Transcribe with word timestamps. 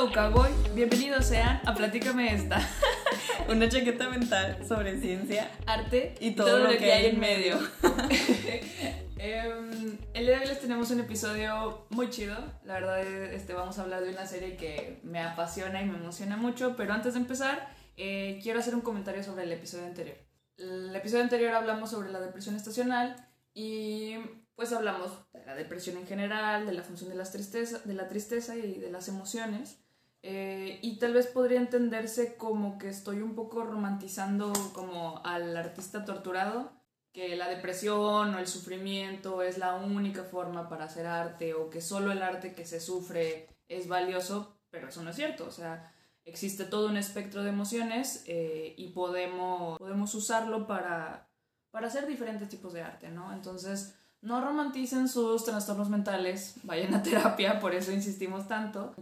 Hello 0.00 0.12
Cowboy, 0.14 0.50
bienvenidos 0.74 1.26
sean 1.26 1.60
a 1.66 1.74
Platícame 1.74 2.34
esta. 2.34 2.58
Una 3.50 3.68
chaqueta 3.68 4.08
mental 4.08 4.66
sobre 4.66 4.98
ciencia 4.98 5.50
Arte 5.66 6.14
y 6.20 6.30
todo, 6.34 6.58
lo, 6.58 6.70
que, 6.70 6.90
hay 6.90 7.06
en 7.10 7.20
medio. 7.20 7.58
Em, 9.18 9.98
el 10.14 10.24
día 10.24 10.36
de 10.36 10.40
hoy 10.40 10.46
les 10.46 10.60
tenemos 10.60 10.90
un 10.90 11.00
episodio 11.00 11.86
muy 11.90 12.08
chido. 12.08 12.34
La 12.64 12.80
verdad, 12.80 13.02
este, 13.02 13.52
vamos 13.52 13.78
a 13.78 13.82
hablar 13.82 14.02
de 14.02 14.08
una 14.08 14.24
serie 14.24 14.56
que 14.56 15.00
me 15.02 15.20
apasiona 15.20 15.82
y 15.82 15.84
me 15.84 15.98
emociona 15.98 16.38
mucho. 16.38 16.76
Pero 16.78 16.94
antes 16.94 17.12
de 17.12 17.20
empezar, 17.20 17.68
eh, 17.98 18.40
quiero 18.42 18.60
hacer 18.60 18.74
un 18.74 18.80
comentario 18.80 19.22
sobre 19.22 19.42
el 19.42 19.52
episodio 19.52 19.84
anterior. 19.84 20.16
El 20.56 20.96
episodio 20.96 21.24
anterior 21.24 21.52
hablamos 21.52 21.90
sobre 21.90 22.10
la 22.10 22.20
depresión 22.20 22.56
estacional 22.56 23.28
y 23.52 24.14
pues 24.54 24.72
hablamos 24.72 25.12
de 25.34 25.44
la 25.44 25.54
depresión 25.54 25.98
en 25.98 26.06
general, 26.06 26.64
de 26.64 26.72
la 26.72 26.84
función 26.84 27.10
de, 27.10 27.16
las 27.16 27.32
tristeza, 27.32 27.80
de 27.84 27.92
la 27.92 28.08
tristeza 28.08 28.56
y 28.56 28.78
de 28.78 28.90
las 28.90 29.06
emociones. 29.08 29.76
Eh, 30.22 30.78
y 30.82 30.98
tal 30.98 31.14
vez 31.14 31.26
podría 31.26 31.60
entenderse 31.60 32.36
como 32.36 32.78
que 32.78 32.88
estoy 32.88 33.22
un 33.22 33.34
poco 33.34 33.64
romantizando 33.64 34.52
como 34.74 35.20
al 35.24 35.56
artista 35.56 36.04
torturado, 36.04 36.72
que 37.12 37.36
la 37.36 37.48
depresión 37.48 38.34
o 38.34 38.38
el 38.38 38.46
sufrimiento 38.46 39.42
es 39.42 39.58
la 39.58 39.74
única 39.74 40.24
forma 40.24 40.68
para 40.68 40.84
hacer 40.84 41.06
arte 41.06 41.54
o 41.54 41.70
que 41.70 41.80
solo 41.80 42.12
el 42.12 42.22
arte 42.22 42.52
que 42.52 42.66
se 42.66 42.80
sufre 42.80 43.48
es 43.68 43.88
valioso, 43.88 44.60
pero 44.70 44.88
eso 44.88 45.02
no 45.02 45.10
es 45.10 45.16
cierto, 45.16 45.46
o 45.46 45.50
sea, 45.50 45.92
existe 46.24 46.64
todo 46.64 46.88
un 46.88 46.96
espectro 46.96 47.42
de 47.42 47.48
emociones 47.48 48.22
eh, 48.26 48.74
y 48.76 48.88
podemos, 48.88 49.78
podemos 49.78 50.14
usarlo 50.14 50.66
para, 50.66 51.30
para 51.70 51.86
hacer 51.86 52.06
diferentes 52.06 52.48
tipos 52.48 52.72
de 52.72 52.82
arte, 52.82 53.08
¿no? 53.10 53.32
Entonces, 53.32 53.94
no 54.20 54.40
romanticen 54.40 55.08
sus 55.08 55.44
trastornos 55.44 55.88
mentales, 55.88 56.56
vayan 56.62 56.94
a 56.94 57.02
terapia, 57.02 57.58
por 57.58 57.74
eso 57.74 57.90
insistimos 57.90 58.46
tanto. 58.46 58.94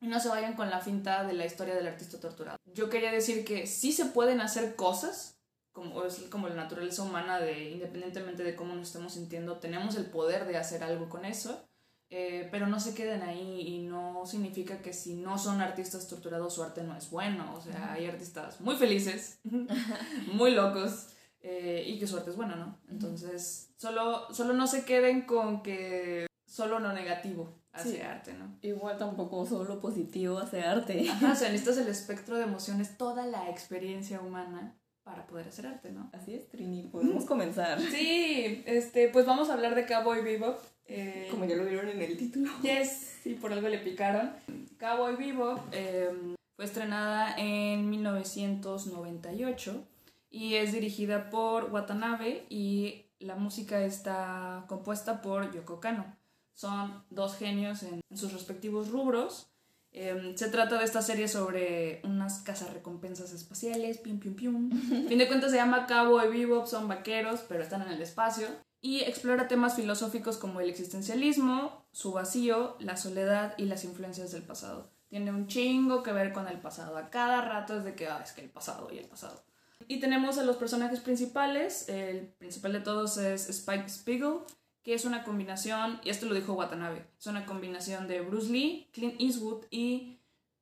Y 0.00 0.06
no 0.06 0.20
se 0.20 0.28
vayan 0.28 0.54
con 0.54 0.70
la 0.70 0.80
finta 0.80 1.24
de 1.24 1.32
la 1.32 1.44
historia 1.44 1.74
del 1.74 1.86
artista 1.86 2.20
torturado. 2.20 2.58
Yo 2.66 2.88
quería 2.88 3.10
decir 3.10 3.44
que 3.44 3.66
sí 3.66 3.92
se 3.92 4.06
pueden 4.06 4.40
hacer 4.40 4.76
cosas, 4.76 5.38
como 5.72 6.04
es 6.04 6.18
como 6.30 6.48
la 6.48 6.54
naturaleza 6.54 7.02
humana, 7.02 7.40
de 7.40 7.70
independientemente 7.70 8.44
de 8.44 8.54
cómo 8.54 8.74
nos 8.74 8.88
estemos 8.88 9.14
sintiendo, 9.14 9.58
tenemos 9.58 9.96
el 9.96 10.06
poder 10.06 10.46
de 10.46 10.56
hacer 10.56 10.84
algo 10.84 11.08
con 11.08 11.24
eso, 11.24 11.68
eh, 12.10 12.48
pero 12.50 12.66
no 12.66 12.80
se 12.80 12.94
queden 12.94 13.22
ahí 13.22 13.60
y 13.60 13.80
no 13.80 14.24
significa 14.24 14.80
que 14.80 14.92
si 14.92 15.14
no 15.14 15.36
son 15.36 15.60
artistas 15.60 16.08
torturados 16.08 16.54
su 16.54 16.62
arte 16.62 16.82
no 16.82 16.96
es 16.96 17.10
bueno. 17.10 17.54
O 17.54 17.60
sea, 17.60 17.92
hay 17.92 18.06
artistas 18.06 18.60
muy 18.60 18.76
felices, 18.76 19.40
muy 20.32 20.52
locos, 20.52 21.08
eh, 21.40 21.84
y 21.86 21.98
que 21.98 22.06
su 22.06 22.16
arte 22.16 22.30
es 22.30 22.36
bueno, 22.36 22.56
¿no? 22.56 22.78
Entonces, 22.88 23.72
solo, 23.76 24.32
solo 24.32 24.54
no 24.54 24.66
se 24.66 24.84
queden 24.84 25.22
con 25.26 25.62
que 25.62 26.27
solo 26.48 26.78
lo 26.80 26.92
negativo 26.92 27.54
hacia 27.72 28.10
arte, 28.12 28.32
¿no? 28.34 28.58
Igual 28.62 28.98
tampoco 28.98 29.46
solo 29.46 29.78
positivo 29.80 30.38
hacia 30.38 30.72
arte. 30.72 31.08
Ajá, 31.08 31.32
o 31.32 31.34
sea, 31.36 31.50
necesitas 31.50 31.78
el 31.78 31.88
espectro 31.88 32.36
de 32.36 32.44
emociones, 32.44 32.96
toda 32.96 33.26
la 33.26 33.48
experiencia 33.50 34.20
humana 34.20 34.74
para 35.04 35.26
poder 35.26 35.48
hacer 35.48 35.66
arte, 35.66 35.90
¿no? 35.92 36.10
Así 36.12 36.34
es, 36.34 36.48
Trini, 36.48 36.82
podemos 36.84 37.24
comenzar. 37.24 37.80
Sí, 37.80 38.62
este, 38.66 39.08
pues 39.08 39.24
vamos 39.26 39.48
a 39.48 39.54
hablar 39.54 39.74
de 39.74 39.86
Cowboy 39.86 40.22
Bebop. 40.22 40.58
Eh, 40.86 41.28
Como 41.30 41.44
ya 41.44 41.56
lo 41.56 41.64
vieron 41.64 41.88
en 41.88 42.00
el 42.00 42.16
título. 42.16 42.50
Yes, 42.62 43.26
y 43.26 43.34
por 43.34 43.52
algo 43.52 43.68
le 43.68 43.78
picaron. 43.78 44.32
Cowboy 44.78 45.16
Bebop 45.16 45.60
eh, 45.72 46.10
fue 46.56 46.64
estrenada 46.64 47.34
en 47.36 47.88
1998 47.90 49.84
y 50.30 50.54
es 50.54 50.72
dirigida 50.72 51.30
por 51.30 51.72
Watanabe 51.72 52.44
y 52.48 53.06
la 53.18 53.36
música 53.36 53.82
está 53.82 54.64
compuesta 54.68 55.22
por 55.22 55.52
Yoko 55.52 55.80
Kano. 55.80 56.17
Son 56.58 57.04
dos 57.10 57.36
genios 57.36 57.84
en 57.84 58.00
sus 58.12 58.32
respectivos 58.32 58.88
rubros. 58.88 59.46
Em, 59.92 60.36
se 60.36 60.48
trata 60.48 60.76
de 60.76 60.84
esta 60.84 61.02
serie 61.02 61.28
sobre 61.28 62.00
unas 62.02 62.42
recompensas 62.72 63.32
espaciales, 63.32 63.98
pium, 63.98 64.18
pium, 64.18 64.34
pium. 64.34 64.70
fin 65.08 65.18
de 65.18 65.28
cuentas 65.28 65.52
se 65.52 65.58
llama 65.58 65.86
Cabo 65.86 66.20
y 66.20 66.26
Bebop, 66.26 66.66
son 66.66 66.88
vaqueros, 66.88 67.44
pero 67.48 67.62
están 67.62 67.82
en 67.82 67.90
el 67.90 68.02
espacio. 68.02 68.48
Y 68.80 69.02
explora 69.02 69.46
temas 69.46 69.76
filosóficos 69.76 70.36
como 70.36 70.60
el 70.60 70.68
existencialismo, 70.68 71.84
su 71.92 72.10
vacío, 72.10 72.74
la 72.80 72.96
soledad 72.96 73.54
y 73.56 73.66
las 73.66 73.84
influencias 73.84 74.32
del 74.32 74.42
pasado. 74.42 74.90
Tiene 75.10 75.30
un 75.30 75.46
chingo 75.46 76.02
que 76.02 76.10
ver 76.10 76.32
con 76.32 76.48
el 76.48 76.58
pasado. 76.58 76.96
A 76.96 77.08
cada 77.08 77.40
rato 77.40 77.78
es 77.78 77.84
de 77.84 77.94
que, 77.94 78.08
ah, 78.08 78.20
es 78.24 78.32
que 78.32 78.40
el 78.40 78.50
pasado 78.50 78.88
y 78.92 78.98
el 78.98 79.06
pasado. 79.06 79.44
Y 79.86 80.00
tenemos 80.00 80.38
a 80.38 80.42
los 80.42 80.56
personajes 80.56 80.98
principales. 80.98 81.88
El 81.88 82.26
principal 82.38 82.72
de 82.72 82.80
todos 82.80 83.16
es 83.16 83.48
Spike 83.48 83.88
Spiegel, 83.88 84.40
que 84.88 84.94
es 84.94 85.04
una 85.04 85.22
combinación, 85.22 86.00
y 86.02 86.08
esto 86.08 86.24
lo 86.24 86.34
dijo 86.34 86.54
Watanabe, 86.54 87.04
es 87.18 87.26
una 87.26 87.44
combinación 87.44 88.08
de 88.08 88.22
Bruce 88.22 88.50
Lee, 88.50 88.88
Clint 88.94 89.20
Eastwood 89.20 89.66
y 89.70 90.18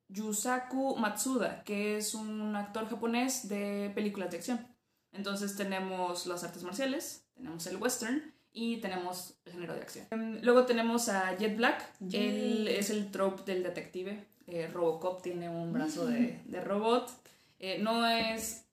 Yusaku 0.09 0.97
Matsuda, 0.97 1.63
que 1.63 1.95
es 1.95 2.13
un 2.13 2.53
actor 2.57 2.89
japonés 2.89 3.47
de 3.47 3.89
películas 3.95 4.29
de 4.29 4.35
acción. 4.35 4.67
Entonces 5.13 5.55
tenemos 5.55 6.25
las 6.25 6.43
artes 6.43 6.61
marciales, 6.63 7.25
tenemos 7.35 7.65
el 7.67 7.77
western 7.77 8.33
y 8.51 8.81
tenemos 8.81 9.39
el 9.45 9.53
género 9.53 9.75
de 9.75 9.79
acción. 9.79 10.07
Em, 10.11 10.41
luego 10.41 10.65
tenemos 10.65 11.07
a 11.07 11.33
Jet 11.37 11.55
Black, 11.55 11.89
él 12.11 12.67
es 12.67 12.89
el 12.89 13.09
trope 13.11 13.49
del 13.49 13.63
detective. 13.63 14.27
Eh, 14.45 14.67
Robocop 14.67 15.21
tiene 15.21 15.49
un 15.49 15.71
brazo 15.71 16.05
de, 16.05 16.41
de 16.47 16.59
robot. 16.59 17.09
Eh, 17.59 17.79
no 17.79 18.05
es 18.05 18.65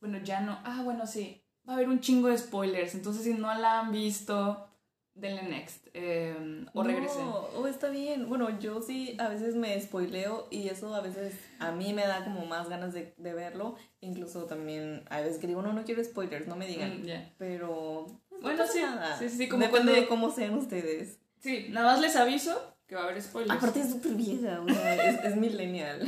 bueno, 0.00 0.20
ya 0.24 0.40
no. 0.40 0.58
Ah, 0.64 0.80
bueno, 0.82 1.06
sí. 1.06 1.44
Va 1.68 1.74
a 1.74 1.76
haber 1.76 1.90
un 1.90 2.00
chingo 2.00 2.28
de 2.28 2.38
spoilers. 2.38 2.94
Entonces, 2.94 3.24
si 3.24 3.34
no 3.34 3.52
la 3.54 3.80
han 3.80 3.92
visto, 3.92 4.70
denle 5.14 5.42
next. 5.42 5.88
Em, 5.94 6.66
o 6.72 6.82
regresen. 6.82 7.24
No, 7.24 7.36
o 7.56 7.66
está 7.66 7.88
bien. 7.88 8.28
Bueno, 8.28 8.58
yo 8.58 8.80
sí 8.82 9.16
a 9.18 9.28
veces 9.28 9.54
me 9.54 9.80
spoileo 9.80 10.48
y 10.50 10.68
eso 10.68 10.94
a 10.94 11.00
veces 11.00 11.34
a 11.58 11.72
mí 11.72 11.92
me 11.92 12.06
da 12.06 12.24
como 12.24 12.46
más 12.46 12.68
ganas 12.68 12.92
de, 12.94 13.14
verlo. 13.18 13.76
Incluso 14.00 14.44
también 14.44 15.04
a 15.10 15.20
veces 15.20 15.38
que 15.38 15.46
digo, 15.46 15.62
no, 15.62 15.72
no 15.72 15.84
quiero 15.84 16.02
spoilers, 16.02 16.46
no 16.46 16.56
me 16.56 16.66
digan. 16.66 17.02
Mm, 17.02 17.32
Pero. 17.38 18.06
Pues, 18.28 18.42
bueno, 18.42 18.66
sí. 18.66 18.80
Sí, 19.18 19.28
sí, 19.28 19.48
como 19.48 19.64
Depende 19.64 19.92
de 19.92 20.08
cómo 20.08 20.30
sean 20.30 20.54
ustedes. 20.54 21.20
Sí, 21.40 21.66
nada 21.70 21.92
más 21.92 22.00
les 22.00 22.16
aviso 22.16 22.76
que 22.86 22.94
va 22.94 23.02
a 23.02 23.04
haber 23.04 23.22
spoilers. 23.22 23.56
Aparte 23.56 23.80
es 23.80 23.90
súper 23.90 24.12
vieja, 24.12 24.60
o 24.60 24.68
sea, 24.68 24.94
es, 25.10 25.24
es 25.24 25.36
millennial. 25.36 26.02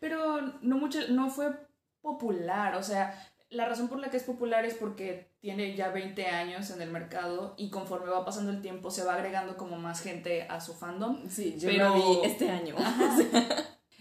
Pero 0.00 0.40
no 0.62 0.78
mucho, 0.78 0.98
no 1.08 1.30
fue 1.30 1.52
popular, 2.00 2.76
o 2.76 2.82
sea, 2.82 3.18
la 3.48 3.66
razón 3.66 3.88
por 3.88 3.98
la 3.98 4.10
que 4.10 4.16
es 4.16 4.22
popular 4.22 4.64
es 4.64 4.74
porque 4.74 5.30
tiene 5.46 5.76
ya 5.76 5.90
20 5.90 6.26
años 6.26 6.70
en 6.70 6.82
el 6.82 6.90
mercado 6.90 7.54
y 7.56 7.70
conforme 7.70 8.10
va 8.10 8.24
pasando 8.24 8.50
el 8.50 8.60
tiempo 8.62 8.90
se 8.90 9.04
va 9.04 9.14
agregando 9.14 9.56
como 9.56 9.78
más 9.78 10.00
gente 10.00 10.42
a 10.42 10.60
su 10.60 10.74
fandom. 10.74 11.28
Sí, 11.28 11.54
yo 11.56 11.70
lo 11.70 11.94
vi 11.94 12.26
este 12.26 12.50
año. 12.50 12.74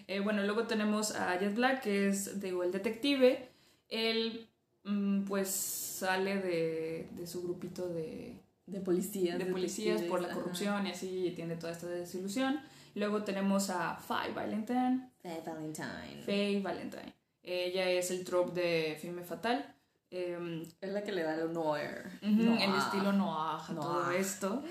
Eh, 0.07 0.19
bueno, 0.19 0.43
luego 0.43 0.67
tenemos 0.67 1.15
a 1.15 1.35
Jet 1.39 1.55
Black, 1.55 1.81
que 1.81 2.09
es 2.09 2.39
digo, 2.39 2.61
el 2.61 2.71
detective. 2.71 3.49
Él 3.89 4.47
mm, 4.83 5.23
pues 5.23 5.49
sale 5.49 6.37
de, 6.37 7.09
de 7.09 7.25
su 7.25 7.41
grupito 7.41 7.89
de, 7.89 8.39
de 8.67 8.81
policías. 8.81 9.39
De 9.39 9.47
policías 9.47 10.03
por 10.03 10.21
la 10.21 10.29
corrupción 10.29 10.85
y 10.85 10.91
así 10.91 11.33
tiene 11.35 11.55
toda 11.55 11.73
esta 11.73 11.87
desilusión. 11.87 12.59
Luego 12.93 13.23
tenemos 13.23 13.71
a 13.71 13.95
Faye 13.95 14.31
Valentine. 14.31 15.09
Faye 15.23 15.41
Valentine. 15.43 16.23
Faye 16.23 16.59
Valentine. 16.61 17.13
Ella 17.41 17.89
es 17.89 18.11
el 18.11 18.23
trope 18.23 18.61
de 18.61 18.97
Filme 18.99 19.23
Fatal. 19.23 19.74
Em, 20.15 20.63
es 20.79 20.93
la 20.93 21.03
que 21.03 21.11
le 21.11 21.23
da 21.23 21.35
el 21.35 21.51
noir. 21.51 22.05
El 22.21 22.75
estilo 22.75 23.11
noir 23.11 23.59
a 23.59 23.75
todo 23.75 24.11
esto. 24.11 24.63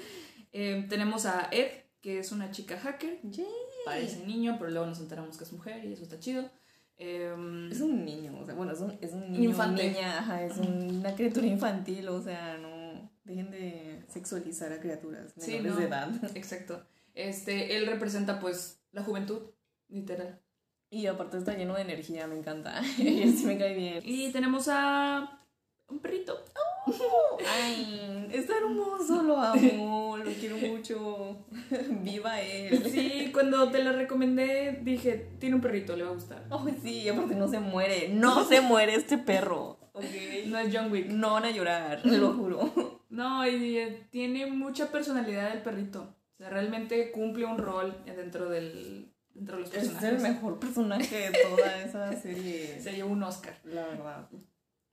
Em, 0.53 0.89
tenemos 0.89 1.27
a 1.27 1.49
Ed, 1.53 1.71
que 2.01 2.19
es 2.19 2.33
una 2.33 2.51
chica 2.51 2.79
hacker. 2.79 3.21
Parece 3.85 4.25
niño, 4.25 4.57
pero 4.59 4.71
luego 4.71 4.87
nos 4.87 5.01
enteramos 5.01 5.37
que 5.37 5.45
es 5.45 5.53
mujer 5.53 5.85
y 5.85 5.93
eso 5.93 6.05
está 6.05 6.19
chido. 6.19 6.51
Em, 6.97 7.71
es 7.71 7.81
un 7.83 8.05
niño, 8.07 8.39
o 8.41 8.47
sea, 8.47 8.55
bueno, 8.55 8.73
es 8.73 8.81
un, 8.81 8.97
es 9.03 9.13
un 9.13 9.33
niño, 9.33 9.51
Infante. 9.51 9.91
niña, 9.91 10.45
es 10.45 10.57
una 10.57 11.15
criatura 11.15 11.47
infantil, 11.47 12.09
o 12.09 12.23
sea, 12.23 12.57
no 12.57 13.11
dejen 13.25 13.51
de 13.51 14.05
sexualizar 14.09 14.73
a 14.73 14.81
criaturas 14.81 15.37
menores 15.37 15.77
de 15.77 15.85
edad. 15.85 16.09
Exacto. 16.37 16.83
Este, 17.15 17.77
él 17.77 17.87
representa 17.87 18.41
pues 18.41 18.81
la 18.93 19.03
juventud, 19.03 19.43
literal. 19.89 20.41
Y 20.89 21.07
aparte 21.07 21.39
está 21.39 21.57
lleno 21.57 21.75
de 21.75 21.83
energía, 21.83 22.29
me 22.29 22.39
encanta. 22.39 22.81
y 22.99 23.23
así 23.25 23.45
me 23.45 23.59
cae 23.59 23.75
bien. 23.75 24.01
Y 24.05 24.31
tenemos 24.31 24.69
a 24.69 25.44
un 25.95 26.01
perrito. 26.01 26.45
Oh, 26.87 27.39
ay, 27.49 28.29
está 28.33 28.57
hermoso, 28.59 29.23
lo 29.23 29.39
amo, 29.39 30.17
lo 30.19 30.31
quiero 30.33 30.57
mucho. 30.57 31.47
Viva 32.03 32.41
él. 32.41 32.85
Sí, 32.91 33.31
cuando 33.33 33.71
te 33.71 33.83
la 33.83 33.93
recomendé 33.93 34.81
dije, 34.83 35.31
tiene 35.39 35.57
un 35.57 35.63
perrito, 35.63 35.97
le 35.97 36.05
va 36.05 36.11
a 36.11 36.15
gustar. 36.15 36.45
Oh, 36.51 36.67
sí, 36.83 37.09
aparte 37.09 37.35
no 37.35 37.49
se 37.49 37.61
muere. 37.61 38.09
No 38.09 38.45
se 38.49 38.61
muere 38.61 38.95
este 38.95 39.19
perro. 39.19 39.79
Okay. 39.93 40.47
No 40.49 40.59
es 40.59 40.75
John 40.75 40.91
Wick. 40.91 41.07
No 41.09 41.35
van 41.35 41.45
a 41.45 41.51
llorar, 41.51 42.01
lo 42.05 42.33
juro. 42.35 43.01
No, 43.09 43.47
y 43.47 43.79
eh, 43.79 44.07
tiene 44.11 44.47
mucha 44.47 44.91
personalidad 44.91 45.53
el 45.53 45.63
perrito. 45.63 46.15
O 46.35 46.37
sea, 46.37 46.51
realmente 46.51 47.13
cumple 47.13 47.45
un 47.45 47.59
rol 47.59 47.97
dentro 48.05 48.51
del, 48.51 49.15
es 49.73 50.03
el 50.03 50.21
mejor 50.21 50.59
personaje 50.59 51.31
de 51.31 51.39
toda 51.43 51.83
esa 51.83 52.13
serie. 52.21 52.81
Se 52.81 52.93
llevó 52.93 53.11
un 53.11 53.23
Oscar. 53.23 53.57
La 53.65 53.87
verdad. 53.87 54.29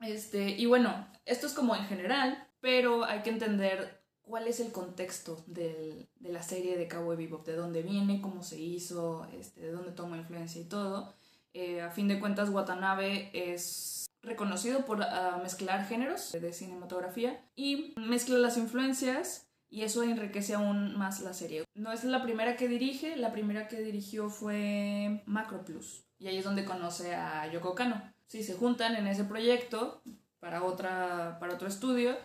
Este, 0.01 0.50
y 0.50 0.65
bueno, 0.65 1.07
esto 1.25 1.48
es 1.48 1.53
como 1.53 1.75
en 1.75 1.86
general, 1.86 2.48
pero 2.59 3.06
hay 3.06 3.21
que 3.21 3.30
entender 3.30 4.01
cuál 4.21 4.48
es 4.48 4.59
el 4.59 4.71
contexto 4.71 5.44
de 5.48 6.07
la 6.19 6.42
serie 6.42 6.77
de 6.77 6.88
Cowboy 6.88 7.18
Bebop, 7.18 7.45
de 7.45 7.56
dónde 7.56 7.83
viene, 7.83 8.21
cómo 8.21 8.44
se 8.44 8.59
hizo, 8.59 9.27
este, 9.33 9.62
de 9.62 9.71
dónde 9.71 9.92
tomó 9.92 10.15
influencia 10.15 10.62
y 10.62 10.65
todo. 10.65 11.13
Eh, 11.53 11.81
a 11.81 11.92
fin 11.92 12.07
de 12.07 12.19
cuentas, 12.19 12.50
Watanabe 12.50 13.30
es 13.33 14.06
reconocido 14.21 14.86
por 14.86 15.03
ah, 15.03 15.39
mezclar 15.42 15.86
géneros 15.86 16.31
de 16.31 16.53
cinematografía 16.53 17.44
y 17.56 17.94
mezcla 17.98 18.38
las 18.38 18.57
influencias 18.57 19.48
y 19.69 19.81
eso 19.83 20.03
enriquece 20.03 20.53
aún 20.53 20.95
más 20.98 21.21
la 21.21 21.33
serie. 21.33 21.65
No 21.74 21.92
es 21.92 22.03
la 22.03 22.21
primera 22.21 22.56
que 22.56 22.68
dirige, 22.68 23.15
la 23.18 23.31
primera 23.31 23.68
que 23.68 23.81
dirigió 23.81 24.30
fue 24.30 25.24
Macro 25.25 25.65
Plus 25.65 26.06
y 26.19 26.27
ahí 26.27 26.38
es 26.38 26.45
donde 26.45 26.65
conoce 26.65 27.15
a 27.15 27.51
Yoko 27.51 27.75
Kano. 27.75 28.01
Sí, 28.31 28.44
se 28.44 28.54
juntan 28.54 28.95
en 28.95 29.07
ese 29.07 29.25
proyecto 29.25 30.01
para, 30.39 30.63
otra, 30.63 31.36
para 31.42 31.56
otro 31.56 31.68
estudio 31.68 32.16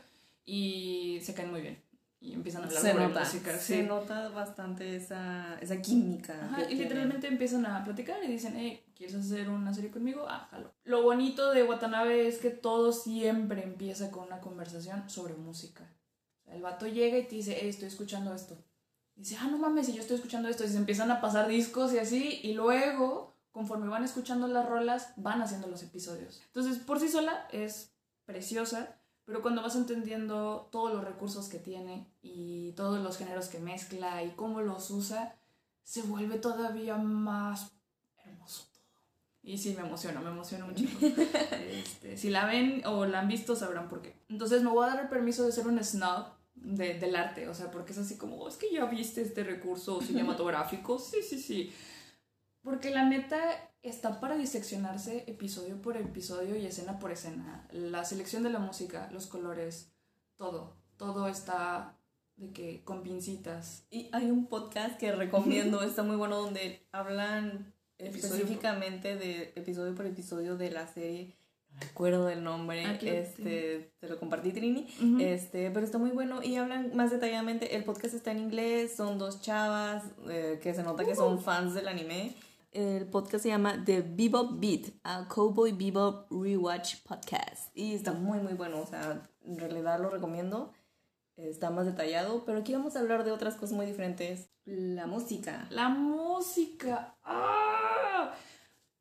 y 0.44 1.18
se 1.20 1.34
caen 1.34 1.50
muy 1.50 1.62
bien 1.62 1.82
y 2.20 2.32
empiezan 2.32 2.62
a 2.62 2.66
hablar 2.66 2.80
se 2.80 2.94
nota, 2.94 3.20
música. 3.20 3.58
Se 3.58 3.82
nota 3.82 4.28
bastante 4.28 4.94
esa, 4.94 5.58
esa 5.60 5.82
química. 5.82 6.64
y 6.70 6.76
literalmente 6.76 7.26
empiezan 7.26 7.66
a 7.66 7.82
platicar 7.82 8.22
y 8.22 8.28
dicen, 8.28 8.54
hey, 8.56 8.84
¿quieres 8.96 9.16
hacer 9.16 9.48
una 9.48 9.74
serie 9.74 9.90
conmigo? 9.90 10.26
Ah, 10.28 10.46
jalo. 10.48 10.72
Lo 10.84 11.02
bonito 11.02 11.50
de 11.50 11.64
Watanabe 11.64 12.28
es 12.28 12.38
que 12.38 12.50
todo 12.50 12.92
siempre 12.92 13.64
empieza 13.64 14.12
con 14.12 14.28
una 14.28 14.40
conversación 14.40 15.10
sobre 15.10 15.34
música. 15.34 15.84
el 16.46 16.62
vato 16.62 16.86
llega 16.86 17.18
y 17.18 17.24
te 17.24 17.34
dice, 17.34 17.58
hey, 17.60 17.68
estoy 17.68 17.88
escuchando 17.88 18.32
esto. 18.32 18.56
Y 19.16 19.22
dice, 19.22 19.38
ah, 19.40 19.48
no 19.50 19.58
mames, 19.58 19.86
si 19.86 19.92
yo 19.92 20.02
estoy 20.02 20.14
escuchando 20.14 20.48
esto. 20.48 20.62
Y 20.62 20.68
se 20.68 20.76
empiezan 20.76 21.10
a 21.10 21.20
pasar 21.20 21.48
discos 21.48 21.92
y 21.92 21.98
así. 21.98 22.40
Y 22.44 22.52
luego, 22.52 23.35
conforme 23.56 23.88
van 23.88 24.04
escuchando 24.04 24.48
las 24.48 24.68
rolas, 24.68 25.14
van 25.16 25.40
haciendo 25.40 25.66
los 25.66 25.82
episodios. 25.82 26.42
Entonces, 26.48 26.78
por 26.78 27.00
sí 27.00 27.08
sola 27.08 27.48
es 27.50 27.90
preciosa 28.26 28.98
pero 29.26 29.42
cuando 29.42 29.60
vas 29.60 29.74
entendiendo 29.74 30.68
todos 30.70 30.94
los 30.94 31.04
recursos 31.04 31.48
que 31.48 31.58
tiene 31.58 32.06
y 32.22 32.72
todos 32.72 33.02
los 33.02 33.18
géneros 33.18 33.48
que 33.48 33.58
mezcla 33.58 34.22
y 34.22 34.30
cómo 34.30 34.62
los 34.62 34.88
usa, 34.90 35.34
se 35.82 36.02
vuelve 36.02 36.38
todavía 36.38 36.96
más 36.96 37.72
hermoso 38.24 38.68
todo. 38.72 38.84
Y 39.42 39.58
sí, 39.58 39.74
me 39.76 39.84
emociona, 39.84 40.20
me 40.20 40.30
emociona 40.30 40.64
mucho. 40.64 40.84
Este, 41.66 42.16
si 42.16 42.30
la 42.30 42.46
ven 42.46 42.82
o 42.86 43.04
la 43.04 43.20
han 43.20 43.28
visto, 43.28 43.56
sabrán 43.56 43.88
por 43.88 44.00
qué. 44.00 44.14
Entonces 44.28 44.62
me 44.62 44.70
voy 44.70 44.84
a 44.84 44.90
dar 44.90 45.00
el 45.00 45.08
permiso 45.08 45.44
de 45.44 45.50
ser 45.50 45.66
un 45.66 45.82
snob 45.82 46.26
de, 46.54 46.94
del 46.94 47.16
arte, 47.16 47.48
o 47.48 47.54
sea, 47.54 47.72
porque 47.72 47.92
es 47.92 47.98
así 47.98 48.16
como, 48.16 48.36
oh, 48.36 48.48
es 48.48 48.56
que 48.56 48.72
ya 48.72 48.84
viste 48.84 49.22
este 49.22 49.42
recurso 49.42 50.00
cinematográfico. 50.00 51.00
sí, 51.00 51.18
sí, 51.28 51.40
sí. 51.40 51.72
Porque 52.66 52.90
la 52.90 53.04
neta 53.04 53.38
está 53.80 54.18
para 54.18 54.36
diseccionarse 54.36 55.22
episodio 55.28 55.80
por 55.80 55.96
episodio 55.96 56.56
y 56.56 56.66
escena 56.66 56.98
por 56.98 57.12
escena. 57.12 57.64
La 57.70 58.04
selección 58.04 58.42
de 58.42 58.50
la 58.50 58.58
música, 58.58 59.08
los 59.12 59.28
colores, 59.28 59.92
todo. 60.34 60.74
Todo 60.96 61.28
está 61.28 61.96
de 62.34 62.50
que 62.50 62.82
con 62.82 63.04
pincitas. 63.04 63.86
Y 63.88 64.10
hay 64.12 64.32
un 64.32 64.48
podcast 64.48 64.98
que 64.98 65.12
recomiendo, 65.12 65.80
está 65.84 66.02
muy 66.02 66.16
bueno, 66.16 66.38
donde 66.38 66.84
hablan 66.90 67.72
específicamente 67.98 69.14
de 69.14 69.52
episodio 69.54 69.94
por 69.94 70.06
episodio 70.06 70.56
de 70.56 70.72
la 70.72 70.88
serie. 70.88 71.36
No 71.70 71.78
recuerdo 71.78 72.28
el 72.30 72.42
nombre, 72.42 72.98
este, 73.00 73.92
te 74.00 74.08
lo 74.08 74.18
compartí 74.18 74.50
Trini, 74.50 74.88
este, 75.20 75.70
pero 75.70 75.86
está 75.86 75.98
muy 75.98 76.10
bueno 76.10 76.42
y 76.42 76.56
hablan 76.56 76.96
más 76.96 77.12
detalladamente. 77.12 77.76
El 77.76 77.84
podcast 77.84 78.14
está 78.14 78.32
en 78.32 78.40
inglés, 78.40 78.96
son 78.96 79.18
dos 79.18 79.40
chavas 79.40 80.02
eh, 80.28 80.58
que 80.60 80.74
se 80.74 80.82
nota 80.82 81.04
que 81.04 81.14
son 81.14 81.40
fans 81.40 81.72
del 81.72 81.86
anime 81.86 82.34
el 82.76 83.08
podcast 83.08 83.42
se 83.42 83.48
llama 83.48 83.82
The 83.86 84.02
Bebop 84.02 84.60
Beat, 84.60 84.92
a 85.02 85.26
Cowboy 85.28 85.72
Bebop 85.72 86.30
Rewatch 86.30 87.02
Podcast. 87.04 87.74
Y 87.74 87.94
está 87.94 88.12
muy, 88.12 88.38
muy 88.38 88.52
bueno. 88.52 88.80
O 88.80 88.86
sea, 88.86 89.30
en 89.42 89.58
realidad 89.58 89.98
lo 89.98 90.10
recomiendo. 90.10 90.74
Está 91.36 91.70
más 91.70 91.86
detallado. 91.86 92.44
Pero 92.44 92.58
aquí 92.58 92.74
vamos 92.74 92.94
a 92.94 93.00
hablar 93.00 93.24
de 93.24 93.32
otras 93.32 93.54
cosas 93.54 93.74
muy 93.74 93.86
diferentes. 93.86 94.50
La 94.66 95.06
música. 95.06 95.66
La 95.70 95.88
música. 95.88 97.16
¡Ah! 97.22 98.34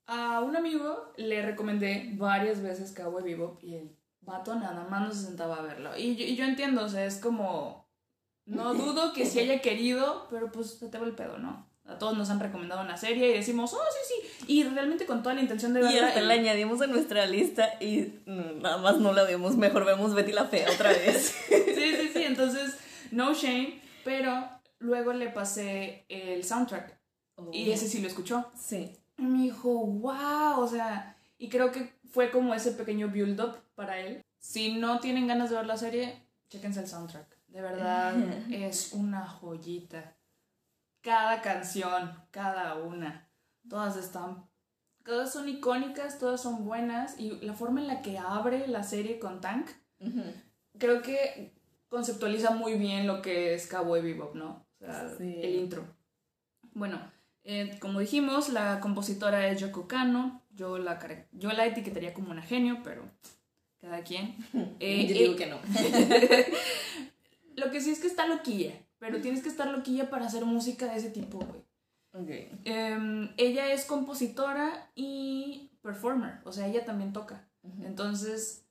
A 0.06 0.39
un 0.39 0.56
amigo 0.56 1.12
le 1.18 1.42
recomendé 1.42 2.13
varias 2.16 2.62
veces 2.62 2.94
Cowboy 2.94 3.24
Bebop 3.24 3.62
y 3.62 3.75
el 3.75 3.98
vato 4.22 4.56
nada 4.56 4.88
más 4.88 5.01
no 5.01 5.13
se 5.13 5.25
sentaba 5.25 5.57
a 5.57 5.63
verlo. 5.63 5.98
Y 5.98 6.16
yo, 6.16 6.24
y 6.24 6.38
yo 6.38 6.45
entiendo, 6.45 6.86
o 6.86 6.89
sea, 6.89 7.06
es 7.06 7.18
como. 7.18 7.89
No 8.45 8.74
dudo 8.74 9.12
que 9.12 9.25
si 9.25 9.39
haya 9.39 9.60
querido, 9.60 10.27
pero 10.30 10.50
pues 10.51 10.75
se 10.75 10.88
te 10.88 10.98
va 10.98 11.07
el 11.07 11.16
pedo, 11.16 11.39
¿no? 11.39 11.75
A 11.88 12.00
todos 12.00 12.18
nos 12.18 12.32
han 12.32 12.40
recomendado 12.40 12.82
una 12.82 12.98
serie 12.98 13.30
y 13.30 13.34
decimos, 13.34 13.74
oh, 13.74 13.78
sí, 13.78 14.14
sí. 14.14 14.46
Y 14.48 14.64
realmente 14.64 15.06
con 15.06 15.22
toda 15.22 15.36
la 15.36 15.42
intención 15.42 15.74
de 15.74 15.82
verla. 15.82 15.96
Y 15.96 16.00
hasta 16.00 16.22
la 16.22 16.34
añadimos 16.34 16.82
a 16.82 16.88
nuestra 16.88 17.28
lista 17.28 17.74
y 17.80 18.22
nada 18.26 18.78
más 18.78 18.98
no 18.98 19.14
la 19.14 19.24
vemos. 19.24 19.56
Mejor 19.56 19.86
vemos 19.86 20.16
Betty 20.16 20.32
la 20.32 20.46
Fea 20.46 20.68
otra 20.72 20.90
vez. 20.90 21.36
sí, 21.48 21.64
sí, 21.76 22.10
sí. 22.12 22.24
Entonces, 22.24 22.76
no 23.12 23.36
shame. 23.36 23.80
Pero 24.04 24.50
luego 24.80 25.14
le 25.14 25.30
pasé 25.30 26.06
el 26.10 26.44
soundtrack. 26.44 26.98
Y 27.52 27.70
oh. 27.70 27.74
ese 27.74 27.88
sí 27.88 28.02
lo 28.02 28.08
escuchó. 28.08 28.52
Sí. 28.58 28.92
Y 29.20 29.22
me 29.22 29.44
dijo, 29.44 29.70
wow. 29.70 30.60
O 30.60 30.68
sea, 30.68 31.16
y 31.38 31.50
creo 31.50 31.72
que 31.72 31.94
fue 32.10 32.32
como 32.32 32.56
ese 32.56 32.72
pequeño 32.72 33.10
build-up 33.10 33.58
para 33.76 34.00
él. 34.00 34.24
Si 34.40 34.74
no 34.74 35.00
tienen 35.00 35.28
ganas 35.28 35.52
de 35.52 35.58
ver 35.58 35.68
la 35.68 35.78
serie, 35.78 36.24
chéquense 36.50 36.80
el 36.80 36.88
soundtrack. 36.88 37.28
De 37.48 37.62
verdad, 37.62 38.16
es 38.52 38.94
una 38.94 39.28
joyita 39.28 40.16
cada 41.06 41.42
canción, 41.42 42.12
cada 42.31 42.75
una. 42.75 43.30
Todas 43.69 43.96
están, 43.96 44.50
todas 45.04 45.31
son 45.31 45.48
icónicas, 45.48 46.18
todas 46.18 46.42
son 46.42 46.66
buenas 46.66 47.19
y 47.19 47.30
la 47.42 47.54
forma 47.54 47.80
en 47.80 47.88
la 47.88 48.02
que 48.02 48.18
abre 48.18 48.68
la 48.68 48.81
serie 48.81 49.19
con 49.19 49.40
Tank, 49.40 49.69
creo 50.80 51.04
que 51.04 51.54
conceptualiza 51.90 52.52
muy 52.52 52.74
bien 52.74 53.06
lo 53.06 53.22
que 53.22 53.54
es 53.54 53.68
Cowboy 53.68 54.02
Bebop, 54.02 54.34
¿no? 54.34 54.66
O 54.81 54.86
sea, 54.86 55.12
el 55.19 55.56
intro. 55.56 55.86
Bueno, 56.74 57.00
eh, 57.44 57.78
como 57.80 58.00
dijimos, 58.00 58.50
la 58.50 58.80
compositora 58.80 59.48
es 59.48 59.62
Yoko 59.62 59.88
Kano. 59.88 60.42
Yo 60.56 60.80
la, 60.80 61.00
yo 61.31 61.51
la 61.51 61.68
etiquetaría 61.68 62.16
como 62.16 62.31
una 62.31 62.42
genio, 62.42 62.80
pero 62.84 63.04
cada 63.80 64.04
quien. 64.04 64.36
Eh, 64.80 65.06
yo 65.08 65.13
digo 65.13 65.34
eh, 65.34 65.36
que 65.36 65.46
no. 65.46 65.60
lo 67.63 67.72
que 67.72 67.80
sí 67.80 67.92
es 67.92 68.00
que 68.00 68.08
está 68.08 68.25
loquilla. 68.25 68.74
Pero 69.00 69.22
tienes 69.22 69.44
que 69.44 69.50
estar 69.50 69.70
loquilla 69.70 70.10
para 70.10 70.26
hacer 70.26 70.46
música 70.46 70.88
de 70.88 70.98
ese 70.98 71.10
tipo, 71.10 71.40
güey. 71.40 71.66
Okay. 72.14 72.50
Em, 72.64 73.30
ella 73.36 73.74
es 73.74 73.84
compositora 73.86 74.90
y 74.96 75.72
performer, 75.82 76.40
o 76.46 76.54
sea, 76.54 76.68
ella 76.68 76.86
también 76.86 77.12
toca. 77.12 77.46
Entonces, 77.82 78.64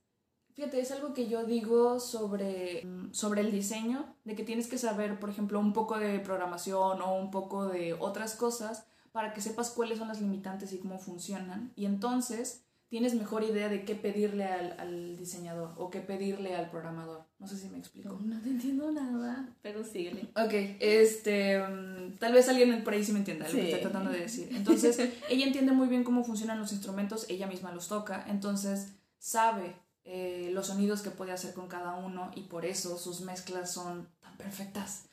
fíjate, 0.55 0.81
es 0.81 0.91
algo 0.93 1.13
que 1.13 1.29
yo 1.29 1.45
digo 1.45 2.01
sobre, 2.01 2.87
sobre 3.11 3.43
el 3.43 3.53
diseño, 3.53 4.17
de 4.25 4.35
que 4.35 4.45
tienes 4.45 4.67
que 4.67 4.79
saber, 4.79 5.19
por 5.19 5.29
ejemplo, 5.29 5.61
un 5.61 5.73
poco 5.73 5.99
de 5.99 6.21
programación 6.21 7.03
o 7.03 7.15
un 7.17 7.31
poco 7.31 7.67
de 7.67 7.93
otras 7.95 8.35
cosas 8.35 8.87
para 9.13 9.35
que 9.35 9.41
sepas 9.41 9.71
cuáles 9.71 9.99
son 9.99 10.09
las 10.09 10.21
limitantes 10.21 10.73
y 10.73 10.79
cómo 10.79 10.99
funcionan. 10.99 11.73
Y 11.77 11.85
entonces 11.85 12.65
tienes 12.95 13.17
mejor 13.17 13.43
idea 13.43 13.69
de 13.69 13.85
qué 13.85 13.97
pedirle 13.97 14.45
al, 14.45 15.17
diseñador 15.17 15.73
o 15.79 15.91
qué 15.91 15.99
pedirle 15.99 16.55
al 16.55 16.71
programador. 16.71 17.25
No 17.41 17.49
sé 17.49 17.59
si 17.59 17.69
me 17.69 17.77
explico. 17.77 18.21
No, 18.23 18.41
te 18.41 18.51
entiendo 18.51 18.89
nada, 18.93 19.49
pero 19.63 19.83
síguele. 19.83 20.29
Ok, 20.37 20.79
este, 20.79 21.59
mm, 21.59 22.19
tal 22.21 22.33
vez 22.35 22.49
alguien 22.49 22.85
por 22.85 22.93
ahí 22.93 23.03
sí 23.03 23.11
me 23.11 23.19
entienda 23.19 23.49
lo 23.49 23.53
que 23.53 23.65
estoy 23.65 23.81
tratando 23.81 24.13
de 24.13 24.21
decir. 24.21 24.49
Entonces, 24.53 24.97
ella 25.29 25.45
entiende 25.45 25.73
muy 25.73 25.89
bien 25.89 26.05
cómo 26.05 26.23
funcionan 26.23 26.61
los 26.61 26.71
instrumentos, 26.71 27.27
ella 27.29 27.49
misma 27.49 27.73
los 27.73 27.89
toca, 27.89 28.27
entonces 28.29 28.93
sabe 29.19 29.75
eh, 30.05 30.51
los 30.53 30.69
sonidos 30.69 31.03
que 31.03 31.11
puede 31.11 31.33
hacer 31.33 31.53
con 31.53 31.67
cada 31.67 31.97
uno 31.97 32.31
y 32.37 32.43
por 32.43 32.65
eso 32.65 32.97
sus 32.97 33.23
mezclas 33.23 33.73
son 33.73 34.09
tan 34.21 34.37
perfectas. 34.37 35.07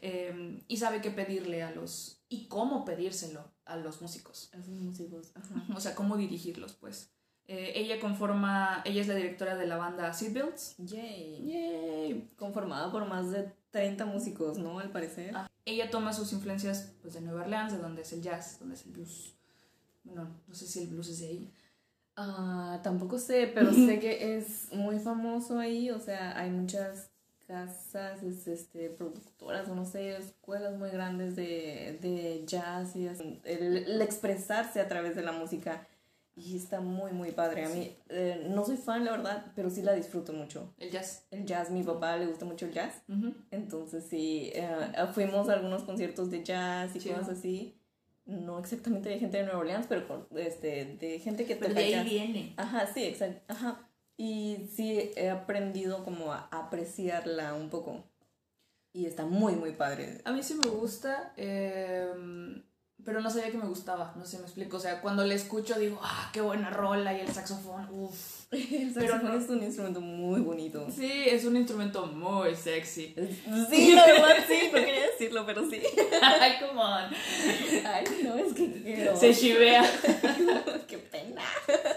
Em, 0.00 0.64
y 0.68 0.78
sabe 0.78 1.02
qué 1.02 1.10
pedirle 1.10 1.62
a 1.62 1.70
los... 1.70 2.22
y 2.30 2.48
cómo 2.48 2.86
pedírselo 2.86 3.44
a 3.66 3.76
los 3.76 4.00
músicos. 4.00 4.48
A 4.54 4.56
los 4.56 4.68
músicos, 4.68 5.32
O 5.74 5.80
sea, 5.80 5.94
cómo 5.94 6.16
dirigirlos, 6.16 6.72
pues. 6.72 7.10
Eh, 7.48 7.72
ella 7.76 8.00
conforma, 8.00 8.82
ella 8.84 9.00
es 9.00 9.06
la 9.06 9.14
directora 9.14 9.56
de 9.56 9.66
la 9.66 9.76
banda 9.76 10.12
Seatbelts. 10.12 10.74
Yay. 10.78 11.44
Yay. 11.46 12.30
Conformada 12.36 12.90
por 12.90 13.06
más 13.06 13.30
de 13.30 13.52
30 13.70 14.04
músicos, 14.06 14.58
¿no? 14.58 14.80
Al 14.80 14.90
parecer. 14.90 15.32
Ah, 15.34 15.48
ella 15.64 15.90
toma 15.90 16.12
sus 16.12 16.32
influencias 16.32 16.92
pues, 17.02 17.14
de 17.14 17.20
Nueva 17.20 17.42
Orleans, 17.42 17.72
de 17.72 17.78
donde 17.78 18.02
es 18.02 18.12
el 18.12 18.22
jazz, 18.22 18.58
donde 18.58 18.74
es 18.74 18.84
el 18.86 18.92
blues. 18.92 19.34
Bueno, 20.02 20.28
no 20.46 20.54
sé 20.54 20.66
si 20.66 20.80
el 20.80 20.88
blues 20.88 21.08
es 21.08 21.20
de 21.20 21.26
ahí. 21.28 21.52
Ah, 22.16 22.80
tampoco 22.82 23.18
sé, 23.18 23.50
pero 23.54 23.72
sé 23.72 24.00
que 24.00 24.36
es 24.36 24.72
muy 24.72 24.98
famoso 24.98 25.58
ahí. 25.58 25.90
O 25.90 26.00
sea, 26.00 26.36
hay 26.36 26.50
muchas 26.50 27.10
casas, 27.46 28.24
este, 28.24 28.90
productoras, 28.90 29.68
o 29.68 29.74
no 29.76 29.84
sé, 29.84 30.16
escuelas 30.16 30.76
muy 30.76 30.90
grandes 30.90 31.36
de, 31.36 31.96
de 32.02 32.42
jazz 32.44 32.96
y 32.96 33.06
el, 33.06 33.40
el 33.44 34.02
expresarse 34.02 34.80
a 34.80 34.88
través 34.88 35.14
de 35.14 35.22
la 35.22 35.30
música 35.30 35.86
y 36.36 36.54
está 36.54 36.80
muy, 36.82 37.12
muy 37.12 37.32
padre. 37.32 37.64
A 37.64 37.68
mí, 37.70 37.96
eh, 38.10 38.46
no 38.50 38.64
soy 38.64 38.76
fan, 38.76 39.06
la 39.06 39.12
verdad, 39.12 39.52
pero 39.56 39.70
sí 39.70 39.80
la 39.80 39.94
disfruto 39.94 40.34
mucho. 40.34 40.74
¿El 40.78 40.90
jazz? 40.90 41.26
El 41.30 41.46
jazz, 41.46 41.70
mi 41.70 41.82
papá 41.82 42.18
le 42.18 42.26
gusta 42.26 42.44
mucho 42.44 42.66
el 42.66 42.72
jazz. 42.72 43.02
Entonces, 43.50 44.04
sí, 44.04 44.50
eh, 44.54 44.68
eh, 44.96 45.06
fuimos 45.14 45.48
a 45.48 45.54
algunos 45.54 45.84
conciertos 45.84 46.30
de 46.30 46.44
jazz 46.44 46.94
y 46.94 47.00
cosas 47.00 47.30
así. 47.30 47.80
No 48.26 48.58
exactamente 48.58 49.08
de 49.08 49.18
gente 49.18 49.38
de 49.38 49.44
Nueva 49.44 49.60
Orleans, 49.60 49.86
pero 49.88 50.28
este, 50.36 50.96
de 51.00 51.18
gente 51.20 51.46
que 51.46 51.56
pero 51.56 51.72
de 51.72 51.94
ahí 51.94 52.04
viene. 52.04 52.54
Ajá, 52.58 52.86
sí, 52.86 53.04
exacto. 53.04 53.40
Ajá. 53.48 53.88
Y 54.18 54.68
sí, 54.74 55.12
he 55.16 55.30
aprendido 55.30 56.04
como 56.04 56.32
a 56.32 56.48
apreciarla 56.50 57.54
un 57.54 57.70
poco. 57.70 58.04
Y 58.92 59.06
está 59.06 59.24
muy, 59.24 59.54
muy 59.54 59.72
padre. 59.72 60.20
A 60.24 60.32
mí 60.32 60.42
sí 60.42 60.54
me 60.54 60.68
gusta, 60.68 61.32
em, 61.36 62.62
pero 63.06 63.20
no 63.20 63.30
sabía 63.30 63.52
que 63.52 63.56
me 63.56 63.68
gustaba, 63.68 64.12
no 64.16 64.24
sé 64.24 64.32
si 64.32 64.36
me 64.38 64.42
explico. 64.42 64.78
O 64.78 64.80
sea, 64.80 65.00
cuando 65.00 65.24
le 65.24 65.36
escucho 65.36 65.78
digo, 65.78 66.00
ah, 66.02 66.28
qué 66.32 66.40
buena 66.40 66.70
rola 66.70 67.16
y 67.16 67.20
el 67.20 67.32
saxofón, 67.32 67.86
uff. 67.90 68.36
El 68.52 68.92
saxofón 68.92 69.40
es 69.40 69.48
un 69.48 69.62
instrumento 69.62 70.00
muy 70.00 70.40
bonito. 70.40 70.86
Sí, 70.90 71.10
es 71.26 71.44
un 71.44 71.56
instrumento 71.56 72.06
muy 72.06 72.54
sexy. 72.54 73.14
Sí, 73.70 73.92
la 73.92 74.06
verdad 74.06 74.36
sí, 74.46 74.70
no 74.72 74.78
quería 74.78 75.06
decirlo, 75.06 75.46
pero 75.46 75.68
sí. 75.68 75.80
Ay, 76.22 76.52
come 76.60 76.80
on. 76.80 77.10
Ay, 77.86 78.04
no, 78.24 78.36
es 78.36 78.52
que 78.54 78.82
quiero. 78.82 79.16
Se 79.16 79.34
chivea. 79.34 79.82
qué 80.88 80.98
pena. 80.98 81.42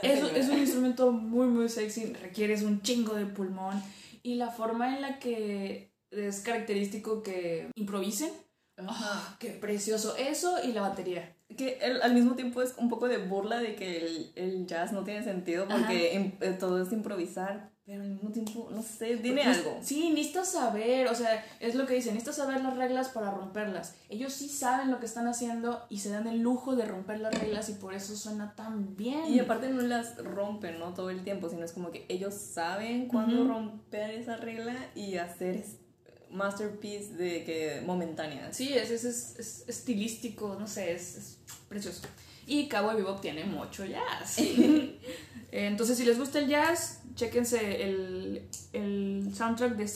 Es, 0.02 0.24
es 0.36 0.50
un 0.50 0.60
instrumento 0.60 1.12
muy, 1.12 1.48
muy 1.48 1.70
sexy, 1.70 2.14
requieres 2.14 2.62
un 2.62 2.82
chingo 2.82 3.16
de 3.16 3.26
pulmón 3.26 3.82
y 4.22 4.36
la 4.36 4.50
forma 4.50 4.96
en 4.96 5.02
la 5.02 5.20
que 5.20 5.92
es 6.12 6.40
característico 6.42 7.24
que 7.24 7.70
improvisen. 7.76 8.32
Ah, 8.88 9.36
qué 9.40 9.50
precioso. 9.50 10.16
Eso 10.16 10.64
y 10.64 10.74
la 10.74 10.82
batería 10.82 11.36
que 11.58 11.80
al 12.02 12.14
mismo 12.14 12.36
tiempo 12.36 12.62
es 12.62 12.76
un 12.78 12.90
poco 12.90 13.08
de 13.08 13.18
burla 13.18 13.60
de 13.60 13.76
que 13.76 13.98
el, 13.98 14.32
el 14.36 14.68
jazz 14.68 14.94
no 14.94 15.04
tiene 15.04 15.24
sentido 15.24 15.68
porque 15.68 16.34
eh, 16.42 16.58
todo 16.60 16.82
es 16.82 16.92
improvisar, 16.94 17.72
pero 17.86 18.04
al 18.04 18.10
mismo 18.10 18.30
tiempo, 18.30 18.70
no 18.72 18.84
sé, 18.84 19.18
dime 19.18 19.42
algo. 19.42 19.80
Sí, 19.82 20.12
necesitas 20.12 20.52
saber, 20.52 21.08
o 21.08 21.16
sea, 21.16 21.44
es 21.60 21.74
lo 21.74 21.88
que 21.88 21.96
dicen, 21.96 22.14
necesitas 22.14 22.36
saber 22.36 22.62
las 22.62 22.78
reglas 22.78 23.10
para 23.10 23.32
romperlas. 23.32 23.96
Ellos 24.10 24.32
sí 24.32 24.48
saben 24.48 24.92
lo 24.92 25.00
que 25.00 25.08
están 25.08 25.28
haciendo 25.28 25.88
y 25.90 25.98
se 25.98 26.12
dan 26.12 26.28
el 26.28 26.40
lujo 26.40 26.76
de 26.76 26.86
romper 26.86 27.20
las 27.20 27.34
reglas 27.34 27.68
y 27.70 27.74
por 27.74 27.96
eso 27.96 28.16
suena 28.16 28.54
tan 28.56 28.96
bien. 28.96 29.26
Y 29.28 29.40
aparte 29.40 29.70
no 29.70 29.82
las 29.82 30.18
rompen, 30.24 30.78
¿no? 30.78 30.94
Todo 30.94 31.10
el 31.10 31.24
tiempo, 31.24 31.50
sino 31.50 31.66
es 31.66 31.72
como 31.72 31.90
que 31.90 32.06
ellos 32.10 32.36
saben 32.36 33.08
cuándo 33.08 33.48
romper 33.48 34.12
esa 34.12 34.38
regla 34.38 34.76
y 34.94 35.18
hacer 35.18 35.66
masterpiece 36.32 37.14
de 37.14 37.44
que 37.44 37.82
momentánea. 37.86 38.52
Sí, 38.54 38.74
es, 38.74 38.92
es, 38.92 39.04
es, 39.38 39.64
estilístico, 39.68 40.56
no 40.60 40.68
sé, 40.68 40.94
es, 40.94 41.38
precioso. 41.68 42.02
Y 42.46 42.68
Cowboy 42.68 42.96
Bebop 42.96 43.22
tiene 43.22 43.44
mucho 43.44 43.86
jazz. 43.86 44.38
Entonces, 45.52 45.98
si 45.98 46.06
les 46.06 46.18
gusta 46.18 46.40
el 46.40 46.48
jazz, 46.48 47.02
chéquense 47.16 47.84
el, 47.84 48.48
el 48.74 49.32
soundtrack 49.36 49.76
de 49.76 49.88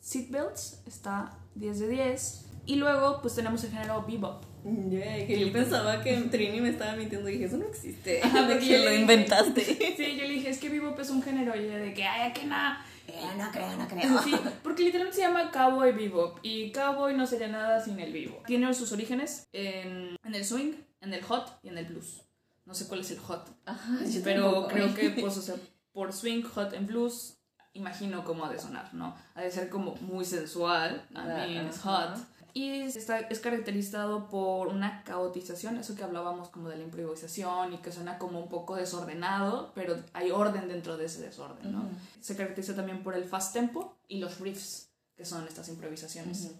Seatbelts, 0.00 0.82
está 0.86 1.38
10 1.54 1.80
de 1.80 1.88
10. 1.88 2.44
Y 2.66 2.76
luego, 2.76 3.20
pues 3.22 3.34
tenemos 3.34 3.62
el 3.64 3.70
género 3.70 4.04
bebop. 4.06 4.44
que 4.62 5.40
yo 5.40 5.52
pensaba 5.52 6.02
que 6.02 6.14
Trini 6.16 6.60
me 6.60 6.70
estaba 6.70 6.94
mintiendo 6.96 7.28
y 7.28 7.32
dije, 7.32 7.46
eso 7.46 7.56
no 7.56 7.66
existe. 7.66 8.20
de 8.48 8.58
que 8.66 8.78
lo 8.78 8.94
inventaste. 8.94 9.64
Sí, 9.96 10.16
yo 10.16 10.24
le 10.24 10.34
dije, 10.34 10.50
es 10.50 10.58
que 10.58 10.68
bebop 10.68 10.98
es 11.00 11.10
un 11.10 11.22
género. 11.22 11.56
Y 11.56 11.64
ella 11.64 11.78
de 11.78 11.94
que, 11.94 12.04
ay, 12.04 12.32
que 12.32 12.44
nada 12.46 12.84
eh, 13.08 13.34
no 13.36 13.50
creo, 13.50 13.76
no 13.76 13.88
creo. 13.88 14.22
Sí, 14.22 14.34
porque 14.62 14.82
literalmente 14.82 15.16
se 15.16 15.22
llama 15.22 15.50
Cowboy 15.50 15.92
Bebop 15.92 16.38
y 16.42 16.70
Cowboy 16.72 17.16
no 17.16 17.26
sería 17.26 17.48
nada 17.48 17.82
sin 17.82 17.98
el 17.98 18.12
vivo. 18.12 18.42
Tiene 18.46 18.72
sus 18.74 18.92
orígenes 18.92 19.48
en, 19.52 20.16
en 20.22 20.34
el 20.34 20.44
swing, 20.44 20.74
en 21.00 21.14
el 21.14 21.22
hot 21.22 21.58
y 21.62 21.68
en 21.68 21.78
el 21.78 21.86
blues. 21.86 22.22
No 22.66 22.74
sé 22.74 22.86
cuál 22.86 23.00
es 23.00 23.10
el 23.10 23.18
hot, 23.18 23.48
Ajá, 23.64 23.98
pero 24.22 24.68
creo 24.68 24.94
que 24.94 25.10
pues, 25.10 25.38
o 25.38 25.42
sea, 25.42 25.54
por 25.92 26.12
swing, 26.12 26.42
hot 26.42 26.74
en 26.74 26.86
blues, 26.86 27.38
imagino 27.72 28.24
cómo 28.24 28.44
ha 28.44 28.52
de 28.52 28.58
sonar, 28.58 28.92
¿no? 28.92 29.16
Ha 29.34 29.40
de 29.40 29.50
ser 29.50 29.70
como 29.70 29.94
muy 30.02 30.26
sensual, 30.26 31.06
I 31.10 31.14
mean, 31.14 31.66
es 31.66 31.80
hot 31.80 32.18
y 32.54 32.80
está, 32.80 33.20
es 33.20 33.40
caracterizado 33.40 34.28
por 34.28 34.68
una 34.68 35.02
caotización, 35.04 35.76
eso 35.76 35.94
que 35.94 36.02
hablábamos 36.02 36.48
como 36.48 36.68
de 36.68 36.76
la 36.76 36.82
improvisación 36.82 37.74
y 37.74 37.78
que 37.78 37.92
suena 37.92 38.18
como 38.18 38.40
un 38.40 38.48
poco 38.48 38.76
desordenado, 38.76 39.72
pero 39.74 39.96
hay 40.12 40.30
orden 40.30 40.68
dentro 40.68 40.96
de 40.96 41.06
ese 41.06 41.20
desorden, 41.20 41.72
¿no? 41.72 41.88
Se 42.20 42.36
caracteriza 42.36 42.74
también 42.74 43.02
por 43.02 43.14
el 43.14 43.24
fast 43.24 43.52
tempo 43.52 43.96
y 44.08 44.18
los 44.18 44.40
riffs, 44.40 44.90
que 45.16 45.24
son 45.24 45.46
estas 45.46 45.68
improvisaciones. 45.68 46.50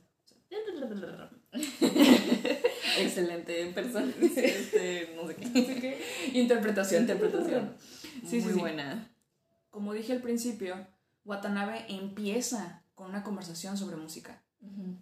Excelente 2.99 3.67
persona. 3.73 4.13
Este, 4.21 5.15
no 5.17 5.27
sé 5.27 5.37
qué. 5.37 6.03
Interpretación. 6.35 7.03
Interpretación. 7.03 7.77
Sí, 8.27 8.41
Muy 8.41 8.53
buena. 8.55 9.11
Como 9.71 9.93
dije 9.93 10.13
al 10.13 10.23
principio, 10.23 10.87
Watanabe 11.25 11.85
empieza 11.89 12.83
con 12.95 13.11
una 13.11 13.23
conversación 13.23 13.77
sobre 13.77 13.97
música. 13.97 14.43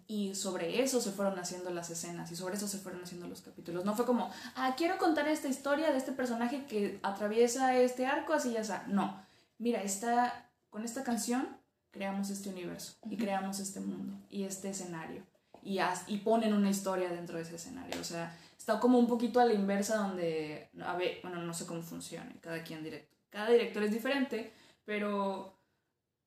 Y 0.07 0.35
sobre 0.35 0.83
eso 0.83 1.01
se 1.01 1.11
fueron 1.11 1.39
haciendo 1.39 1.71
las 1.71 1.89
escenas 1.89 2.31
y 2.31 2.35
sobre 2.35 2.55
eso 2.55 2.67
se 2.67 2.77
fueron 2.77 3.03
haciendo 3.03 3.27
los 3.27 3.41
capítulos. 3.41 3.85
No 3.85 3.95
fue 3.95 4.05
como, 4.05 4.31
ah, 4.55 4.75
quiero 4.77 4.97
contar 4.97 5.27
esta 5.27 5.47
historia 5.47 5.91
de 5.91 5.97
este 5.97 6.11
personaje 6.11 6.65
que 6.65 6.99
atraviesa 7.03 7.75
este 7.77 8.05
arco, 8.05 8.33
así 8.33 8.51
ya 8.53 8.61
está. 8.61 8.85
No, 8.87 9.19
mira, 9.57 9.81
esta, 9.81 10.49
con 10.69 10.85
esta 10.85 11.03
canción 11.03 11.57
creamos 11.91 12.29
este 12.29 12.49
universo 12.49 12.93
y 13.09 13.17
creamos 13.17 13.59
este 13.59 13.79
mundo 13.79 14.17
y 14.29 14.43
este 14.43 14.69
escenario. 14.69 15.23
Y, 15.63 15.79
y 16.07 16.17
ponen 16.19 16.53
una 16.53 16.69
historia 16.69 17.09
dentro 17.09 17.37
de 17.37 17.43
ese 17.43 17.55
escenario. 17.55 17.99
O 17.99 18.03
sea, 18.03 18.37
está 18.57 18.79
como 18.79 18.99
un 18.99 19.07
poquito 19.07 19.39
a 19.39 19.45
la 19.45 19.53
inversa 19.53 19.97
donde, 19.97 20.69
a 20.81 20.95
ver, 20.95 21.19
bueno, 21.23 21.41
no 21.41 21.53
sé 21.53 21.65
cómo 21.65 21.81
funciona, 21.81 22.31
cada 22.41 22.63
quien 22.63 22.83
directo. 22.83 23.17
Cada 23.29 23.49
director 23.49 23.83
es 23.83 23.91
diferente, 23.91 24.53
pero 24.85 25.59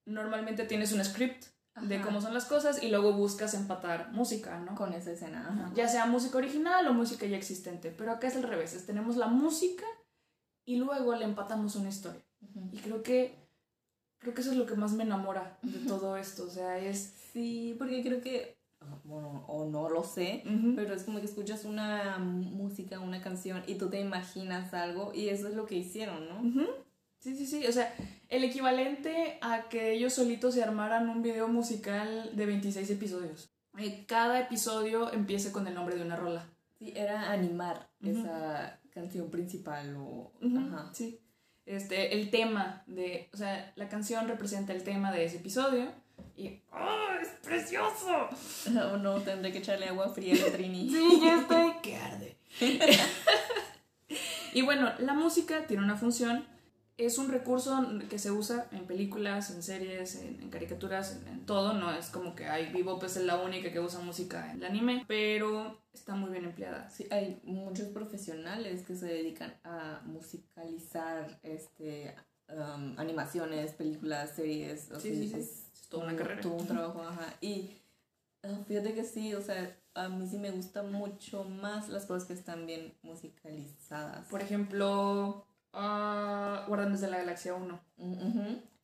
normalmente 0.04 0.64
tienes 0.64 0.92
un 0.92 1.02
script 1.04 1.46
de 1.76 2.00
cómo 2.00 2.20
son 2.20 2.34
las 2.34 2.46
cosas 2.46 2.82
y 2.82 2.88
luego 2.88 3.12
buscas 3.12 3.54
empatar 3.54 4.12
música, 4.12 4.58
¿no? 4.60 4.74
Con 4.74 4.92
esa 4.92 5.12
escena. 5.12 5.72
Ya 5.74 5.88
sea 5.88 6.06
música 6.06 6.38
original 6.38 6.86
o 6.86 6.92
música 6.92 7.26
ya 7.26 7.36
existente, 7.36 7.90
pero 7.90 8.12
acá 8.12 8.28
es 8.28 8.36
al 8.36 8.42
revés, 8.42 8.84
tenemos 8.86 9.16
la 9.16 9.28
música 9.28 9.84
y 10.64 10.76
luego 10.76 11.14
le 11.14 11.24
empatamos 11.24 11.76
una 11.76 11.88
historia. 11.88 12.22
Y 12.72 12.78
creo 12.78 13.02
que 13.02 13.38
creo 14.18 14.34
que 14.34 14.42
eso 14.42 14.50
es 14.50 14.56
lo 14.56 14.66
que 14.66 14.74
más 14.74 14.92
me 14.92 15.04
enamora 15.04 15.58
de 15.62 15.78
todo 15.86 16.16
esto, 16.16 16.44
o 16.44 16.50
sea, 16.50 16.78
es 16.78 17.14
sí, 17.32 17.74
porque 17.78 18.02
creo 18.02 18.20
que 18.20 18.60
bueno, 19.04 19.44
o 19.46 19.66
no 19.66 19.88
lo 19.88 20.02
sé, 20.02 20.42
pero 20.74 20.94
es 20.94 21.04
como 21.04 21.20
que 21.20 21.26
escuchas 21.26 21.64
una 21.64 22.18
música, 22.18 22.98
una 22.98 23.20
canción 23.20 23.62
y 23.66 23.74
tú 23.74 23.90
te 23.90 24.00
imaginas 24.00 24.72
algo 24.72 25.12
y 25.14 25.28
eso 25.28 25.48
es 25.48 25.54
lo 25.54 25.66
que 25.66 25.76
hicieron, 25.76 26.28
¿no? 26.28 26.66
Sí, 27.18 27.36
sí, 27.36 27.46
sí. 27.46 27.66
O 27.66 27.72
sea, 27.72 27.94
el 28.30 28.44
equivalente 28.44 29.38
a 29.42 29.68
que 29.68 29.92
ellos 29.92 30.14
solitos 30.14 30.54
se 30.54 30.62
armaran 30.62 31.08
un 31.08 31.20
video 31.20 31.48
musical 31.48 32.30
de 32.34 32.46
26 32.46 32.88
episodios. 32.90 33.50
Eh, 33.76 34.04
cada 34.06 34.40
episodio 34.40 35.12
empiece 35.12 35.52
con 35.52 35.66
el 35.66 35.74
nombre 35.74 35.96
de 35.96 36.02
una 36.02 36.16
rola. 36.16 36.46
Sí, 36.78 36.92
era 36.94 37.32
animar 37.32 37.90
esa 38.02 38.78
canción 38.94 39.30
principal 39.30 39.96
o... 39.98 40.32
Ajá. 40.42 40.90
Sí. 40.94 41.20
Este, 41.66 42.14
el 42.14 42.30
tema 42.30 42.84
de... 42.86 43.28
O 43.34 43.36
sea, 43.36 43.72
la 43.74 43.88
canción 43.88 44.28
representa 44.28 44.72
el 44.72 44.84
tema 44.84 45.12
de 45.12 45.24
ese 45.24 45.38
episodio. 45.38 45.92
Y 46.36 46.60
¡oh, 46.72 47.08
es 47.20 47.28
precioso! 47.42 48.28
Oh 48.92 48.96
no, 48.96 49.20
tendré 49.20 49.50
que 49.50 49.58
echarle 49.58 49.88
agua 49.88 50.08
fría 50.08 50.34
a 50.34 50.52
Trini. 50.52 50.88
sí, 50.88 51.20
ya 51.22 51.36
estoy 51.40 51.72
que 51.82 51.96
arde. 51.96 52.36
y 54.52 54.62
bueno, 54.62 54.92
la 55.00 55.14
música 55.14 55.66
tiene 55.66 55.82
una 55.82 55.96
función 55.96 56.46
es 57.06 57.18
un 57.18 57.30
recurso 57.30 57.86
que 58.08 58.18
se 58.18 58.30
usa 58.30 58.68
en 58.72 58.86
películas, 58.86 59.50
en 59.50 59.62
series, 59.62 60.16
en, 60.16 60.50
caricaturas, 60.50 61.20
en, 61.26 61.46
todo. 61.46 61.72
No 61.72 61.92
es 61.92 62.10
como 62.10 62.34
que 62.34 62.46
hay 62.46 62.72
Bebop 62.72 63.02
es 63.04 63.16
la 63.16 63.36
única 63.36 63.72
que 63.72 63.80
usa 63.80 64.00
música 64.00 64.50
en 64.50 64.58
el 64.58 64.64
anime, 64.64 65.04
pero 65.08 65.80
está 65.92 66.14
muy 66.14 66.30
bien 66.30 66.44
empleada. 66.44 66.88
Sí, 66.90 67.06
hay 67.10 67.40
muchos 67.44 67.88
profesionales 67.88 68.82
que 68.82 68.94
se 68.94 69.06
dedican 69.06 69.54
a 69.64 70.02
musicalizar 70.04 71.40
este 71.42 72.14
um, 72.48 72.98
animaciones, 72.98 73.72
películas, 73.72 74.30
series. 74.36 74.88
Sí, 74.98 75.14
sí, 75.14 75.28
sí, 75.28 75.38
es, 75.38 75.88
toda 75.88 76.04
una 76.04 76.16
carrera. 76.16 76.40
Todo 76.40 76.54
un 76.54 76.66
trabajo, 76.66 77.02
ajá. 77.02 77.34
Y 77.40 77.70
uh, 78.44 78.64
fíjate 78.64 78.94
que 78.94 79.04
sí, 79.04 79.34
o 79.34 79.42
sea, 79.42 79.76
a 79.94 80.08
mí 80.08 80.26
sí 80.26 80.38
me 80.38 80.50
gustan 80.50 80.92
mucho 80.92 81.44
más 81.44 81.88
las 81.88 82.06
cosas 82.06 82.26
que 82.26 82.34
están 82.34 82.66
bien 82.66 82.94
musicalizadas. 83.02 84.26
Por 84.28 84.40
ejemplo, 84.40 85.46
Uh, 85.72 86.66
Guardianes 86.66 87.00
de 87.00 87.08
la 87.08 87.18
Galaxia 87.18 87.54
1. 87.54 87.80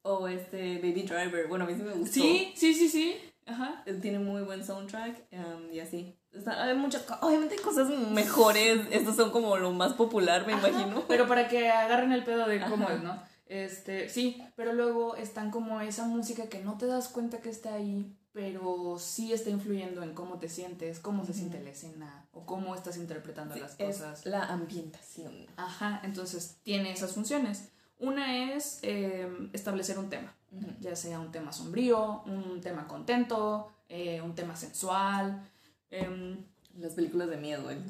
O 0.02 0.28
este 0.28 0.76
Baby 0.76 1.02
Driver. 1.02 1.49
Bueno, 1.49 1.64
a 1.64 1.69
mí 1.69 1.75
sí 1.75 1.83
me 1.83 1.93
gustó. 1.93 2.14
Sí, 2.14 2.52
sí, 2.57 2.75
sí, 2.75 2.88
sí. 2.88 3.16
Ajá. 3.47 3.85
Tiene 4.00 4.19
muy 4.19 4.43
buen 4.43 4.64
soundtrack 4.64 5.25
um, 5.33 5.73
y 5.73 5.81
así. 5.81 6.16
hay 6.47 6.75
muchas, 6.75 7.05
obviamente 7.21 7.55
hay 7.55 7.61
cosas 7.61 7.88
mejores. 7.88 8.87
Estos 8.90 9.16
son 9.16 9.31
como 9.31 9.57
lo 9.57 9.73
más 9.73 9.93
popular, 9.95 10.47
me 10.47 10.52
imagino. 10.52 11.05
Pero 11.09 11.28
para 11.28 11.49
que 11.49 11.69
agarren 11.71 12.12
el 12.12 12.25
pedo 12.25 12.47
de 12.47 12.61
cómo 12.61 12.88
es, 12.90 13.02
¿no? 13.02 13.21
Este, 13.47 14.09
sí, 14.09 14.43
pero 14.57 14.73
luego 14.73 15.14
están 15.14 15.52
como 15.52 15.81
esa 15.81 16.05
música 16.05 16.49
que 16.49 16.61
no 16.61 16.76
te 16.78 16.87
das 16.87 17.09
cuenta 17.09 17.40
que 17.40 17.49
está 17.49 17.75
ahí, 17.75 18.12
pero 18.37 18.99
sí 18.99 19.33
está 19.33 19.49
influyendo 19.49 20.02
en 20.02 20.12
cómo 20.12 20.38
te 20.38 20.50
sientes, 20.50 21.00
cómo 21.00 21.25
se 21.25 21.33
siente 21.33 21.59
la 21.62 21.71
escena 21.71 22.26
o 22.33 22.45
cómo 22.45 22.75
estás 22.75 22.99
interpretando 22.99 23.57
las 23.57 23.76
cosas. 23.76 24.21
Es 24.21 24.26
la 24.26 24.45
ambientación. 24.45 25.47
Ajá, 25.57 26.02
entonces 26.05 26.59
tiene 26.62 26.93
esas 26.93 27.12
funciones. 27.12 27.71
Una 27.99 28.52
es 28.52 28.81
em, 28.83 29.49
establecer 29.55 29.99
un 29.99 30.11
tema, 30.11 30.35
ya 30.81 30.95
sea 30.97 31.19
un 31.19 31.33
tema 31.33 31.50
sombrío, 31.50 32.25
un 32.26 32.61
tema 32.61 32.87
contento, 32.87 33.73
eh, 33.88 34.21
un 34.21 34.35
tema 34.35 34.55
sensual. 34.55 35.43
Em, 35.90 36.37
las 36.76 36.93
películas 36.93 37.31
de 37.31 37.38
miedo, 37.38 37.71
el 37.71 37.81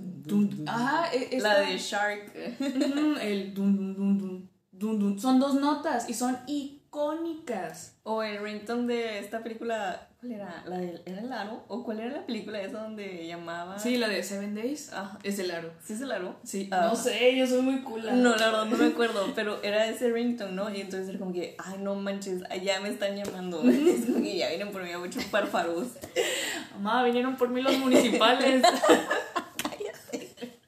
Ajá, 0.68 1.12
e, 1.12 1.40
la 1.40 1.58
de 1.58 1.76
Shark. 1.76 2.32
el 3.20 3.52
dun, 3.52 3.96
dun, 3.96 4.48
dun, 4.70 5.18
Son 5.18 5.40
dos 5.40 5.56
notas 5.56 6.08
y 6.08 6.14
son 6.14 6.38
icónicas. 6.46 7.96
O 8.04 8.22
el 8.22 8.40
ringtone 8.40 8.94
de 8.94 9.18
esta 9.18 9.42
película 9.42 10.08
¿Cuál 10.26 10.40
era? 10.40 10.64
¿La 10.66 10.78
de, 10.78 11.00
¿Era 11.06 11.20
el 11.20 11.32
aro? 11.32 11.64
¿O 11.68 11.84
cuál 11.84 12.00
era 12.00 12.10
la 12.10 12.26
película 12.26 12.60
esa 12.60 12.82
donde 12.82 13.26
llamaba? 13.28 13.78
Sí, 13.78 13.96
la 13.96 14.08
de 14.08 14.24
Seven 14.24 14.56
Days. 14.56 14.90
Ah, 14.92 15.16
es 15.22 15.38
el 15.38 15.52
aro. 15.52 15.70
¿Sí 15.84 15.92
es 15.92 16.00
el 16.00 16.10
aro? 16.10 16.36
Sí. 16.42 16.68
Ah. 16.72 16.88
No 16.88 16.96
sé, 16.96 17.36
yo 17.36 17.46
soy 17.46 17.62
muy 17.62 17.82
cool. 17.82 18.02
No, 18.02 18.34
la 18.34 18.46
verdad 18.46 18.64
no 18.66 18.76
me 18.76 18.86
acuerdo, 18.86 19.32
pero 19.36 19.62
era 19.62 19.86
ese 19.86 20.10
ringtone, 20.10 20.50
¿no? 20.52 20.68
Y 20.74 20.80
entonces 20.80 21.10
era 21.10 21.18
como 21.20 21.32
que, 21.32 21.54
ay, 21.58 21.78
no 21.78 21.94
manches, 21.94 22.42
allá 22.50 22.80
me 22.80 22.88
están 22.88 23.14
llamando. 23.14 23.62
es 23.70 24.06
como 24.06 24.20
que 24.20 24.36
ya 24.36 24.48
vienen 24.48 24.72
por 24.72 24.82
mí 24.82 24.90
a 24.90 24.98
muchos 24.98 25.24
párparos. 25.26 25.90
Mamá, 26.74 27.04
vinieron 27.04 27.36
por 27.36 27.48
mí 27.48 27.62
los 27.62 27.78
municipales. 27.78 28.62
Cállate. 29.62 30.58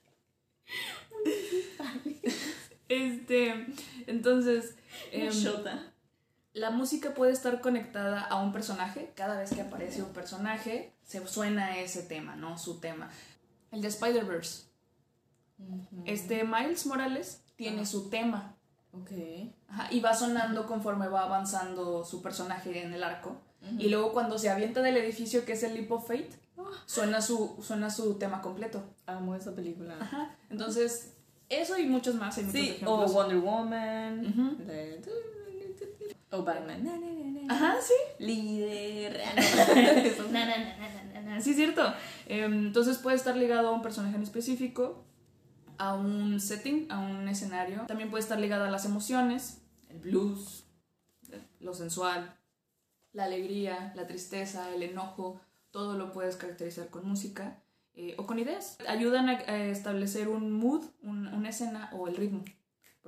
este, 2.88 3.66
entonces... 4.06 4.76
Eh, 5.10 5.30
la 6.58 6.70
música 6.70 7.14
puede 7.14 7.32
estar 7.32 7.60
conectada 7.60 8.20
a 8.22 8.40
un 8.42 8.52
personaje. 8.52 9.12
Cada 9.14 9.38
vez 9.38 9.50
que 9.50 9.60
aparece 9.60 10.02
un 10.02 10.12
personaje, 10.12 10.92
se 11.04 11.26
suena 11.26 11.78
ese 11.78 12.02
tema, 12.02 12.36
¿no? 12.36 12.58
Su 12.58 12.80
tema. 12.80 13.08
El 13.70 13.80
de 13.80 13.88
Spider-Verse. 13.88 14.64
Este 16.04 16.44
Miles 16.44 16.86
Morales 16.86 17.42
tiene 17.56 17.86
su 17.86 18.08
tema. 18.10 18.54
Ok. 18.92 19.10
y 19.90 20.00
va 20.00 20.14
sonando 20.14 20.66
conforme 20.66 21.08
va 21.08 21.24
avanzando 21.24 22.04
su 22.04 22.22
personaje 22.22 22.82
en 22.82 22.94
el 22.94 23.02
arco. 23.02 23.40
Y 23.78 23.88
luego 23.88 24.12
cuando 24.12 24.38
se 24.38 24.50
avienta 24.50 24.82
del 24.82 24.96
edificio, 24.96 25.44
que 25.44 25.52
es 25.52 25.62
el 25.62 25.74
Leap 25.74 25.90
of 25.90 26.06
Fate, 26.06 26.30
ah. 26.56 26.62
suena, 26.86 27.20
su, 27.20 27.56
suena 27.60 27.90
su 27.90 28.14
tema 28.14 28.40
completo. 28.40 28.82
Amo 29.06 29.34
esa 29.34 29.54
película. 29.54 29.96
Ajá. 30.00 30.36
Entonces, 30.48 31.12
eso 31.48 31.76
y 31.76 31.86
muchos 31.86 32.14
más. 32.14 32.36
sí, 32.36 32.80
o 32.86 33.06
Wonder 33.06 33.38
Woman. 33.38 34.56
O 36.30 36.42
Batman. 36.42 37.46
Ajá, 37.48 37.76
sí. 37.80 37.94
Líder. 38.18 39.22
sí, 41.40 41.54
cierto. 41.54 41.94
Em, 42.26 42.66
entonces 42.66 42.98
puede 42.98 43.16
estar 43.16 43.36
ligado 43.36 43.68
a 43.68 43.72
un 43.72 43.80
personaje 43.80 44.16
en 44.16 44.22
específico, 44.22 45.04
a 45.78 45.94
un 45.94 46.40
setting, 46.40 46.90
a 46.90 46.98
un 46.98 47.28
escenario. 47.28 47.86
También 47.86 48.10
puede 48.10 48.22
estar 48.22 48.38
ligado 48.38 48.64
a 48.64 48.70
las 48.70 48.84
emociones, 48.84 49.62
el 49.88 50.00
blues, 50.00 50.64
lo 51.60 51.72
sensual, 51.72 52.36
la 53.12 53.24
alegría, 53.24 53.92
la 53.96 54.06
tristeza, 54.06 54.74
el 54.74 54.82
enojo. 54.82 55.40
Todo 55.70 55.96
lo 55.96 56.12
puedes 56.12 56.36
caracterizar 56.36 56.88
con 56.88 57.08
música 57.08 57.62
eh, 57.94 58.14
o 58.18 58.26
con 58.26 58.38
ideas. 58.38 58.76
Ayudan 58.86 59.30
a, 59.30 59.64
establecer 59.64 60.28
un 60.28 60.52
mood, 60.52 60.84
una 61.02 61.48
escena 61.48 61.88
o 61.92 62.08
el 62.08 62.16
ritmo. 62.16 62.44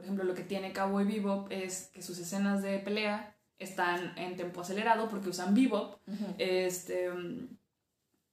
Por 0.00 0.06
ejemplo, 0.06 0.24
lo 0.24 0.34
que 0.34 0.44
tiene 0.44 0.72
Cowboy 0.72 1.04
Bebop 1.04 1.52
es 1.52 1.90
que 1.92 2.00
sus 2.00 2.18
escenas 2.18 2.62
de 2.62 2.78
pelea 2.78 3.36
están 3.58 4.16
en 4.16 4.34
tempo 4.34 4.62
acelerado 4.62 5.10
porque 5.10 5.28
usan 5.28 5.54
bebop. 5.54 5.98
este, 6.38 7.10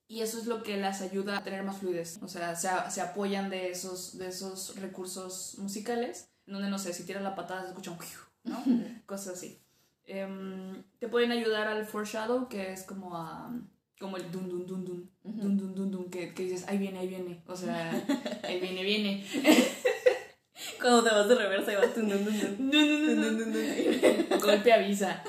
y 0.07 0.21
eso 0.21 0.39
es 0.39 0.45
lo 0.45 0.63
que 0.63 0.77
las 0.77 1.01
ayuda 1.01 1.37
a 1.37 1.43
tener 1.43 1.63
más 1.63 1.79
fluidez. 1.79 2.19
O 2.23 2.29
sea, 2.29 2.55
se, 2.55 2.69
se, 2.89 3.01
apoyan 3.01 3.49
de 3.49 3.69
esos, 3.69 4.17
de 4.17 4.29
esos 4.29 4.79
recursos 4.79 5.57
musicales, 5.57 6.29
donde, 6.45 6.69
no 6.69 6.79
sé, 6.79 6.93
si 6.93 7.03
tiras 7.03 7.21
la 7.21 7.35
patada 7.35 7.63
se 7.63 7.67
escucha 7.67 7.91
un 7.91 7.97
¿no? 8.45 8.63
Cosas 9.05 9.33
así. 9.35 9.59
Em, 10.05 10.83
te 10.99 11.09
pueden 11.09 11.33
ayudar 11.33 11.67
al 11.67 11.85
foreshadow, 11.85 12.47
que 12.47 12.71
es 12.71 12.83
como 12.83 13.17
a 13.17 13.51
como 13.99 14.15
el 14.17 14.31
dun 14.31 14.47
dun 14.47 14.65
dun 14.65 14.85
dun, 14.85 15.09
dun 15.23 15.57
dun 15.57 15.75
dun 15.75 15.91
dun, 15.91 16.09
que, 16.09 16.33
que 16.33 16.43
dices, 16.43 16.67
ahí 16.67 16.77
viene, 16.77 16.99
ahí 16.99 17.07
viene, 17.07 17.41
o 17.47 17.55
sea, 17.55 17.91
ahí 18.43 18.59
viene, 18.59 18.83
viene. 18.83 19.25
Cuando 20.87 21.03
te 21.03 21.13
vas 21.13 21.27
de 21.27 21.35
reversa 21.35 21.73
y 21.73 21.75
vas 21.75 21.93
Golpe 24.41 24.71
avisa. 24.71 25.21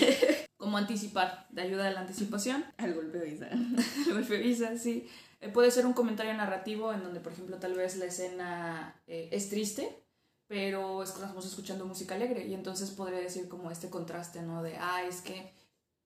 Como 0.58 0.76
anticipar, 0.76 1.46
de 1.48 1.62
ayuda 1.62 1.88
a 1.88 1.90
la 1.92 2.00
anticipación. 2.00 2.62
Al 2.76 2.92
golpe 2.92 3.18
avisa. 3.18 3.46
Al 4.06 4.12
golpe 4.12 4.36
avisa, 4.36 4.76
sí. 4.76 5.08
Eh, 5.40 5.48
puede 5.48 5.70
ser 5.70 5.86
un 5.86 5.94
comentario 5.94 6.34
narrativo 6.34 6.92
en 6.92 7.02
donde, 7.02 7.20
por 7.20 7.32
ejemplo, 7.32 7.56
tal 7.56 7.72
vez 7.72 7.96
la 7.96 8.04
escena 8.04 9.00
eh, 9.06 9.30
es 9.32 9.48
triste, 9.48 10.04
pero 10.46 11.02
estamos 11.02 11.46
escuchando 11.46 11.86
música 11.86 12.14
alegre 12.14 12.46
y 12.46 12.52
entonces 12.52 12.90
podría 12.90 13.20
decir 13.20 13.48
como 13.48 13.70
este 13.70 13.88
contraste, 13.88 14.42
¿no? 14.42 14.62
De, 14.62 14.76
ah, 14.76 15.04
es 15.08 15.22
que 15.22 15.54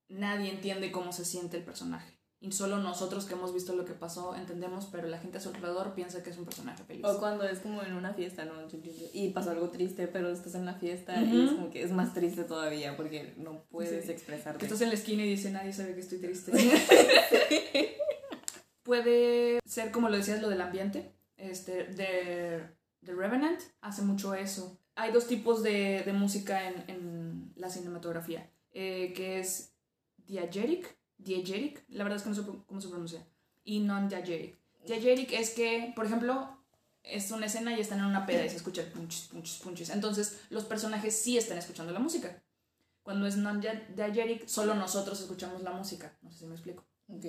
nadie 0.07 0.49
entiende 0.49 0.93
cómo 0.93 1.11
se 1.11 1.25
siente 1.25 1.57
el 1.57 1.65
personaje 1.65 2.12
y 2.43 2.51
solo 2.51 2.77
nosotros 2.77 3.23
que 3.23 3.35
hemos 3.35 3.53
visto 3.53 3.73
lo 3.73 3.85
que 3.85 3.93
pasó 3.93 4.35
entendemos, 4.35 4.89
pero 4.91 5.07
la 5.07 5.17
gente 5.17 5.37
a 5.37 5.41
su 5.41 5.47
alrededor 5.47 5.93
piensa 5.93 6.21
que 6.21 6.29
es 6.29 6.37
un 6.37 6.43
personaje 6.43 6.83
feliz. 6.83 7.05
O 7.05 7.17
cuando 7.17 7.47
es 7.47 7.59
como 7.59 7.81
en 7.83 7.93
una 7.93 8.13
fiesta, 8.13 8.43
¿no? 8.43 8.53
Y 9.13 9.29
pasó 9.29 9.51
algo 9.51 9.69
triste, 9.69 10.09
pero 10.09 10.29
estás 10.29 10.55
en 10.55 10.65
la 10.65 10.73
fiesta 10.73 11.21
y 11.21 11.45
es 11.45 11.51
como 11.51 11.69
que 11.69 11.81
es 11.81 11.91
más 11.91 12.13
triste 12.13 12.43
todavía 12.43 12.97
porque 12.97 13.33
no 13.37 13.63
puedes 13.69 14.09
expresarte. 14.09 14.59
Que 14.59 14.65
estás 14.65 14.81
en 14.81 14.89
la 14.89 14.95
esquina 14.95 15.23
y 15.23 15.29
dice 15.29 15.51
nadie 15.51 15.71
sabe 15.71 15.93
que 15.93 16.01
estoy 16.01 16.19
triste. 16.19 16.51
Puede 18.83 19.61
ser 19.65 19.91
como 19.91 20.09
lo 20.09 20.17
decías, 20.17 20.41
lo 20.41 20.49
del 20.49 20.59
ambiente. 20.59 21.13
Este, 21.37 21.85
de, 21.85 22.61
The 23.05 23.13
Revenant 23.13 23.61
hace 23.79 24.01
mucho 24.01 24.33
eso. 24.33 24.77
Hay 24.95 25.13
dos 25.13 25.27
tipos 25.27 25.63
de, 25.63 26.03
de 26.03 26.11
música 26.11 26.67
en, 26.67 26.83
en, 26.89 27.53
la 27.55 27.69
cinematografía, 27.69 28.51
eh, 28.73 29.13
que 29.15 29.39
es 29.39 29.73
diegetic, 30.17 30.97
diegetic, 31.23 31.83
la 31.89 32.03
verdad 32.03 32.17
es 32.17 32.23
que 32.23 32.29
no 32.29 32.35
sé 32.35 32.43
cómo 32.67 32.81
se 32.81 32.89
pronuncia, 32.89 33.25
y 33.63 33.79
non-diegetic. 33.79 34.57
Diegetic 34.85 35.31
es 35.33 35.51
que, 35.51 35.93
por 35.95 36.05
ejemplo, 36.05 36.57
es 37.03 37.31
una 37.31 37.45
escena 37.45 37.75
y 37.75 37.81
están 37.81 37.99
en 37.99 38.05
una 38.05 38.25
peda 38.25 38.45
y 38.45 38.49
se 38.49 38.57
escucha 38.57 38.83
punches, 38.93 39.27
punches, 39.27 39.59
punches. 39.59 39.89
Entonces, 39.89 40.41
los 40.49 40.65
personajes 40.65 41.15
sí 41.15 41.37
están 41.37 41.57
escuchando 41.57 41.93
la 41.93 41.99
música. 41.99 42.41
Cuando 43.01 43.27
es 43.27 43.35
non-diegetic, 43.35 44.47
solo 44.47 44.75
nosotros 44.75 45.19
escuchamos 45.19 45.61
la 45.61 45.71
música. 45.71 46.17
No 46.21 46.31
sé 46.31 46.39
si 46.39 46.45
me 46.45 46.53
explico. 46.53 46.85
Ok. 47.07 47.25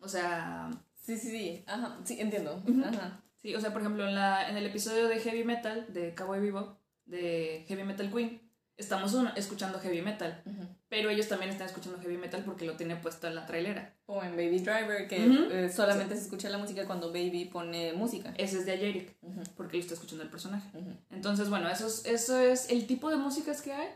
O 0.00 0.08
sea... 0.08 0.70
Sí, 0.94 1.16
sí, 1.16 1.30
sí. 1.30 1.64
Ajá, 1.66 2.00
sí, 2.04 2.18
entiendo. 2.18 2.62
Ajá. 2.84 3.22
Sí, 3.36 3.54
o 3.54 3.60
sea, 3.60 3.72
por 3.72 3.82
ejemplo, 3.82 4.08
en, 4.08 4.14
la, 4.14 4.48
en 4.48 4.56
el 4.56 4.66
episodio 4.66 5.06
de 5.08 5.20
Heavy 5.20 5.44
Metal, 5.44 5.86
de 5.92 6.14
Cowboy 6.14 6.40
Vivo, 6.40 6.78
de 7.04 7.64
Heavy 7.68 7.84
Metal 7.84 8.10
Queen, 8.10 8.45
estamos 8.76 9.14
escuchando 9.36 9.78
heavy 9.80 10.02
metal, 10.02 10.42
pero 10.88 11.08
ellos 11.08 11.28
también 11.28 11.50
están 11.50 11.66
escuchando 11.66 11.98
heavy 12.00 12.18
metal 12.18 12.42
porque 12.44 12.64
lo 12.64 12.76
tiene 12.76 12.96
puesto 12.96 13.26
en 13.26 13.34
la 13.34 13.46
trailera. 13.46 13.94
O 14.06 14.22
en 14.22 14.32
Baby 14.32 14.58
Driver, 14.60 15.08
que 15.08 15.26
eh, 15.50 15.72
solamente 15.72 16.14
se 16.14 16.22
escucha 16.22 16.48
la 16.48 16.58
música 16.58 16.86
cuando 16.86 17.08
Baby 17.08 17.46
pone 17.46 17.92
música. 17.94 18.34
Ese 18.36 18.58
es 18.58 18.66
de 18.66 18.72
Ayeric, 18.72 19.16
porque 19.56 19.76
él 19.76 19.82
está 19.82 19.94
escuchando 19.94 20.22
el 20.22 20.30
personaje. 20.30 20.68
Entonces, 21.10 21.48
bueno, 21.48 21.68
eso 21.68 21.86
es, 21.86 22.04
eso 22.06 22.38
es 22.38 22.70
el 22.70 22.86
tipo 22.86 23.10
de 23.10 23.16
músicas 23.16 23.62
que 23.62 23.72
hay 23.72 23.88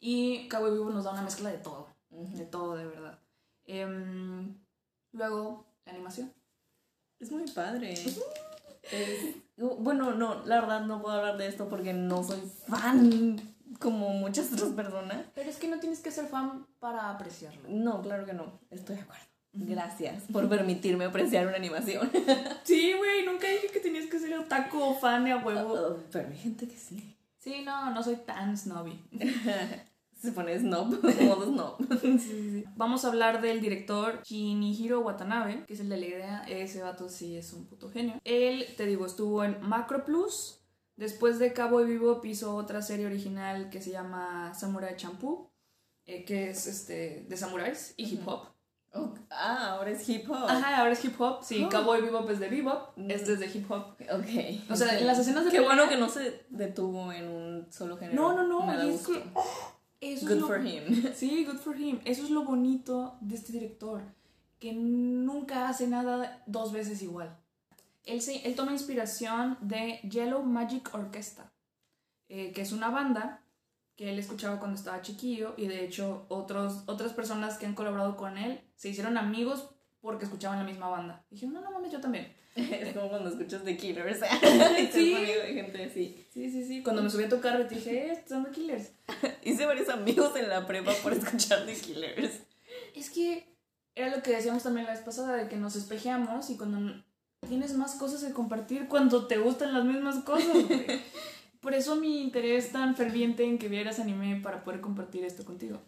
y 0.00 0.48
Cowboy 0.48 0.72
Vivo 0.72 0.90
nos 0.90 1.04
da 1.04 1.12
una 1.12 1.22
mezcla 1.22 1.50
de 1.50 1.58
todo, 1.58 1.88
de 2.10 2.44
todo, 2.46 2.76
de 2.76 2.86
verdad. 2.86 3.18
Em, 3.64 4.56
luego, 5.12 5.66
la 5.84 5.92
animación. 5.92 6.32
Es 7.18 7.30
muy 7.30 7.48
padre. 7.50 7.94
bueno, 9.56 10.14
no, 10.14 10.44
la 10.44 10.60
verdad 10.60 10.80
no 10.86 11.00
puedo 11.00 11.16
hablar 11.16 11.36
de 11.36 11.46
esto 11.46 11.68
porque 11.68 11.92
no 11.92 12.24
soy 12.24 12.40
fan 12.40 13.51
como 13.78 14.10
muchas 14.10 14.52
otras 14.52 14.70
personas. 14.70 15.26
Pero 15.34 15.50
es 15.50 15.56
que 15.56 15.68
no 15.68 15.78
tienes 15.78 16.00
que 16.00 16.10
ser 16.10 16.26
fan 16.26 16.66
para 16.78 17.10
apreciarlo. 17.10 17.62
No, 17.68 18.02
claro 18.02 18.26
que 18.26 18.32
no, 18.32 18.60
estoy 18.70 18.96
de 18.96 19.02
acuerdo. 19.02 19.24
Gracias 19.54 20.24
por 20.32 20.48
permitirme 20.48 21.04
apreciar 21.04 21.46
una 21.46 21.56
animación. 21.56 22.10
Sí, 22.64 22.92
güey, 22.96 23.26
nunca 23.26 23.48
dije 23.48 23.68
que 23.68 23.80
tenías 23.80 24.06
que 24.06 24.18
ser 24.18 24.38
otaku 24.38 24.78
o 24.80 24.94
fan 24.94 25.26
a 25.26 25.38
huevo. 25.38 25.74
Oh, 25.74 25.96
pero 26.10 26.28
hay 26.28 26.36
gente 26.36 26.66
que 26.66 26.76
sí. 26.76 27.16
Sí, 27.38 27.62
no, 27.64 27.90
no 27.90 28.02
soy 28.02 28.16
tan 28.16 28.56
snobby. 28.56 29.02
Se 30.22 30.30
pone 30.30 30.56
snob, 30.56 31.02
modo 31.22 31.46
snob. 31.46 32.00
Sí, 32.00 32.18
sí. 32.18 32.64
Vamos 32.76 33.04
a 33.04 33.08
hablar 33.08 33.42
del 33.42 33.60
director 33.60 34.22
Shinihiro 34.22 35.00
Watanabe, 35.00 35.64
que 35.66 35.74
es 35.74 35.80
el 35.80 35.88
de 35.88 35.96
la 35.96 36.06
idea. 36.06 36.44
Ese 36.46 36.80
vato 36.80 37.08
sí 37.08 37.36
es 37.36 37.52
un 37.52 37.66
puto 37.66 37.90
genio. 37.90 38.20
Él, 38.22 38.64
te 38.76 38.86
digo, 38.86 39.04
estuvo 39.04 39.42
en 39.42 39.60
Macro 39.60 40.04
Plus, 40.04 40.61
Después 41.02 41.40
de 41.40 41.52
Cabo 41.52 41.80
y 41.80 41.84
Vivo 41.84 42.20
hizo 42.22 42.54
otra 42.54 42.80
serie 42.80 43.06
original 43.06 43.70
que 43.70 43.82
se 43.82 43.90
llama 43.90 44.54
Samurai 44.54 44.94
Champloo, 44.94 45.50
eh, 46.06 46.24
que 46.24 46.50
es 46.50 46.68
este, 46.68 47.26
de 47.28 47.36
samuráis 47.36 47.92
y 47.96 48.04
hip 48.04 48.22
hop. 48.24 48.46
ah, 49.30 49.70
ahora 49.72 49.90
es 49.90 50.08
hip 50.08 50.30
hop. 50.30 50.46
Ajá, 50.48 50.76
ahora 50.76 50.92
es 50.92 51.04
hip 51.04 51.20
hop. 51.20 51.42
Sí, 51.42 51.64
oh. 51.64 51.68
Cowboy 51.68 52.02
Bebop 52.02 52.30
es 52.30 52.38
de 52.38 52.48
bebop, 52.48 52.96
mm. 52.96 53.10
este 53.10 53.32
es 53.32 53.40
de 53.40 53.46
hip 53.46 53.68
hop. 53.68 53.96
Ok. 54.12 54.70
O 54.70 54.76
sea, 54.76 54.96
en 54.96 55.04
las 55.04 55.18
escenas 55.18 55.44
de 55.44 55.50
Qué 55.50 55.58
bueno 55.58 55.88
que 55.88 55.96
no 55.96 56.08
se 56.08 56.46
detuvo 56.50 57.12
en 57.12 57.26
un 57.26 57.72
solo 57.72 57.96
género. 57.96 58.22
No, 58.22 58.36
no, 58.36 58.46
no. 58.46 58.64
Me 58.64 58.94
es 58.94 59.04
que, 59.04 59.24
eso 60.00 60.28
good 60.28 60.46
for 60.46 60.64
him. 60.64 61.12
Sí, 61.16 61.44
good 61.44 61.58
for 61.58 61.76
him. 61.76 61.98
Eso 62.04 62.22
es 62.22 62.30
lo 62.30 62.44
bonito 62.44 63.16
de 63.20 63.34
este 63.34 63.50
director, 63.50 64.02
que 64.60 64.72
nunca 64.72 65.68
hace 65.68 65.88
nada 65.88 66.44
dos 66.46 66.72
veces 66.72 67.02
igual. 67.02 67.41
Él, 68.04 68.20
él 68.44 68.54
toma 68.54 68.72
inspiración 68.72 69.58
de 69.60 70.00
Yellow 70.08 70.42
Magic 70.42 70.92
Orchestra, 70.94 71.52
eh, 72.28 72.52
que 72.52 72.62
es 72.62 72.72
una 72.72 72.90
banda 72.90 73.44
que 73.96 74.10
él 74.10 74.18
escuchaba 74.18 74.58
cuando 74.58 74.76
estaba 74.76 75.02
chiquillo 75.02 75.54
y 75.56 75.66
de 75.66 75.84
hecho 75.84 76.26
otros, 76.28 76.84
otras 76.86 77.12
personas 77.12 77.58
que 77.58 77.66
han 77.66 77.74
colaborado 77.74 78.16
con 78.16 78.38
él 78.38 78.60
se 78.74 78.88
hicieron 78.88 79.18
amigos 79.18 79.68
porque 80.00 80.24
escuchaban 80.24 80.58
la 80.58 80.64
misma 80.64 80.88
banda. 80.88 81.24
Y 81.30 81.36
dije, 81.36 81.46
no, 81.46 81.60
no 81.60 81.70
mames, 81.70 81.92
yo 81.92 82.00
también. 82.00 82.32
Es 82.54 82.92
como 82.92 83.08
cuando 83.08 83.30
escuchas 83.30 83.64
The 83.64 83.76
Killers. 83.76 84.18
sí. 84.92 85.14
de 85.14 85.54
gente 85.54 85.84
así. 85.84 86.26
Sí, 86.30 86.50
sí, 86.50 86.66
sí. 86.66 86.82
Cuando 86.82 87.02
me 87.02 87.08
subí 87.08 87.24
a 87.24 87.28
tu 87.28 87.40
carro 87.40 87.66
te 87.66 87.76
dije, 87.76 88.12
eh, 88.12 88.24
son 88.28 88.44
The 88.44 88.50
Killers. 88.50 88.92
Hice 89.42 89.64
varios 89.64 89.88
amigos 89.88 90.36
en 90.36 90.48
la 90.48 90.66
prepa 90.66 90.92
por 91.02 91.12
escuchar 91.12 91.64
The 91.64 91.74
Killers. 91.74 92.40
Es 92.94 93.10
que 93.10 93.46
era 93.94 94.14
lo 94.14 94.22
que 94.22 94.32
decíamos 94.32 94.62
también 94.62 94.86
la 94.86 94.92
vez 94.92 95.02
pasada, 95.02 95.36
de 95.36 95.48
que 95.48 95.56
nos 95.56 95.76
espejeamos 95.76 96.50
y 96.50 96.56
cuando 96.56 97.02
tienes 97.48 97.74
más 97.74 97.94
cosas 97.96 98.24
que 98.24 98.32
compartir, 98.32 98.88
cuando 98.88 99.26
te 99.26 99.38
gustan 99.38 99.72
las 99.72 99.84
mismas 99.84 100.24
cosas, 100.24 100.56
Por 101.62 101.74
eso 101.74 101.94
mi 101.94 102.20
interés 102.20 102.72
tan 102.72 102.96
ferviente 102.96 103.44
en 103.44 103.56
que 103.56 103.68
vieras 103.68 104.00
anime 104.00 104.40
para 104.42 104.64
poder 104.64 104.80
compartir 104.80 105.24
esto 105.24 105.44
contigo. 105.44 105.80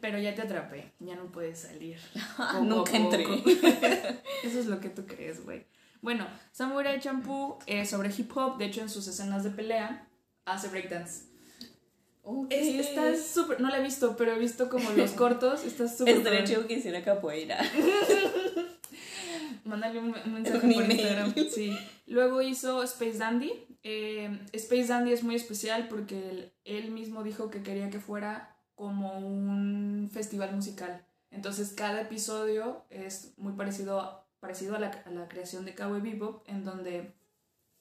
Pero 0.00 0.18
ya 0.18 0.34
te 0.34 0.40
atrapé, 0.40 0.92
ya 0.98 1.14
no 1.14 1.26
puedes 1.26 1.58
salir. 1.58 1.98
Nunca 2.62 2.96
entré. 2.96 3.22
eso 4.44 4.60
es 4.60 4.64
lo 4.64 4.80
que 4.80 4.88
tú 4.88 5.04
crees, 5.04 5.44
güey. 5.44 5.66
Bueno, 6.00 6.26
Samurai 6.52 6.98
Champloo 7.00 7.58
es 7.66 7.90
sobre 7.90 8.10
hip 8.16 8.34
hop, 8.34 8.56
de 8.56 8.64
hecho 8.64 8.80
en 8.80 8.88
sus 8.88 9.06
escenas 9.06 9.44
de 9.44 9.50
pelea 9.50 10.08
hace 10.46 10.68
breakdance. 10.68 11.26
está 12.50 13.14
súper, 13.14 13.60
no 13.60 13.68
la 13.68 13.76
he 13.76 13.82
visto, 13.82 14.16
pero 14.16 14.32
he 14.32 14.38
visto 14.38 14.70
como 14.70 14.90
los 14.92 15.10
cortos, 15.10 15.64
está 15.64 15.86
súper... 15.86 16.16
Es 16.16 16.24
derecho 16.24 16.66
que 16.66 16.76
hiciera 16.78 17.04
capoeira. 17.04 17.60
Mándale 19.70 20.00
un, 20.00 20.10
mensaje 20.32 20.58
por 20.58 20.90
Instagram. 20.90 21.34
Sí. 21.48 21.78
Luego 22.06 22.42
hizo 22.42 22.82
Space 22.82 23.18
Dandy. 23.18 23.52
Eh, 23.84 24.40
Space 24.52 24.88
Dandy 24.88 25.12
es 25.12 25.22
muy 25.22 25.36
especial 25.36 25.86
porque 25.88 26.52
él, 26.64 26.90
mismo 26.90 27.22
dijo 27.22 27.50
que 27.50 27.62
quería 27.62 27.88
que 27.88 28.00
fuera 28.00 28.56
como 28.74 29.18
un 29.18 30.10
festival 30.12 30.52
musical. 30.54 31.06
Entonces 31.30 31.72
cada 31.72 32.00
episodio 32.00 32.84
es 32.90 33.34
muy 33.36 33.52
parecido, 33.52 34.26
parecido 34.40 34.74
a, 34.74 34.80
la, 34.80 34.88
a 34.88 35.10
la 35.10 35.28
creación 35.28 35.64
de 35.64 35.76
Cowboy 35.76 36.00
Bebop, 36.00 36.42
en 36.48 36.64
donde 36.64 37.14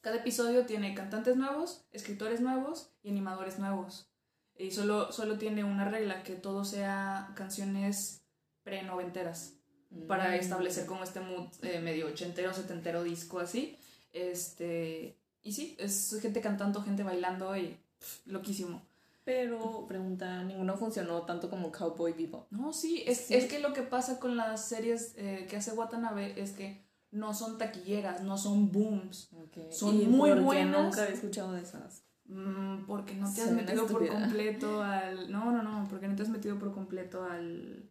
cada 0.01 0.17
episodio 0.17 0.67
tiene 0.67 0.93
cantantes 0.93 1.35
nuevos, 1.37 1.87
escritores 1.91 2.39
nuevos 2.39 2.93
y 3.01 3.09
animadores 3.09 3.57
nuevos. 3.57 4.11
Y 4.55 4.69
solo, 4.69 5.11
solo 5.11 5.39
tiene 5.39 5.63
una 5.63 5.89
regla, 5.89 6.21
que 6.21 6.35
todo 6.35 6.63
sea 6.65 7.31
canciones 7.35 8.27
pre-noventeras 8.61 9.58
para 10.07 10.31
mm. 10.31 10.33
establecer 10.35 10.85
como 10.85 11.03
este 11.03 11.19
mood 11.19 11.47
eh, 11.61 11.79
medio 11.79 12.07
ochentero, 12.07 12.53
setentero 12.53 13.03
disco 13.03 13.39
así. 13.39 13.77
Este, 14.13 15.17
y 15.41 15.53
sí, 15.53 15.75
es 15.79 16.17
gente 16.21 16.41
cantando, 16.41 16.81
gente 16.81 17.03
bailando 17.03 17.55
y 17.55 17.77
loquísimo. 18.25 18.81
Pero, 19.23 19.85
pregunta, 19.87 20.43
ninguno 20.43 20.75
funcionó 20.75 21.21
tanto 21.23 21.49
como 21.49 21.71
Cowboy 21.71 22.13
Vivo. 22.13 22.47
No, 22.49 22.73
sí, 22.73 23.03
es, 23.05 23.29
es 23.29 23.45
que 23.45 23.59
lo 23.59 23.73
que 23.73 23.83
pasa 23.83 24.19
con 24.19 24.35
las 24.35 24.65
series 24.65 25.13
eh, 25.17 25.45
que 25.47 25.57
hace 25.57 25.71
Watanabe 25.73 26.41
es 26.41 26.51
que 26.51 26.83
no 27.11 27.33
son 27.33 27.57
taquilleras, 27.57 28.23
no 28.23 28.37
son 28.37 28.71
booms. 28.71 29.29
Son 29.71 30.09
muy 30.09 30.31
buenas. 30.31 30.83
nunca 30.83 31.07
he 31.07 31.13
escuchado 31.13 31.51
de 31.53 31.61
esas. 31.61 32.03
Mm, 32.25 32.85
porque 32.85 33.15
no 33.15 33.31
te 33.33 33.41
has 33.41 33.51
metido 33.51 33.87
por 33.87 34.07
completo 34.07 34.81
al. 34.81 35.31
No, 35.31 35.51
no, 35.51 35.63
no, 35.63 35.87
porque 35.89 36.07
no 36.07 36.15
te 36.15 36.23
has 36.23 36.29
metido 36.29 36.57
por 36.59 36.71
completo 36.73 37.23
al 37.23 37.88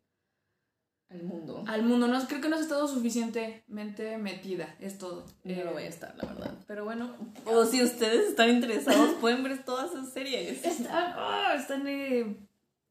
al 1.11 1.23
mundo. 1.23 1.65
Al 1.67 1.83
mundo, 1.83 2.07
no, 2.07 2.27
creo 2.27 2.41
que 2.41 2.49
no 2.49 2.57
has 2.57 2.63
estado 2.63 2.87
suficientemente 2.87 4.19
metida, 4.19 4.77
es 4.79 4.99
todo. 4.99 5.25
No 5.45 5.65
lo 5.65 5.73
voy 5.73 5.85
a 5.85 5.89
estar, 5.89 6.15
la 6.17 6.29
verdad. 6.29 6.55
Pero 6.67 6.85
bueno, 6.85 7.17
o 7.47 7.65
si 7.65 7.83
ustedes 7.83 8.29
están 8.29 8.51
interesados, 8.51 9.15
pueden 9.21 9.43
ver 9.43 9.65
todas 9.65 9.91
esas 9.91 10.13
series. 10.13 10.63
Están, 10.65 11.15
oh, 11.19 11.53
están, 11.57 11.87
eh, 11.87 12.37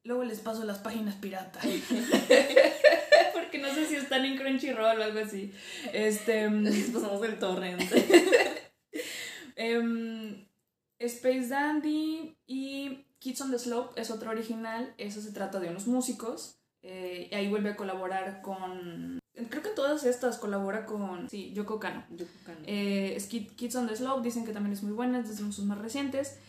luego 0.04 0.24
les 0.24 0.40
paso 0.40 0.64
las 0.64 0.80
páginas 0.80 1.16
piratas. 1.16 1.64
Porque 3.34 3.60
no 3.60 3.72
sé 3.74 3.86
si 3.86 3.96
están 3.96 4.26
en 4.26 4.36
Crunchyroll 4.38 5.00
o 5.00 5.04
algo 5.04 5.20
así. 5.20 5.54
Este, 5.94 6.50
mm, 6.50 6.64
les 6.64 6.90
pasamos 6.90 7.24
el 7.24 7.38
torrent. 7.38 7.82
Em, 9.60 10.46
Space 11.00 11.48
Dandy 11.48 12.38
y 12.46 13.08
Kids 13.18 13.42
on 13.42 13.50
the 13.50 13.58
Slope 13.58 14.00
es 14.00 14.12
otro 14.12 14.30
original. 14.30 14.94
Eso 15.00 15.20
se 15.20 15.32
trata 15.32 15.60
de 15.60 15.70
unos 15.70 15.88
músicos 15.88 16.57
eh, 16.84 17.28
y 17.32 17.36
ahí 17.36 17.50
vuelve 17.50 17.72
a 17.72 17.76
colaborar 17.76 18.42
con. 18.42 19.20
Creo 19.50 19.62
que 19.62 19.70
en 19.70 19.76
todas 19.76 20.04
estas 20.06 20.38
colabora 20.38 20.86
con. 20.86 21.30
Sí, 21.30 21.54
Yoko 21.54 21.80
Kano. 21.80 22.06
Yoko 22.10 22.32
Kano. 22.46 22.60
Eh, 22.66 23.18
Kids 23.56 23.76
on 23.76 23.88
the 23.88 23.96
Slope 23.96 24.24
dicen 24.24 24.46
que 24.46 24.54
también 24.54 24.74
es 24.74 24.84
muy 24.84 24.94
buena, 24.94 25.20
es 25.20 25.30
de 25.30 25.36
sus 25.36 25.60
más 25.66 25.78
recientes. 25.78 26.40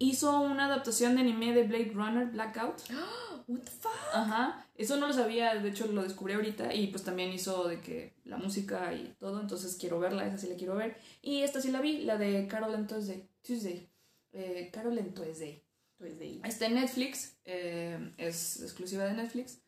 Hizo 0.00 0.40
una 0.40 0.66
adaptación 0.66 1.16
de 1.16 1.22
anime 1.22 1.52
de 1.52 1.64
Blade 1.64 1.90
Runner 1.92 2.26
Blackout. 2.26 2.82
What 3.48 3.60
the 3.60 3.70
fuck? 3.70 3.92
Ajá. 4.14 4.66
Eso 4.76 4.96
no 4.96 5.08
lo 5.08 5.12
sabía, 5.12 5.54
de 5.54 5.68
hecho 5.68 5.86
lo 5.88 6.02
descubrí 6.02 6.34
ahorita. 6.34 6.72
Y 6.72 6.88
pues 6.88 7.02
también 7.02 7.32
hizo 7.32 7.66
de 7.66 7.80
que 7.80 8.14
la 8.24 8.36
música 8.36 8.94
y 8.94 9.14
todo. 9.18 9.40
Entonces 9.40 9.76
quiero 9.76 9.98
verla, 9.98 10.26
esa 10.26 10.38
sí 10.38 10.48
la 10.48 10.56
quiero 10.56 10.76
ver. 10.76 10.96
Y 11.20 11.40
esta 11.40 11.60
sí 11.60 11.72
la 11.72 11.80
vi, 11.80 12.02
la 12.04 12.16
de 12.16 12.46
Carol 12.46 12.74
and 12.74 12.88
Tuesday. 12.88 13.28
Tuesday. 13.42 13.88
Eh, 14.32 14.70
Carol 14.72 14.96
and 14.98 15.14
Tuesday. 15.14 15.64
Tuesday. 15.96 16.40
Está 16.44 16.66
en 16.66 16.74
Netflix. 16.74 17.36
Eh, 17.44 18.14
es 18.18 18.62
exclusiva 18.62 19.04
de 19.04 19.14
Netflix. 19.14 19.60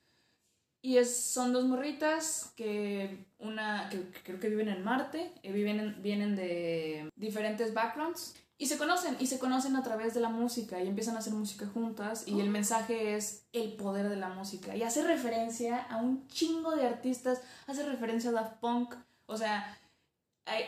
Y 0.83 0.97
es, 0.97 1.15
son 1.15 1.53
dos 1.53 1.65
morritas 1.67 2.53
que 2.57 3.27
una 3.39 3.89
que, 3.91 4.11
creo 4.23 4.41
que 4.41 4.49
viven 4.49 4.69
en 4.69 4.83
Marte, 4.83 5.33
eh, 5.43 5.53
viven 5.53 6.01
vienen 6.03 6.37
de 6.37 7.11
diferentes 7.17 7.75
backgrounds 7.75 8.35
y 8.57 8.67
se 8.67 8.77
conocen 8.77 9.17
y 9.19 9.27
se 9.27 9.39
conocen 9.39 9.75
a 9.77 9.83
través 9.83 10.15
de 10.15 10.21
la 10.21 10.29
música 10.29 10.83
y 10.83 10.87
empiezan 10.87 11.17
a 11.17 11.21
hacer 11.21 11.33
música 11.33 11.67
juntas 11.67 12.27
y 12.27 12.41
el 12.41 12.49
oh. 12.49 12.51
mensaje 12.51 13.17
es 13.17 13.47
el 13.53 13.73
poder 13.75 14.09
de 14.09 14.17
la 14.17 14.29
música 14.29 14.77
y 14.77 14.83
hace 14.83 15.03
referencia 15.03 15.79
a 15.83 15.97
un 15.97 16.27
chingo 16.29 16.77
de 16.77 16.87
artistas, 16.87 17.41
hace 17.67 17.87
referencia 17.87 18.31
a 18.31 18.35
Daft 18.35 18.61
Punk, 18.61 18.95
o 19.27 19.37
sea, 19.37 19.79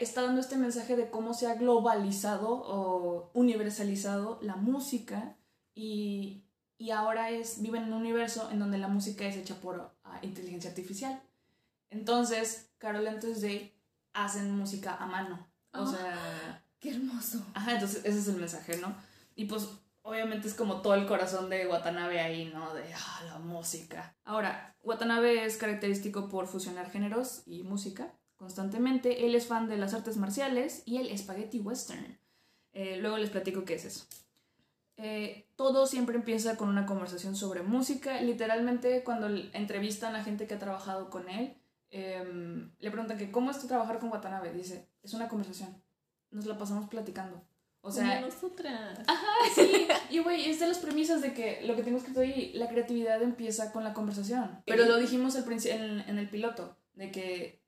está 0.01 0.23
dando 0.23 0.41
este 0.41 0.57
mensaje 0.57 0.97
de 0.97 1.11
cómo 1.11 1.35
se 1.35 1.47
ha 1.47 1.55
globalizado 1.55 2.49
o 2.51 3.31
universalizado 3.35 4.39
la 4.41 4.57
música 4.57 5.37
y, 5.75 6.45
y 6.79 6.91
ahora 6.91 7.31
es, 7.31 7.61
viven 7.61 7.85
en 7.85 7.93
un 7.93 8.01
universo 8.01 8.49
en 8.51 8.59
donde 8.59 8.79
la 8.79 8.89
música 8.89 9.27
es 9.27 9.37
hecha 9.37 9.57
por 9.57 9.93
inteligencia 10.23 10.71
artificial. 10.71 11.23
Entonces, 11.91 12.71
Carol 12.79 13.07
and 13.07 13.21
Tuesday 13.21 13.75
hacen 14.13 14.51
música 14.57 14.97
a 14.97 15.07
mano. 15.07 15.49
O 15.73 15.83
ah, 15.83 15.87
sea... 15.87 16.65
¡Qué 16.81 16.91
hermoso! 16.91 17.45
Ajá, 17.55 17.75
entonces 17.75 18.05
ese 18.05 18.19
es 18.19 18.29
el 18.29 18.37
mensaje, 18.37 18.77
¿no? 18.79 18.95
Y 19.37 19.45
pues 19.45 19.69
obviamente 20.03 20.49
es 20.49 20.55
como 20.55 20.83
todo 20.83 20.95
el 20.95 21.07
corazón 21.07 21.49
de 21.49 21.67
Watanabe 21.67 22.21
ahí, 22.21 22.51
¿no? 22.53 22.75
De 22.75 22.83
ah, 22.93 23.23
la 23.27 23.39
música. 23.39 24.17
Ahora, 24.25 24.77
Watanabe 24.83 25.45
es 25.45 25.57
característico 25.57 26.29
por 26.29 26.49
fusionar 26.49 26.91
géneros 26.91 27.43
y 27.47 27.63
música 27.63 28.13
constantemente. 28.37 29.27
Él 29.27 29.35
es 29.35 29.47
fan 29.47 29.69
de 29.69 29.77
las 29.77 29.95
artes 29.95 30.17
marciales 30.17 30.83
y 30.85 30.97
el 30.97 31.17
spaghetti 31.17 31.61
western. 31.61 32.19
Eh, 32.73 32.97
luego 33.01 33.19
les 33.19 33.31
platico 33.31 33.65
qué 33.65 33.75
es 33.75 33.85
eso. 33.85 34.07
Eh, 34.97 35.49
todo 35.57 35.87
siempre 35.87 36.17
empieza 36.17 36.57
con 36.57 36.69
una 36.69 36.87
conversación 36.87 37.35
sobre 37.35 37.63
música. 37.63 38.21
Literalmente, 38.21 39.03
cuando 39.05 39.29
entrevistan 39.53 40.15
a 40.15 40.25
gente 40.25 40.47
que 40.47 40.55
ha 40.55 40.59
trabajado 40.59 41.11
con 41.11 41.29
él, 41.29 41.57
em, 41.91 42.73
le 42.79 42.91
preguntan 42.91 43.19
que 43.19 43.31
cómo 43.31 43.51
es 43.51 43.59
trabajar 43.67 43.99
con 43.99 44.11
Watanabe. 44.11 44.53
Dice, 44.53 44.89
es 45.03 45.15
una 45.15 45.29
conversación. 45.29 45.83
Nos 46.31 46.47
la 46.47 46.59
pasamos 46.59 46.89
platicando. 46.89 47.43
O 47.81 47.91
sea, 47.91 48.21
nosotras. 48.21 49.01
Ajá, 49.09 49.33
sí. 49.55 49.89
Y 50.11 50.21
güey, 50.21 50.49
es 50.49 50.61
de 50.61 50.69
las 50.69 50.79
premisas 50.79 51.21
de 51.21 51.35
que 51.35 51.63
lo 51.63 51.75
que 51.75 51.83
tengo 51.83 51.99
escrito 51.99 52.21
ahí, 52.21 52.53
la 52.55 52.69
creatividad 52.69 53.21
empieza 53.23 53.73
con 53.73 53.83
la 53.83 53.93
conversación. 53.93 54.63
Pero 54.67 54.85
lo 54.85 54.99
dijimos 54.99 55.35
al 55.35 55.51
en, 55.51 56.01
en 56.01 56.19
el 56.19 56.29
piloto, 56.29 56.77
de 56.95 57.11
que 57.11 57.63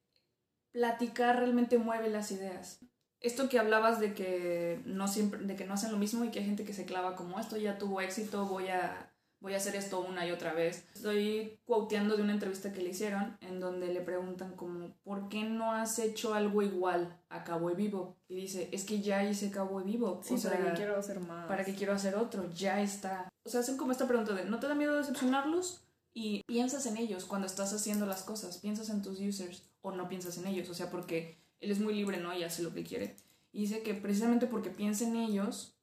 platicar 0.70 1.38
realmente 1.40 1.78
mueve 1.78 2.10
las 2.10 2.30
ideas 2.30 2.80
esto 3.24 3.48
que 3.48 3.58
hablabas 3.58 4.00
de 4.00 4.12
que 4.12 4.82
no 4.84 5.08
siempre, 5.08 5.40
de 5.40 5.56
que 5.56 5.64
no 5.64 5.74
hacen 5.74 5.90
lo 5.90 5.96
mismo 5.96 6.24
y 6.24 6.30
que 6.30 6.40
hay 6.40 6.44
gente 6.44 6.64
que 6.64 6.74
se 6.74 6.84
clava 6.84 7.16
como 7.16 7.40
esto 7.40 7.56
ya 7.56 7.78
tuvo 7.78 8.02
éxito, 8.02 8.44
voy 8.44 8.68
a, 8.68 9.10
voy 9.40 9.54
a 9.54 9.56
hacer 9.56 9.74
esto 9.76 10.00
una 10.00 10.26
y 10.26 10.30
otra 10.30 10.52
vez. 10.52 10.84
Estoy 10.94 11.58
quoteando 11.64 12.16
de 12.16 12.22
una 12.22 12.34
entrevista 12.34 12.70
que 12.74 12.82
le 12.82 12.90
hicieron 12.90 13.38
en 13.40 13.60
donde 13.60 13.94
le 13.94 14.02
preguntan 14.02 14.52
como, 14.52 14.94
¿por 15.04 15.30
qué 15.30 15.42
no 15.42 15.72
has 15.72 15.98
hecho 15.98 16.34
algo 16.34 16.60
igual 16.60 17.18
a 17.30 17.44
Cabo 17.44 17.74
Vivo? 17.74 18.14
Y 18.28 18.37
dice, 18.37 18.68
es 18.72 18.84
que 18.84 19.00
ya 19.00 19.24
hice 19.24 19.50
Cabo 19.50 19.80
Vivo. 19.80 20.20
Sí, 20.22 20.34
o 20.34 20.38
sea, 20.38 20.50
¿para 20.52 20.66
qué 20.66 20.76
quiero 20.76 20.98
hacer 20.98 21.20
más? 21.20 21.48
¿Para 21.48 21.64
qué 21.64 21.74
quiero 21.74 21.94
hacer 21.94 22.16
otro? 22.16 22.50
Ya 22.52 22.82
está. 22.82 23.30
O 23.46 23.48
sea, 23.48 23.60
hacen 23.60 23.78
como 23.78 23.92
esta 23.92 24.06
pregunta 24.06 24.34
de, 24.34 24.44
¿no 24.44 24.60
te 24.60 24.68
da 24.68 24.74
miedo 24.74 24.96
decepcionarlos? 24.96 25.82
Y 26.12 26.42
piensas 26.44 26.84
en 26.84 26.98
ellos 26.98 27.24
cuando 27.24 27.46
estás 27.46 27.72
haciendo 27.72 28.04
las 28.04 28.22
cosas, 28.22 28.58
piensas 28.58 28.90
en 28.90 29.00
tus 29.00 29.18
users 29.18 29.62
o 29.80 29.92
no 29.92 30.08
piensas 30.10 30.37
en 30.37 30.46
ellos, 30.46 30.68
o 30.68 30.74
sea, 30.74 30.90
porque 30.90 31.43
él 31.64 31.70
es 31.70 31.81
muy 31.81 31.94
libre, 31.94 32.18
¿no? 32.18 32.37
Y 32.37 32.44
hace 32.44 32.62
lo 32.62 32.74
que 32.74 32.85
quiere. 32.85 33.16
Y 33.53 33.62
dice 33.62 33.83
que 33.83 33.94
precisamente 33.94 34.46
porque 34.46 34.70
piensa 34.70 35.05
en 35.05 35.16
ellos, 35.16 35.74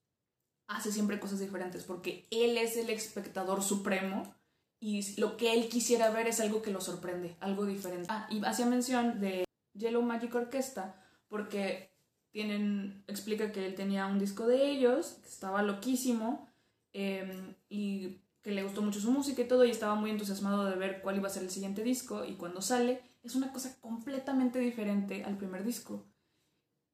hace 0.67 0.91
siempre 0.91 1.19
cosas 1.19 1.39
diferentes, 1.39 1.83
porque 1.83 2.27
él 2.31 2.57
es 2.57 2.77
el 2.77 2.89
espectador 2.89 3.63
supremo 3.63 4.33
y 4.79 5.19
lo 5.19 5.37
que 5.37 5.53
él 5.53 5.69
quisiera 5.69 6.09
ver 6.09 6.27
es 6.27 6.39
algo 6.39 6.61
que 6.61 6.71
lo 6.71 6.81
sorprende, 6.81 7.35
algo 7.39 7.65
diferente. 7.65 8.07
Ah, 8.09 8.27
y 8.29 8.43
hacía 8.43 8.65
mención 8.65 9.19
de 9.19 9.45
Yellow 9.73 10.01
Magic 10.01 10.33
Orchestra, 10.33 11.03
porque 11.27 11.91
tienen, 12.31 13.03
explica 13.07 13.51
que 13.51 13.65
él 13.65 13.75
tenía 13.75 14.07
un 14.07 14.19
disco 14.19 14.47
de 14.47 14.69
ellos, 14.71 15.19
que 15.21 15.29
estaba 15.29 15.61
loquísimo, 15.61 16.47
em, 16.93 17.53
y 17.69 18.21
que 18.41 18.51
le 18.51 18.63
gustó 18.63 18.81
mucho 18.81 18.99
su 18.99 19.11
música 19.11 19.41
y 19.41 19.47
todo, 19.47 19.65
y 19.65 19.71
estaba 19.71 19.95
muy 19.95 20.09
entusiasmado 20.09 20.65
de 20.65 20.75
ver 20.75 21.01
cuál 21.01 21.17
iba 21.17 21.27
a 21.27 21.31
ser 21.31 21.43
el 21.43 21.51
siguiente 21.51 21.83
disco, 21.83 22.25
y 22.25 22.33
cuando 22.33 22.61
sale 22.61 23.01
es 23.23 23.35
una 23.35 23.51
cosa 23.51 23.79
completamente 23.81 24.59
diferente 24.59 25.23
al 25.23 25.37
primer 25.37 25.63
disco. 25.63 26.05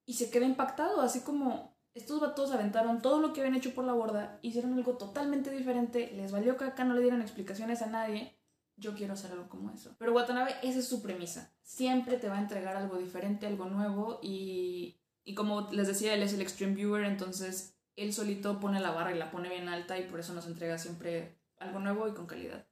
Y 0.06 0.14
se 0.14 0.30
queda 0.30 0.46
impactado, 0.46 1.02
así 1.02 1.22
como 1.22 1.78
estos 1.94 2.20
vatos 2.20 2.52
aventaron 2.52 3.02
todo 3.02 3.20
lo 3.20 3.34
que 3.34 3.42
habían 3.42 3.56
hecho 3.56 3.74
por 3.74 3.86
la 3.86 3.94
borda, 3.94 4.40
hicieron 4.42 4.74
algo 4.74 4.98
totalmente 4.98 5.50
diferente, 5.50 6.12
les 6.14 6.32
valió 6.32 6.58
que 6.58 6.66
acá 6.66 6.84
no 6.84 6.94
le 6.94 7.02
dieran 7.02 7.22
explicaciones 7.22 7.82
a 7.82 7.88
nadie 7.88 8.38
yo 8.78 8.94
quiero 8.94 9.14
hacer 9.14 9.32
algo 9.32 9.50
como 9.50 9.72
eso. 9.72 9.96
Pero 9.98 10.14
Watanabe, 10.14 10.56
esa 10.62 10.80
es 10.80 10.88
su 10.88 11.02
premisa. 11.02 11.52
Siempre 11.64 12.18
te 12.18 12.30
va 12.30 12.38
a 12.38 12.42
entregar 12.42 12.78
algo 12.78 12.98
diferente, 12.98 13.48
algo 13.48 13.66
nuevo 13.66 14.20
y, 14.22 15.02
y 15.24 15.34
como 15.34 15.70
les 15.72 15.88
decía, 15.88 16.14
él 16.14 16.24
es 16.24 16.34
el 16.34 16.42
extreme 16.42 16.76
viewer, 16.76 17.04
entonces 17.04 17.76
él 17.96 18.14
solito 18.14 18.60
pone 18.60 18.80
la 18.80 18.92
barra 18.92 19.14
y 19.14 19.18
la 19.18 19.32
pone 19.32 19.50
bien 19.50 19.68
alta 19.68 20.00
y 20.00 20.08
por 20.08 20.20
eso 20.20 20.34
nos 20.34 20.46
entrega 20.46 20.78
siempre 20.78 21.40
algo 21.58 21.80
nuevo 21.80 22.08
y 22.08 22.14
con 22.14 22.28
calidad. 22.28 22.68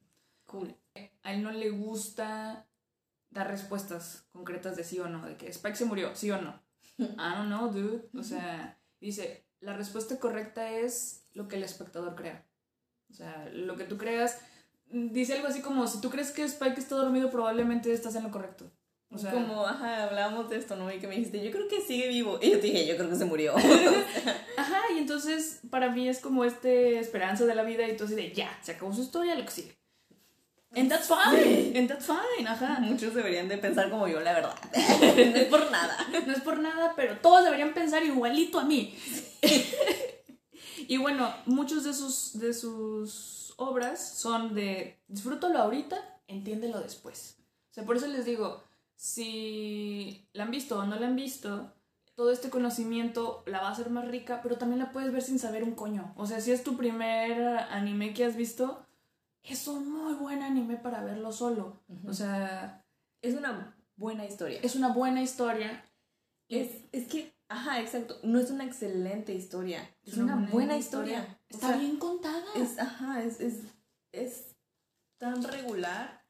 Cool. 0.45 0.75
A 1.23 1.33
él 1.33 1.41
no 1.41 1.51
le 1.51 1.71
gusta 1.71 2.67
dar 3.36 3.50
respuestas 3.50 4.26
concretas 4.32 4.78
de 4.78 4.86
sí 4.86 4.98
o 4.98 5.10
no, 5.10 5.26
de 5.28 5.36
que 5.36 5.50
Spike 5.50 5.76
se 5.76 5.86
murió, 5.86 6.15
sí 6.15 6.32
o 6.32 6.41
no. 6.41 6.60
I 6.98 7.36
don't 7.36 7.48
know, 7.48 7.69
dude. 7.69 8.08
O 8.17 8.24
sea, 8.24 8.80
dice, 9.02 9.45
la 9.60 9.74
respuesta 9.74 10.17
correcta 10.19 10.71
es 10.71 11.26
lo 11.34 11.50
que 11.50 11.58
el 11.58 11.63
espectador 11.63 12.15
crea. 12.15 12.48
O 13.12 13.13
sea, 13.13 13.50
lo 13.52 13.76
que 13.76 13.84
tú 13.84 13.98
creas. 13.98 14.39
Dice 14.89 15.34
algo 15.34 15.50
así 15.50 15.62
como, 15.62 15.86
si 15.88 16.00
tú 16.00 16.10
crees 16.10 16.32
que 16.32 16.43
Spike 16.43 16.80
está 16.80 16.95
dormido, 16.95 17.30
probablemente 17.30 17.91
estás 17.91 18.15
en 18.15 18.24
lo 18.24 18.32
correcto. 18.32 18.71
O 19.12 19.17
sea, 19.17 19.32
como, 19.32 19.65
ajá, 19.65 20.06
hablábamos 20.06 20.50
de 20.50 20.58
esto, 20.58 20.78
¿no? 20.78 20.91
Y 20.91 21.00
que 21.00 21.08
me 21.08 21.15
dijiste, 21.15 21.43
yo 21.43 21.52
creo 21.52 21.67
que 21.67 21.82
sigue 21.82 22.08
vivo. 22.08 22.39
Y 22.41 22.52
yo 22.52 22.60
te 22.60 22.67
dije, 22.67 22.88
yo 22.88 22.95
creo 22.95 23.10
que 23.10 23.15
se 23.17 23.26
murió. 23.26 23.54
ajá, 24.58 24.82
y 24.93 24.98
entonces 24.98 25.60
para 25.69 25.91
mí 25.91 26.08
es 26.08 26.19
como 26.19 26.45
este 26.45 27.00
esperanza 27.00 27.45
de 27.45 27.56
la 27.56 27.63
vida 27.63 27.88
y 27.88 27.98
tú 27.98 28.06
así 28.06 28.15
de, 28.15 28.32
ya, 28.32 28.58
se 28.62 28.71
acabó 28.71 28.93
su 28.93 29.02
historia, 29.02 29.36
lo 29.36 29.43
que 29.43 29.52
sigue. 29.52 29.78
And 30.75 30.89
that's 30.89 31.07
fine. 31.07 31.75
And 31.75 31.88
that's 31.88 32.05
fine, 32.05 32.47
ajá. 32.47 32.79
Muchos 32.81 33.13
deberían 33.13 33.47
de 33.47 33.57
pensar 33.57 33.89
como 33.89 34.07
yo, 34.07 34.19
la 34.19 34.33
verdad. 34.33 34.55
no 34.73 35.39
es 35.39 35.47
por 35.47 35.71
nada. 35.71 35.97
No 36.25 36.33
es 36.33 36.41
por 36.41 36.59
nada, 36.59 36.93
pero 36.95 37.17
todos 37.19 37.45
deberían 37.45 37.73
pensar 37.73 38.03
igualito 38.03 38.59
a 38.59 38.65
mí. 38.65 38.93
y 40.88 40.97
bueno, 40.97 41.33
muchos 41.45 41.83
de 41.85 41.93
sus, 41.93 42.38
de 42.39 42.53
sus 42.53 43.53
obras 43.57 44.17
son 44.17 44.53
de 44.53 44.99
disfrútalo 45.07 45.59
ahorita, 45.59 45.97
entiéndelo 46.27 46.81
después. 46.81 47.38
O 47.71 47.73
sea, 47.73 47.85
por 47.85 47.95
eso 47.95 48.07
les 48.07 48.25
digo, 48.25 48.63
si 48.95 50.27
la 50.33 50.43
han 50.43 50.51
visto 50.51 50.79
o 50.79 50.85
no 50.85 50.99
la 50.99 51.07
han 51.07 51.15
visto, 51.15 51.71
todo 52.15 52.31
este 52.31 52.49
conocimiento 52.49 53.43
la 53.45 53.61
va 53.61 53.69
a 53.69 53.71
hacer 53.71 53.89
más 53.89 54.07
rica, 54.07 54.39
pero 54.41 54.57
también 54.57 54.79
la 54.79 54.91
puedes 54.91 55.11
ver 55.11 55.21
sin 55.21 55.39
saber 55.39 55.63
un 55.63 55.75
coño. 55.75 56.13
O 56.15 56.25
sea, 56.25 56.39
si 56.39 56.51
es 56.51 56.63
tu 56.63 56.77
primer 56.77 57.41
anime 57.69 58.13
que 58.13 58.25
has 58.25 58.35
visto, 58.35 58.85
es 59.47 59.67
un 59.67 59.91
muy 59.91 60.13
buen 60.15 60.41
anime 60.41 60.77
para 60.77 61.03
verlo 61.03 61.31
solo. 61.31 61.81
O 62.08 62.13
sea, 62.13 62.84
es 63.21 63.36
una 63.36 63.75
buena 63.95 64.25
historia. 64.25 64.60
Es 64.62 64.75
una 64.75 64.93
buena 64.93 65.21
historia. 65.21 65.84
Es, 66.49 66.69
es 66.91 67.08
que, 67.08 67.34
ajá, 67.47 67.81
exacto. 67.81 68.17
No 68.23 68.39
es 68.39 68.49
una 68.49 68.65
excelente 68.65 69.34
historia. 69.34 69.89
Es, 70.03 70.17
una, 70.17 70.36
buena, 70.36 70.77
historia. 70.77 71.39
Está 71.49 71.77
bien 71.77 71.97
contada. 71.97 72.45
Es, 72.55 72.79
ajá, 72.79 73.23
es, 73.23 73.39
es, 73.39 73.62
es 74.12 74.55
tan 75.17 75.43
regular 75.43 76.23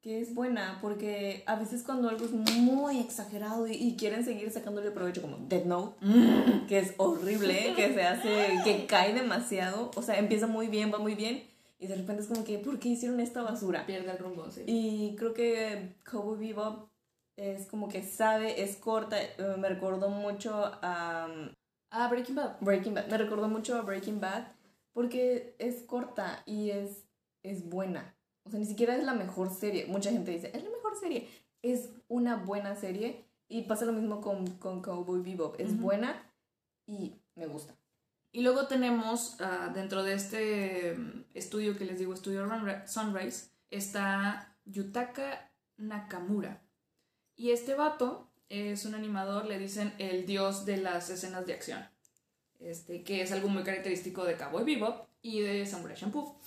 que 0.00 0.20
es 0.20 0.34
buena 0.34 0.78
porque 0.80 1.42
a 1.46 1.56
veces 1.56 1.82
cuando 1.82 2.08
algo 2.08 2.26
es 2.26 2.30
muy 2.30 3.00
exagerado 3.00 3.66
y, 3.66 3.96
quieren 3.96 4.24
seguir 4.24 4.52
sacándole 4.52 4.92
provecho 4.92 5.20
como 5.20 5.36
Dead 5.48 5.64
Note, 5.64 5.96
mm. 6.00 6.66
que 6.68 6.78
es 6.78 6.94
horrible, 6.96 7.74
que 7.74 7.92
se 7.92 8.04
hace, 8.04 8.60
que 8.62 8.86
cae 8.86 9.14
demasiado, 9.14 9.90
o 9.96 10.02
sea, 10.02 10.18
empieza 10.18 10.46
muy 10.46 10.68
bien, 10.68 10.92
va 10.92 10.98
muy 10.98 11.16
bien 11.16 11.42
y 11.86 11.88
de 11.88 11.94
repente 11.94 12.22
es 12.22 12.28
como 12.28 12.42
que, 12.42 12.58
¿por 12.58 12.80
qué 12.80 12.88
hicieron 12.88 13.20
esta 13.20 13.42
basura? 13.42 13.86
Pierde 13.86 14.10
el 14.10 14.18
rumbo, 14.18 14.50
sí. 14.50 14.64
Y 14.66 15.14
creo 15.14 15.32
que 15.32 15.94
Cowboy 16.04 16.36
Bebop 16.36 16.88
es 17.36 17.66
como 17.66 17.88
que 17.88 18.02
sabe, 18.02 18.60
es 18.60 18.76
corta, 18.76 19.22
eh, 19.22 19.56
me 19.56 19.68
recordó 19.68 20.08
mucho 20.08 20.52
a... 20.82 21.28
Ah, 21.92 22.08
Breaking 22.08 22.34
Bad. 22.34 22.56
Breaking 22.60 22.94
Bad, 22.94 23.06
me 23.06 23.18
recordó 23.18 23.46
mucho 23.48 23.76
a 23.76 23.82
Breaking 23.82 24.18
Bad 24.18 24.48
porque 24.92 25.54
es 25.60 25.84
corta 25.84 26.42
y 26.44 26.70
es, 26.70 27.06
es 27.44 27.68
buena. 27.68 28.16
O 28.44 28.50
sea, 28.50 28.58
ni 28.58 28.66
siquiera 28.66 28.96
es 28.96 29.04
la 29.04 29.14
mejor 29.14 29.50
serie. 29.50 29.86
Mucha 29.86 30.10
gente 30.10 30.32
dice, 30.32 30.50
es 30.52 30.64
la 30.64 30.70
mejor 30.70 30.96
serie. 30.98 31.28
Es 31.62 31.90
una 32.08 32.34
buena 32.34 32.74
serie 32.74 33.24
y 33.48 33.62
pasa 33.62 33.84
lo 33.84 33.92
mismo 33.92 34.20
con, 34.20 34.44
con 34.58 34.82
Cowboy 34.82 35.20
Bebop. 35.20 35.54
Es 35.60 35.80
buena 35.80 36.32
y 36.84 37.14
me 37.36 37.46
gusta. 37.46 37.76
Y 38.32 38.42
luego 38.42 38.66
tenemos 38.66 39.36
ah, 39.40 39.70
dentro 39.74 40.02
de 40.02 40.14
este 40.14 40.94
mm, 40.94 41.24
estudio 41.34 41.76
que 41.76 41.84
les 41.84 41.98
digo, 41.98 42.12
estudio 42.12 42.46
Sunrise, 42.86 43.50
está 43.70 44.56
Yutaka 44.64 45.50
Nakamura. 45.76 46.62
Y 47.34 47.50
este 47.50 47.74
vato 47.74 48.30
es 48.48 48.84
un 48.84 48.94
animador, 48.94 49.46
le 49.46 49.58
dicen 49.58 49.92
el 49.98 50.26
dios 50.26 50.64
de 50.64 50.78
las 50.78 51.10
escenas 51.10 51.46
de 51.46 51.54
acción. 51.54 51.86
Este, 52.60 53.02
que 53.02 53.20
es 53.20 53.32
algo 53.32 53.48
muy 53.48 53.62
característico 53.62 54.24
de 54.24 54.36
Cowboy 54.36 54.64
Bebop 54.64 55.08
y 55.20 55.40
de 55.40 55.66
Samurai 55.66 55.96
Shampoo. 55.96 56.38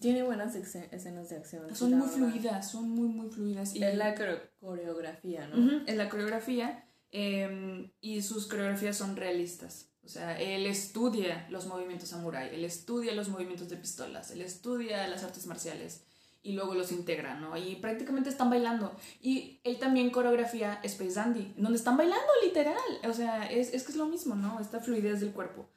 Tiene 0.00 0.22
buenas 0.22 0.54
escenas 0.54 1.28
de 1.30 1.36
acción. 1.36 1.74
Son 1.74 1.92
muy 1.94 2.08
fluidas, 2.08 2.70
son 2.70 2.90
muy, 2.90 3.08
muy 3.08 3.30
fluidas. 3.30 3.74
Y 3.74 3.82
es 3.82 3.96
la 3.96 4.14
coreografía, 4.60 5.46
¿no? 5.48 5.82
es 5.86 5.96
la 5.96 6.08
coreografía. 6.08 6.84
Em, 7.10 7.90
y 8.00 8.20
sus 8.20 8.46
coreografías 8.46 8.96
son 8.96 9.16
realistas. 9.16 9.87
O 10.04 10.08
sea, 10.08 10.40
él 10.40 10.66
estudia 10.66 11.46
los 11.50 11.66
movimientos 11.66 12.08
samurai, 12.08 12.54
él 12.54 12.64
estudia 12.64 13.14
los 13.14 13.28
movimientos 13.28 13.68
de 13.68 13.76
pistolas, 13.76 14.30
él 14.30 14.40
estudia 14.40 15.06
las 15.06 15.22
artes 15.22 15.46
marciales 15.46 16.04
y 16.42 16.52
luego 16.52 16.74
los 16.74 16.92
integra, 16.92 17.38
¿no? 17.38 17.56
Y 17.56 17.76
prácticamente 17.76 18.30
están 18.30 18.48
bailando. 18.48 18.96
Y 19.20 19.60
él 19.64 19.78
también 19.78 20.10
coreografía 20.10 20.80
Space 20.82 21.14
Dandy, 21.14 21.52
donde 21.56 21.76
están 21.76 21.96
bailando 21.96 22.26
literal. 22.42 22.78
O 23.08 23.12
sea, 23.12 23.50
es, 23.50 23.74
es 23.74 23.82
que 23.82 23.92
es 23.92 23.98
lo 23.98 24.06
mismo, 24.06 24.34
¿no? 24.34 24.60
Esta 24.60 24.80
fluidez 24.80 25.20
del 25.20 25.32
cuerpo. 25.32 25.68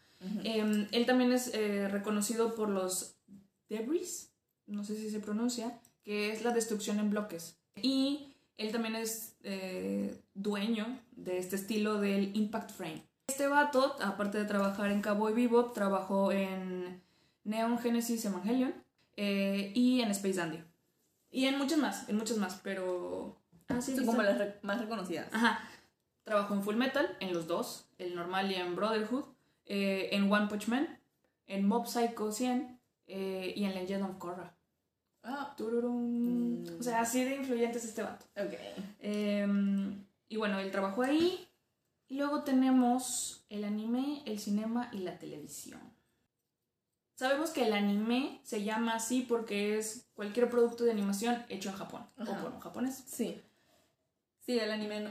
Em, 0.44 0.88
él 0.92 1.06
también 1.06 1.34
es 1.34 1.52
eh, 1.54 1.88
reconocido 1.88 2.54
por 2.54 2.70
los 2.70 3.16
debris, 3.70 4.32
no 4.68 4.84
sé 4.84 4.96
si 4.96 5.10
se 5.10 5.20
pronuncia, 5.20 5.82
que 6.04 6.32
es 6.32 6.44
la 6.44 6.52
destrucción 6.52 7.00
en 7.00 7.10
bloques. 7.10 7.58
Y 7.82 8.36
él 8.58 8.72
también 8.72 8.96
es 8.96 9.36
eh, 9.44 10.16
dueño 10.34 11.00
de 11.12 11.40
este 11.40 11.56
estilo 11.56 12.00
del 12.00 12.36
impact 12.36 12.72
frame. 12.72 13.04
Este 13.32 13.48
vato, 13.48 13.96
aparte 14.02 14.40
de 14.40 14.44
trabajar 14.44 14.92
en 14.92 15.02
Cowboy 15.02 15.32
Bebop, 15.32 15.74
trabajó 15.74 16.34
en 16.34 17.02
Neon 17.46 17.80
Genesis 17.80 18.26
Evangelion 18.26 18.74
eh, 19.16 19.72
y 19.74 20.02
en 20.02 20.12
Space 20.12 20.34
Dandy. 20.34 20.62
Y 21.32 21.46
en 21.46 21.58
muchas 21.58 21.80
más, 21.80 22.10
en 22.10 22.18
muchas 22.18 22.36
más, 22.36 22.60
pero... 22.62 23.42
Ah, 23.70 23.80
sí, 23.80 23.96
Son 23.96 24.06
como 24.06 24.22
las 24.22 24.62
más 24.64 24.82
reconocidas. 24.82 25.30
Ajá. 25.32 25.62
Trabajó 26.26 26.56
en 26.56 26.62
Full 26.62 26.76
Metal, 26.76 27.16
en 27.22 27.34
los 27.34 27.48
dos, 27.48 27.88
el 28.00 28.16
normal 28.16 28.52
y 28.52 28.56
en 28.56 28.76
Brotherhood, 28.76 29.24
eh, 29.66 30.10
en 30.12 30.30
One 30.30 30.48
Punch 30.48 30.68
Man, 30.68 31.00
en 31.48 31.66
Mob 31.66 31.88
Psycho 31.88 32.34
100 32.34 32.82
eh, 33.08 33.54
y 33.56 33.64
en 33.64 33.74
Legend 33.76 34.04
of 34.04 34.18
Korra. 34.18 34.54
Ah. 35.24 35.56
Mm. 35.58 36.66
O 36.82 36.84
sea, 36.84 37.00
así 37.00 37.24
de 37.24 37.38
influyente 37.38 37.78
es 37.78 37.86
este 37.86 38.04
vato. 38.04 38.26
Ok. 38.36 38.56
Em, 39.00 40.04
y 40.28 40.36
bueno, 40.36 40.60
él 40.60 40.70
trabajó 40.70 41.04
ahí 41.04 41.48
y 42.12 42.16
luego 42.16 42.44
tenemos 42.44 43.46
el 43.48 43.64
anime, 43.64 44.22
el 44.26 44.38
cinema 44.38 44.90
y 44.92 44.98
la 44.98 45.18
televisión. 45.18 45.80
Sabemos 47.16 47.52
que 47.52 47.66
el 47.66 47.72
anime 47.72 48.42
se 48.44 48.66
llama 48.66 48.96
así 48.96 49.22
porque 49.22 49.78
es 49.78 50.10
cualquier 50.14 50.50
producto 50.50 50.84
de 50.84 50.92
animación 50.92 51.46
hecho 51.48 51.70
en 51.70 51.76
Japón 51.76 52.06
o 52.18 52.26
por 52.26 52.52
un 52.52 52.60
japonés. 52.60 53.02
Sí. 53.08 53.42
Sí, 54.42 54.60
el 54.60 54.72
anime, 54.72 55.08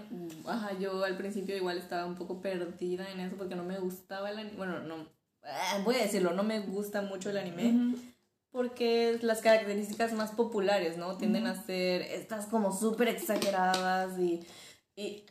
ajá, 0.47 0.79
yo 0.79 1.03
al 1.03 1.17
principio 1.17 1.57
igual 1.57 1.79
estaba 1.79 2.05
un 2.05 2.17
poco 2.17 2.43
perdida 2.43 3.11
en 3.11 3.21
eso 3.21 3.37
porque 3.37 3.55
no 3.55 3.65
me 3.65 3.79
gustaba 3.79 4.29
el 4.29 4.37
anime. 4.39 4.59
Bueno, 4.59 4.81
no, 4.81 4.97
eh, 5.43 5.83
voy 5.83 5.95
a 5.95 6.03
decirlo, 6.03 6.35
no 6.35 6.43
me 6.43 6.61
gusta 6.61 7.01
mucho 7.01 7.31
el 7.31 7.39
anime. 7.39 7.97
Porque 8.51 9.19
las 9.23 9.41
características 9.41 10.13
más 10.13 10.33
populares, 10.33 10.99
¿no? 10.99 11.17
Tienden 11.17 11.47
a 11.47 11.55
ser 11.65 12.03
estas 12.03 12.45
como 12.45 12.77
súper 12.77 13.09
exageradas 13.09 14.19
y, 14.19 14.45
y 14.97 15.25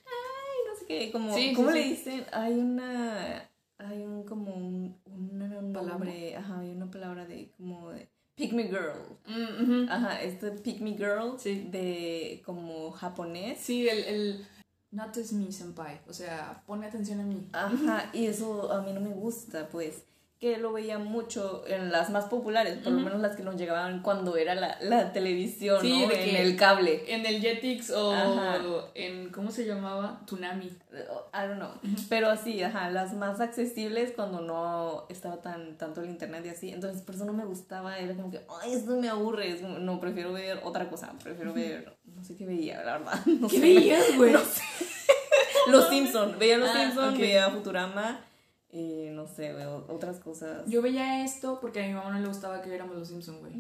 que 0.90 1.12
como, 1.12 1.36
¿cómo 1.56 1.70
le 1.70 1.84
dicen? 1.84 2.26
Hay 2.32 2.54
una, 2.54 3.48
hay 3.78 4.02
un 4.02 4.24
como 4.24 4.56
un, 4.56 4.98
una 5.06 5.80
palabra, 5.80 6.12
ajá, 6.38 6.60
hay 6.60 6.72
una 6.72 6.90
palabra 6.90 7.26
de 7.28 7.52
como 7.56 7.92
de 7.92 8.10
Pick 8.34 8.54
Me 8.54 8.64
Girl. 8.64 9.20
Mm, 9.28 9.88
ajá, 9.88 10.22
este 10.24 10.50
Pick 10.52 10.82
Me 10.82 10.96
Girl 10.98 11.38
de 11.72 12.42
como 12.44 12.90
japonés. 12.92 13.60
Sí, 13.60 13.88
el, 13.88 14.04
el 14.06 14.48
Notice 14.90 15.36
Me 15.36 15.52
Senpai, 15.52 16.02
o 16.08 16.14
sea, 16.14 16.64
pone 16.66 16.88
atención 16.88 17.20
a 17.20 17.24
mí. 17.24 17.48
Ajá, 17.54 18.10
y 18.12 18.26
eso 18.26 18.72
a 18.72 18.82
mí 18.82 18.92
no 18.92 19.02
me 19.02 19.14
gusta, 19.14 19.70
pues 19.70 20.04
que 20.40 20.58
lo 20.58 20.72
veía 20.72 20.98
mucho 21.00 21.66
en 21.68 21.92
las 21.92 22.10
más 22.12 22.26
populares, 22.26 22.78
por 22.78 22.94
lo 22.94 23.02
menos 23.02 23.20
las 23.20 23.36
que 23.36 23.44
nos 23.44 23.58
llegaban 23.58 24.02
cuando 24.02 24.38
era 24.38 24.56
la, 24.56 24.78
la 24.80 25.12
televisión, 25.12 25.82
sí, 25.82 26.06
¿no? 26.06 26.14
en 26.14 26.36
el 26.38 26.56
cable. 26.56 27.04
En 27.14 27.26
el 27.26 27.42
Jetix 27.42 27.90
o 27.90 28.14
en, 28.96 29.32
¿cómo 29.32 29.52
se 29.52 29.66
llamaba? 29.66 30.22
Tsunami. 30.26 30.68
I 30.68 31.46
don't 31.46 31.58
know. 31.58 31.72
Pero 32.08 32.38
sí, 32.38 32.64
ajá, 32.64 32.90
las 32.90 33.14
más 33.14 33.42
accesibles 33.42 34.14
cuando 34.16 34.40
no 34.40 35.06
estaba 35.10 35.42
tan 35.42 35.78
tanto 35.78 36.02
el 36.02 36.10
internet 36.10 36.46
y 36.46 36.50
así. 36.50 36.70
Entonces, 36.70 37.02
por 37.02 37.16
eso 37.16 37.26
no 37.26 37.34
me 37.34 37.44
gustaba, 37.44 38.00
era 38.00 38.16
como 38.16 38.32
que, 38.32 38.40
ay, 38.62 38.76
esto 38.76 38.96
me 38.96 39.10
aburre, 39.10 39.60
no, 39.62 40.00
prefiero 40.00 40.32
ver 40.32 40.62
otra 40.64 40.90
cosa, 40.90 41.14
prefiero 41.22 41.54
ver, 41.54 41.98
no 42.06 42.24
sé 42.24 42.38
qué 42.38 42.46
veía, 42.46 42.82
la 42.86 43.00
verdad. 43.00 43.20
¿Qué 43.52 43.60
veías, 43.60 44.16
güey? 44.16 44.34
Los 45.68 45.90
Simpsons, 45.90 46.40
veía 46.40 46.58
Los 46.58 46.70
ah, 46.70 46.80
Simpsons, 46.80 47.18
veía 47.18 47.50
Futurama 47.50 48.29
y 48.72 49.08
no 49.12 49.28
sé, 49.28 49.54
veo 49.54 49.86
otras 49.90 50.20
cosas. 50.20 50.64
Yo 50.68 50.82
veía 50.82 51.24
esto 51.24 51.60
porque 51.60 51.84
a 51.84 51.88
mi 51.88 51.94
mamá 51.94 52.12
no 52.12 52.20
le 52.20 52.28
gustaba 52.28 52.62
que 52.62 52.70
viéramos 52.70 52.96
Los 52.96 53.08
Simpsons, 53.08 53.40
güey. 53.40 53.54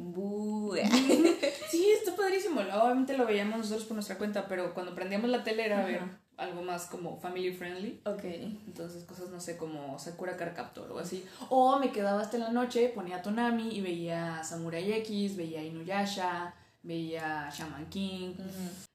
sí, 1.69 1.89
está 1.97 2.15
padrísimo. 2.15 2.61
Obviamente 2.61 3.17
lo 3.17 3.25
veíamos 3.25 3.57
nosotros 3.57 3.85
por 3.85 3.95
nuestra 3.95 4.17
cuenta, 4.17 4.47
pero 4.47 4.73
cuando 4.73 4.93
prendíamos 4.93 5.29
la 5.29 5.43
tele 5.43 5.65
era 5.65 5.83
ver 5.83 6.01
algo 6.39 6.61
más 6.61 6.85
como 6.85 7.19
family 7.19 7.51
friendly. 7.51 8.01
Ok. 8.05 8.23
Entonces 8.23 9.03
cosas, 9.03 9.29
no 9.29 9.39
sé, 9.39 9.57
como 9.57 9.99
Sakura 9.99 10.37
Car 10.37 10.53
Captor 10.53 10.91
o 10.91 10.99
así. 10.99 11.25
O 11.49 11.79
me 11.79 11.91
quedaba 11.91 12.21
hasta 12.21 12.37
en 12.37 12.43
la 12.43 12.51
noche, 12.51 12.91
ponía 12.93 13.21
Tonami 13.21 13.75
y 13.75 13.81
veía 13.81 14.43
Samurai 14.43 14.91
X, 14.93 15.35
veía 15.35 15.63
Inuyasha, 15.63 16.53
veía 16.81 17.49
Shaman 17.51 17.89
King. 17.89 18.35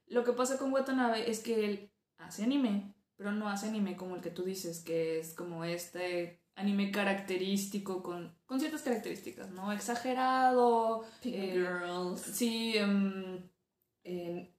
Lo 0.07 0.23
que 0.23 0.33
pasa 0.33 0.57
con 0.57 0.73
Watanabe 0.73 1.29
es 1.29 1.39
que 1.41 1.65
él 1.65 1.91
hace 2.17 2.43
anime, 2.43 2.94
pero 3.15 3.31
no 3.31 3.49
hace 3.49 3.67
anime 3.67 3.95
como 3.95 4.15
el 4.15 4.21
que 4.21 4.29
tú 4.29 4.43
dices, 4.43 4.81
que 4.81 5.19
es 5.19 5.33
como 5.33 5.63
este 5.65 6.41
anime 6.55 6.91
característico 6.91 8.01
con, 8.01 8.37
con 8.45 8.59
ciertas 8.59 8.81
características, 8.81 9.51
¿no? 9.51 9.71
Exagerado. 9.71 11.03
Eh, 11.23 11.53
girls. 11.53 12.21
Sí, 12.21 12.77
em, 12.77 13.41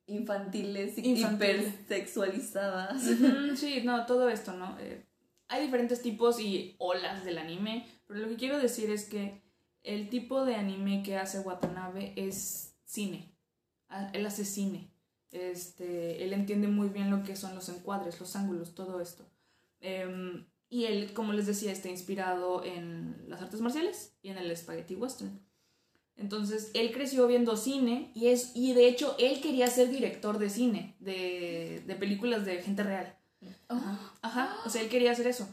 infantiles 0.06 0.98
y 0.98 1.22
hipersexualizadas. 1.22 3.02
sí, 3.56 3.82
no, 3.84 4.06
todo 4.06 4.28
esto, 4.28 4.52
¿no? 4.52 4.78
Eh, 4.80 5.06
hay 5.48 5.62
diferentes 5.62 6.02
tipos 6.02 6.40
y 6.40 6.74
olas 6.78 7.24
del 7.24 7.38
anime, 7.38 7.86
pero 8.06 8.20
lo 8.20 8.28
que 8.28 8.36
quiero 8.36 8.58
decir 8.58 8.90
es 8.90 9.08
que 9.08 9.42
el 9.82 10.08
tipo 10.08 10.44
de 10.44 10.56
anime 10.56 11.02
que 11.04 11.16
hace 11.16 11.40
Watanabe 11.40 12.12
es 12.16 12.76
cine. 12.84 13.32
Ah, 13.88 14.10
él 14.12 14.26
hace 14.26 14.44
cine. 14.44 14.90
Este, 15.36 16.24
él 16.24 16.32
entiende 16.32 16.66
muy 16.66 16.88
bien 16.88 17.10
lo 17.10 17.22
que 17.22 17.36
son 17.36 17.54
los 17.54 17.68
encuadres, 17.68 18.18
los 18.20 18.34
ángulos, 18.36 18.74
todo 18.74 19.00
esto. 19.00 19.24
Em, 19.80 20.46
y 20.70 20.84
él, 20.84 21.12
como 21.12 21.32
les 21.32 21.46
decía, 21.46 21.72
está 21.72 21.88
inspirado 21.88 22.64
en 22.64 23.24
las 23.28 23.42
artes 23.42 23.60
marciales 23.60 24.16
y 24.22 24.30
en 24.30 24.38
el 24.38 24.56
spaghetti 24.56 24.94
western. 24.94 25.40
Entonces, 26.16 26.70
él 26.72 26.90
creció 26.92 27.26
viendo 27.26 27.56
cine 27.58 28.10
y, 28.14 28.28
es, 28.28 28.52
y 28.54 28.72
de 28.72 28.88
hecho 28.88 29.14
él 29.18 29.42
quería 29.42 29.66
ser 29.66 29.90
director 29.90 30.38
de 30.38 30.48
cine, 30.48 30.96
de, 30.98 31.82
de 31.86 31.94
películas 31.96 32.46
de 32.46 32.62
gente 32.62 32.82
real. 32.82 33.18
Oh. 33.68 33.80
Ajá, 34.22 34.56
o 34.64 34.70
sea, 34.70 34.80
él 34.80 34.88
quería 34.88 35.12
hacer 35.12 35.26
eso. 35.26 35.46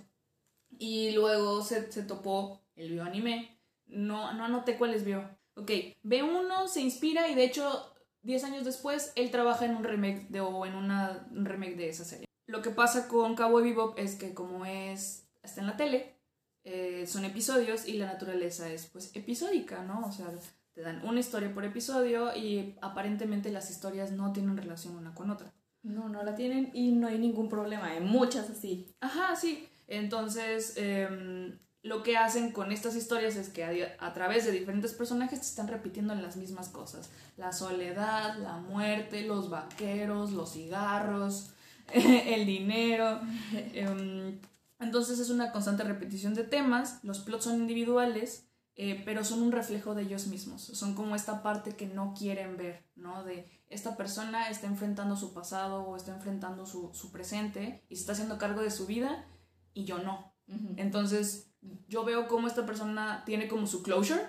Y 0.79 1.11
luego 1.11 1.61
se, 1.61 1.91
se 1.91 2.03
topó, 2.03 2.61
él 2.75 2.91
vio 2.91 3.03
anime, 3.03 3.59
no, 3.87 4.33
no 4.33 4.45
anoté 4.45 4.77
cuáles 4.77 5.03
vio. 5.03 5.29
Ok, 5.55 5.69
ve 6.01 6.23
uno, 6.23 6.67
se 6.69 6.81
inspira 6.81 7.27
y 7.29 7.35
de 7.35 7.43
hecho 7.43 7.92
10 8.23 8.43
años 8.45 8.65
después, 8.65 9.13
él 9.15 9.31
trabaja 9.31 9.65
en 9.65 9.75
un 9.75 9.83
remake 9.83 10.27
de, 10.29 10.41
o 10.41 10.65
en 10.65 10.75
una, 10.75 11.27
un 11.31 11.45
remake 11.45 11.75
de 11.75 11.89
esa 11.89 12.03
serie. 12.03 12.25
Lo 12.47 12.61
que 12.61 12.71
pasa 12.71 13.07
con 13.07 13.35
Cowboy 13.35 13.63
Bebop 13.63 13.97
es 13.97 14.15
que 14.15 14.33
como 14.33 14.65
es 14.65 15.23
está 15.43 15.61
en 15.61 15.67
la 15.67 15.77
tele, 15.77 16.15
eh, 16.63 17.05
son 17.05 17.25
episodios 17.25 17.87
y 17.87 17.93
la 17.93 18.05
naturaleza 18.05 18.69
es 18.71 18.87
pues 18.87 19.11
episódica, 19.15 19.83
¿no? 19.83 20.07
O 20.07 20.11
sea, 20.11 20.31
te 20.73 20.81
dan 20.81 21.05
una 21.05 21.19
historia 21.19 21.53
por 21.53 21.65
episodio 21.65 22.35
y 22.35 22.75
aparentemente 22.81 23.51
las 23.51 23.69
historias 23.69 24.11
no 24.11 24.31
tienen 24.31 24.57
relación 24.57 24.95
una 24.95 25.13
con 25.13 25.29
otra. 25.29 25.53
No, 25.83 26.07
no 26.07 26.23
la 26.23 26.35
tienen 26.35 26.71
y 26.73 26.93
no 26.93 27.07
hay 27.07 27.19
ningún 27.19 27.49
problema, 27.49 27.87
hay 27.87 27.99
muchas 27.99 28.49
así. 28.49 28.95
Ajá, 29.01 29.35
sí. 29.35 29.67
Entonces, 29.87 30.73
eh, 30.77 31.59
lo 31.83 32.01
que 32.01 32.15
hacen 32.15 32.53
con 32.53 32.71
estas 32.71 32.95
historias 32.95 33.35
es 33.35 33.49
que 33.49 33.65
a, 33.99 34.13
través 34.13 34.45
de 34.45 34.51
diferentes 34.51 34.93
personajes 34.93 35.41
te 35.41 35.45
están 35.45 35.67
repitiendo 35.67 36.15
las 36.15 36.37
mismas 36.37 36.69
cosas. 36.69 37.09
La 37.35 37.51
soledad, 37.51 38.37
la 38.37 38.57
muerte, 38.57 39.23
los 39.23 39.49
vaqueros, 39.49 40.31
los 40.31 40.53
cigarros, 40.53 41.51
el 41.93 42.45
dinero. 42.45 43.19
Em, 43.73 44.39
entonces 44.79 45.19
es 45.19 45.29
una 45.29 45.51
constante 45.51 45.83
repetición 45.83 46.33
de 46.33 46.45
temas, 46.45 46.99
los 47.03 47.19
plots 47.19 47.45
son 47.45 47.55
individuales, 47.57 48.47
eh, 48.75 49.01
pero 49.05 49.23
son 49.23 49.41
un 49.41 49.51
reflejo 49.51 49.93
de 49.93 50.03
ellos 50.03 50.27
mismos. 50.27 50.61
Son 50.61 50.95
como 50.95 51.15
esta 51.15 51.43
parte 51.43 51.75
que 51.75 51.85
no 51.85 52.13
quieren 52.17 52.55
ver, 52.55 52.85
¿no? 52.95 53.25
De 53.25 53.61
esta 53.67 53.97
persona 53.97 54.49
está 54.49 54.67
enfrentando 54.67 55.17
su 55.17 55.33
pasado 55.33 55.83
o 55.83 55.97
está 55.97 56.15
enfrentando 56.15 56.65
su, 56.65 56.93
su 56.93 57.11
presente 57.11 57.83
y 57.89 57.95
se 57.95 58.01
está 58.01 58.13
haciendo 58.13 58.37
cargo 58.37 58.61
de 58.61 58.71
su 58.71 58.85
vida 58.85 59.25
y 59.73 59.83
yo 59.83 59.99
no. 59.99 60.33
Entonces 60.75 61.52
yo 61.87 62.03
veo 62.03 62.27
cómo 62.27 62.47
esta 62.47 62.65
persona 62.65 63.23
tiene 63.25 63.47
como 63.47 63.67
su 63.67 63.83
closure, 63.83 64.21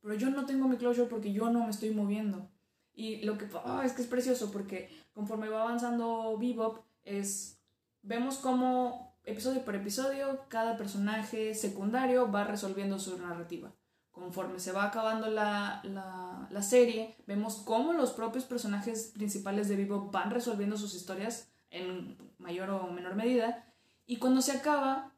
pero 0.00 0.14
yo 0.14 0.30
no 0.30 0.46
tengo 0.46 0.68
mi 0.68 0.76
closure 0.76 1.08
porque 1.08 1.32
yo 1.32 1.50
no 1.50 1.64
me 1.64 1.70
estoy 1.70 1.90
moviendo. 1.90 2.50
Y 2.94 3.22
lo 3.24 3.36
que 3.36 3.48
ah, 3.64 3.82
es 3.84 3.92
que 3.92 4.02
es 4.02 4.08
precioso 4.08 4.50
porque 4.50 4.88
conforme 5.12 5.48
va 5.48 5.62
avanzando 5.62 6.36
Bebop 6.38 6.84
es 7.04 7.60
vemos 8.02 8.38
cómo 8.38 9.18
episodio 9.24 9.64
por 9.64 9.74
episodio 9.74 10.40
cada 10.48 10.76
personaje 10.76 11.54
secundario 11.54 12.30
va 12.30 12.44
resolviendo 12.44 12.98
su 12.98 13.18
narrativa. 13.18 13.72
Conforme 14.12 14.60
se 14.60 14.72
va 14.72 14.84
acabando 14.84 15.28
la, 15.28 15.82
la, 15.84 16.48
la 16.50 16.62
serie, 16.62 17.14
vemos 17.26 17.56
cómo 17.56 17.92
los 17.92 18.12
propios 18.12 18.44
personajes 18.44 19.12
principales 19.12 19.68
de 19.68 19.76
Bebop 19.76 20.10
van 20.10 20.30
resolviendo 20.30 20.78
sus 20.78 20.94
historias 20.94 21.50
en 21.70 22.16
mayor 22.38 22.70
o 22.70 22.90
menor 22.92 23.14
medida. 23.14 23.66
Y 24.06 24.16
cuando 24.16 24.40
se 24.40 24.52
acaba, 24.52 25.12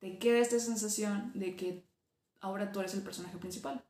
te 0.00 0.18
queda 0.18 0.38
esta 0.38 0.58
sensación 0.58 1.30
de 1.34 1.54
que 1.54 1.86
ahora 2.40 2.72
tú 2.72 2.80
eres 2.80 2.94
el 2.94 3.02
personaje 3.02 3.38
principal. 3.38 3.84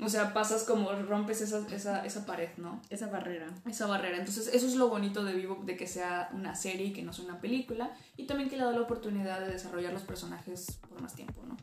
O 0.00 0.08
sea, 0.08 0.32
pasas 0.32 0.62
como 0.62 0.92
rompes 0.92 1.40
esa, 1.40 1.66
esa, 1.74 2.04
esa, 2.04 2.26
pared, 2.26 2.50
¿no? 2.58 2.80
Esa 2.90 3.08
barrera. 3.08 3.48
Esa 3.68 3.88
barrera. 3.88 4.16
Entonces, 4.16 4.54
eso 4.54 4.68
es 4.68 4.76
lo 4.76 4.88
bonito 4.88 5.24
de 5.24 5.32
Vivo, 5.32 5.60
de 5.64 5.76
que 5.76 5.88
sea 5.88 6.30
una 6.32 6.54
serie 6.54 6.86
y 6.86 6.92
que 6.92 7.02
no 7.02 7.12
sea 7.12 7.24
una 7.24 7.40
película. 7.40 7.92
Y 8.16 8.26
también 8.26 8.48
que 8.48 8.56
le 8.56 8.62
da 8.62 8.70
la 8.70 8.82
oportunidad 8.82 9.40
de 9.40 9.48
desarrollar 9.48 9.92
los 9.92 10.02
personajes 10.02 10.78
por 10.88 11.02
más 11.02 11.16
tiempo, 11.16 11.42
¿no? 11.44 11.56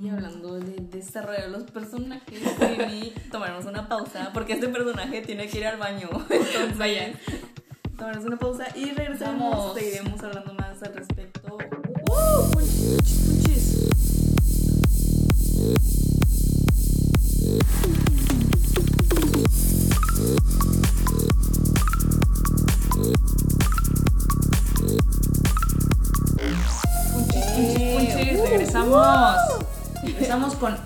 Y 0.00 0.08
hablando 0.08 0.58
de 0.58 0.76
desarrollar 0.80 1.50
los 1.50 1.64
personajes, 1.64 2.40
tomaremos 3.30 3.66
una 3.66 3.88
pausa, 3.88 4.30
porque 4.32 4.54
este 4.54 4.68
personaje 4.68 5.20
tiene 5.20 5.48
que 5.48 5.58
ir 5.58 5.66
al 5.66 5.78
baño. 5.78 6.08
Entonces, 6.30 6.78
vaya. 6.78 7.12
Tomaremos 7.98 8.24
una 8.24 8.38
pausa 8.38 8.68
y 8.74 8.92
regresamos. 8.92 9.74
Seguiremos 9.74 10.22
hablando 10.22 10.54
más 10.54 10.82
al 10.82 10.94
respecto 10.94 11.58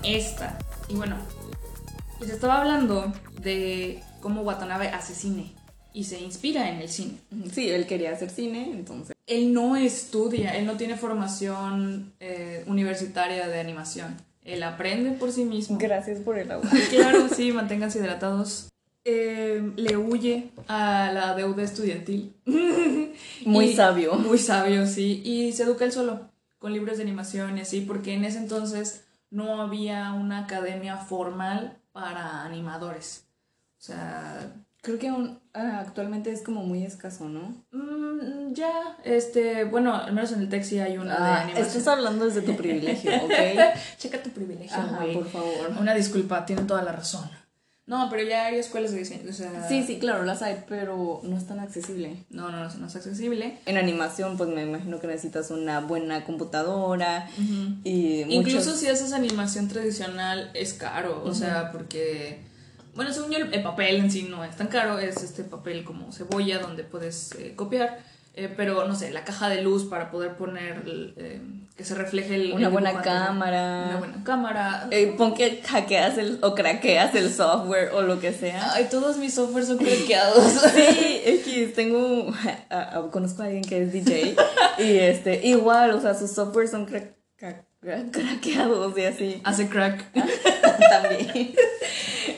esta. 0.03 0.57
Y 0.87 0.95
bueno, 0.95 1.17
les 2.19 2.29
estaba 2.29 2.59
hablando 2.61 3.11
de 3.39 4.03
cómo 4.21 4.41
Watanabe 4.41 4.89
hace 4.89 5.15
cine 5.15 5.53
y 5.93 6.03
se 6.03 6.19
inspira 6.19 6.69
en 6.69 6.81
el 6.81 6.89
cine. 6.89 7.17
Sí, 7.51 7.69
él 7.69 7.85
quería 7.85 8.11
hacer 8.11 8.29
cine, 8.29 8.71
entonces. 8.71 9.15
Él 9.27 9.53
no 9.53 9.75
estudia, 9.75 10.57
él 10.57 10.65
no 10.65 10.75
tiene 10.75 10.97
formación 10.97 12.13
eh, 12.19 12.63
universitaria 12.67 13.47
de 13.47 13.59
animación. 13.59 14.17
Él 14.43 14.63
aprende 14.63 15.11
por 15.11 15.31
sí 15.31 15.45
mismo. 15.45 15.77
Gracias 15.77 16.19
por 16.19 16.37
el 16.37 16.51
agua. 16.51 16.69
Claro, 16.89 17.29
sí, 17.29 17.51
manténganse 17.51 17.99
hidratados. 17.99 18.69
Eh, 19.05 19.71
le 19.75 19.97
huye 19.97 20.51
a 20.67 21.11
la 21.13 21.35
deuda 21.35 21.63
estudiantil. 21.63 22.33
Muy 23.45 23.73
sabio. 23.73 24.15
Muy 24.15 24.37
sabio, 24.37 24.85
sí. 24.85 25.21
Y 25.23 25.53
se 25.53 25.63
educa 25.63 25.85
él 25.85 25.91
solo, 25.91 26.29
con 26.59 26.73
libros 26.73 26.97
de 26.97 27.03
animación 27.03 27.57
y 27.57 27.61
así, 27.61 27.81
porque 27.81 28.13
en 28.13 28.25
ese 28.25 28.39
entonces 28.39 29.03
no 29.29 29.61
había 29.61 30.13
una 30.13 30.39
academia 30.39 30.97
formal 30.97 31.77
para 31.91 32.43
animadores. 32.43 33.25
O 33.77 33.81
sea, 33.81 34.53
Creo 34.83 34.99
que 34.99 35.07
ah, 35.07 35.79
actualmente 35.79 36.29
es 36.29 36.41
como 36.41 36.61
muy 36.63 36.83
escaso, 36.83 37.29
¿no? 37.29 37.55
Mm, 37.71 38.53
ya, 38.53 38.97
este, 39.05 39.63
bueno, 39.63 39.95
al 39.95 40.11
menos 40.11 40.33
en 40.33 40.41
el 40.41 40.49
texto 40.49 40.71
sí 40.71 40.79
hay 40.79 40.97
una 40.97 41.15
de 41.15 41.23
ah, 41.23 41.41
animación. 41.43 41.67
Estás 41.67 41.87
hablando 41.87 42.25
desde 42.25 42.41
tu 42.41 42.53
privilegio, 42.57 43.11
¿ok? 43.23 43.31
Checa 43.97 44.21
tu 44.21 44.31
privilegio, 44.31 44.77
güey. 44.99 45.13
por 45.13 45.29
favor. 45.29 45.71
Una 45.79 45.93
disculpa, 45.93 46.45
tiene 46.45 46.63
toda 46.63 46.81
la 46.81 46.91
razón. 46.91 47.29
No, 47.85 48.09
pero 48.09 48.23
ya 48.23 48.47
hay 48.47 48.57
escuelas 48.57 48.91
de 48.91 48.99
diseño, 48.99 49.29
o 49.29 49.33
sea... 49.33 49.69
Sí, 49.69 49.83
sí, 49.83 49.99
claro, 49.99 50.25
las 50.25 50.41
hay, 50.41 50.65
pero 50.67 51.21
no 51.23 51.37
es 51.37 51.47
tan 51.47 51.61
accesible. 51.61 52.17
No, 52.29 52.51
no, 52.51 52.67
no, 52.67 52.73
no 52.73 52.87
es 52.87 52.95
accesible. 52.97 53.59
En 53.65 53.77
animación, 53.77 54.35
pues 54.35 54.49
me 54.49 54.63
imagino 54.63 54.99
que 54.99 55.07
necesitas 55.07 55.49
una 55.49 55.79
buena 55.79 56.25
computadora 56.25 57.29
y 57.85 58.23
Incluso 58.27 58.75
si 58.75 58.87
haces 58.87 59.13
animación 59.13 59.69
tradicional, 59.69 60.51
es 60.53 60.73
caro, 60.73 61.23
o 61.23 61.33
sea, 61.33 61.71
porque 61.71 62.51
bueno, 62.95 63.11
según 63.13 63.31
yo, 63.31 63.37
el, 63.39 63.63
papel 63.63 63.97
en 63.97 64.11
sí 64.11 64.27
no 64.29 64.43
es 64.43 64.55
tan 64.55 64.67
caro, 64.67 64.99
es 64.99 65.23
este 65.23 65.43
papel 65.43 65.83
como 65.83 66.11
cebolla 66.11 66.59
donde 66.59 66.83
puedes 66.83 67.33
eh, 67.35 67.53
copiar. 67.55 67.99
Eh, 68.35 68.51
pero 68.55 68.87
no 68.87 68.95
sé, 68.95 69.11
la 69.11 69.23
caja 69.23 69.47
de 69.47 69.61
luz 69.61 69.85
para 69.85 70.09
poder 70.09 70.35
poner 70.35 70.81
eh, 70.87 71.39
que 71.77 71.85
se 71.85 71.93
refleje 71.93 72.33
el, 72.33 72.53
una 72.53 72.69
buena 72.69 73.01
cámara. 73.01 73.85
Una 73.89 73.97
buena 73.97 74.23
cámara. 74.23 74.89
pon 75.17 75.35
que 75.35 75.61
hackeas 75.61 76.17
el, 76.17 76.39
o 76.41 76.55
craqueas 76.55 77.13
el 77.13 77.31
software 77.31 77.91
o 77.93 78.01
lo 78.01 78.19
que 78.19 78.33
sea. 78.33 78.73
Ay, 78.73 78.87
todos 78.89 79.17
mis 79.17 79.35
softwares 79.35 79.67
son 79.67 79.77
craqueados. 79.77 80.43
sí, 80.73 81.21
X, 81.25 81.75
tengo, 81.75 82.33
conozco 83.11 83.43
a 83.43 83.45
alguien 83.45 83.63
que 83.63 83.83
es 83.83 83.93
DJ 83.93 84.35
y 84.79 84.97
este, 84.97 85.45
igual, 85.45 85.91
o 85.91 86.01
sea, 86.01 86.15
sus 86.15 86.31
softwares 86.31 86.71
son 86.71 86.85
craqueados 86.85 87.23
craqueados 88.11 88.97
y 88.97 89.03
así. 89.03 89.41
Hace 89.43 89.69
crack. 89.69 90.11
También. 90.89 91.55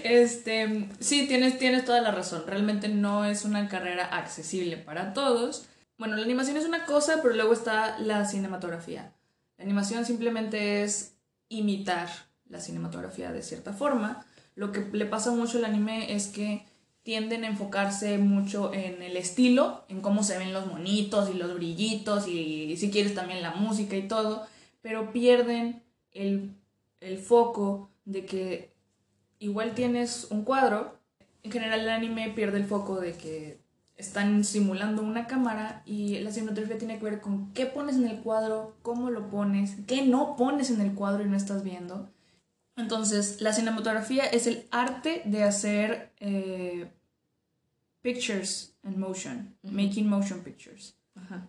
Este, 0.03 0.89
sí, 0.99 1.27
tienes, 1.27 1.57
tienes 1.57 1.85
toda 1.85 2.01
la 2.01 2.11
razón. 2.11 2.43
Realmente 2.45 2.89
no 2.89 3.25
es 3.25 3.45
una 3.45 3.67
carrera 3.67 4.05
accesible 4.05 4.77
para 4.77 5.13
todos. 5.13 5.67
Bueno, 5.97 6.15
la 6.15 6.23
animación 6.23 6.57
es 6.57 6.65
una 6.65 6.85
cosa, 6.85 7.21
pero 7.21 7.33
luego 7.35 7.53
está 7.53 7.97
la 7.99 8.25
cinematografía. 8.25 9.13
La 9.57 9.63
animación 9.63 10.05
simplemente 10.05 10.83
es 10.83 11.15
imitar 11.49 12.09
la 12.49 12.59
cinematografía 12.59 13.31
de 13.31 13.41
cierta 13.41 13.73
forma. 13.73 14.25
Lo 14.55 14.71
que 14.71 14.81
le 14.91 15.05
pasa 15.05 15.31
mucho 15.31 15.57
al 15.57 15.65
anime 15.65 16.13
es 16.13 16.27
que 16.27 16.65
tienden 17.03 17.43
a 17.43 17.47
enfocarse 17.47 18.17
mucho 18.17 18.73
en 18.73 19.03
el 19.03 19.15
estilo, 19.15 19.85
en 19.89 20.01
cómo 20.01 20.23
se 20.23 20.39
ven 20.39 20.53
los 20.53 20.65
monitos 20.65 21.29
y 21.29 21.37
los 21.37 21.53
brillitos 21.53 22.27
y, 22.27 22.75
si 22.77 22.89
quieres 22.89 23.13
también 23.13 23.43
la 23.43 23.51
música 23.51 23.95
y 23.95 24.07
todo, 24.07 24.47
pero 24.85 25.11
pierden 25.11 25.81
el, 26.11 26.55
el 26.99 27.17
foco 27.17 27.89
de 28.05 28.23
que 28.23 28.71
igual 29.39 29.73
tienes 29.73 30.27
un 30.29 30.43
cuadro, 30.43 30.99
en 31.41 31.51
general 31.51 31.79
el 31.79 31.89
anime 31.89 32.29
pierde 32.35 32.59
el 32.59 32.65
foco 32.65 33.01
de 33.01 33.13
que 33.13 33.59
están 33.97 34.43
simulando 34.43 35.01
una 35.01 35.25
cámara 35.25 35.81
y 35.87 36.19
la 36.19 36.29
cinematografía 36.29 36.77
tiene 36.77 36.99
que 36.99 37.03
ver 37.03 37.19
con 37.19 37.51
qué 37.53 37.65
pones 37.65 37.95
en 37.95 38.05
el 38.05 38.19
cuadro, 38.19 38.77
cómo 38.83 39.09
lo 39.09 39.31
pones, 39.31 39.73
qué 39.87 40.03
no 40.03 40.35
pones 40.35 40.69
en 40.69 40.79
el 40.81 40.93
cuadro 40.93 41.25
y 41.25 41.29
no 41.29 41.35
estás 41.35 41.63
viendo. 41.63 42.11
Entonces, 42.77 43.41
la 43.41 43.53
cinematografía 43.53 44.25
es 44.25 44.45
el 44.45 44.67
arte 44.69 45.23
de 45.25 45.41
hacer 45.41 46.11
eh, 46.19 46.91
pictures 48.03 48.75
in 48.83 48.99
motion, 48.99 49.57
making 49.63 50.07
motion 50.07 50.41
pictures. 50.41 50.95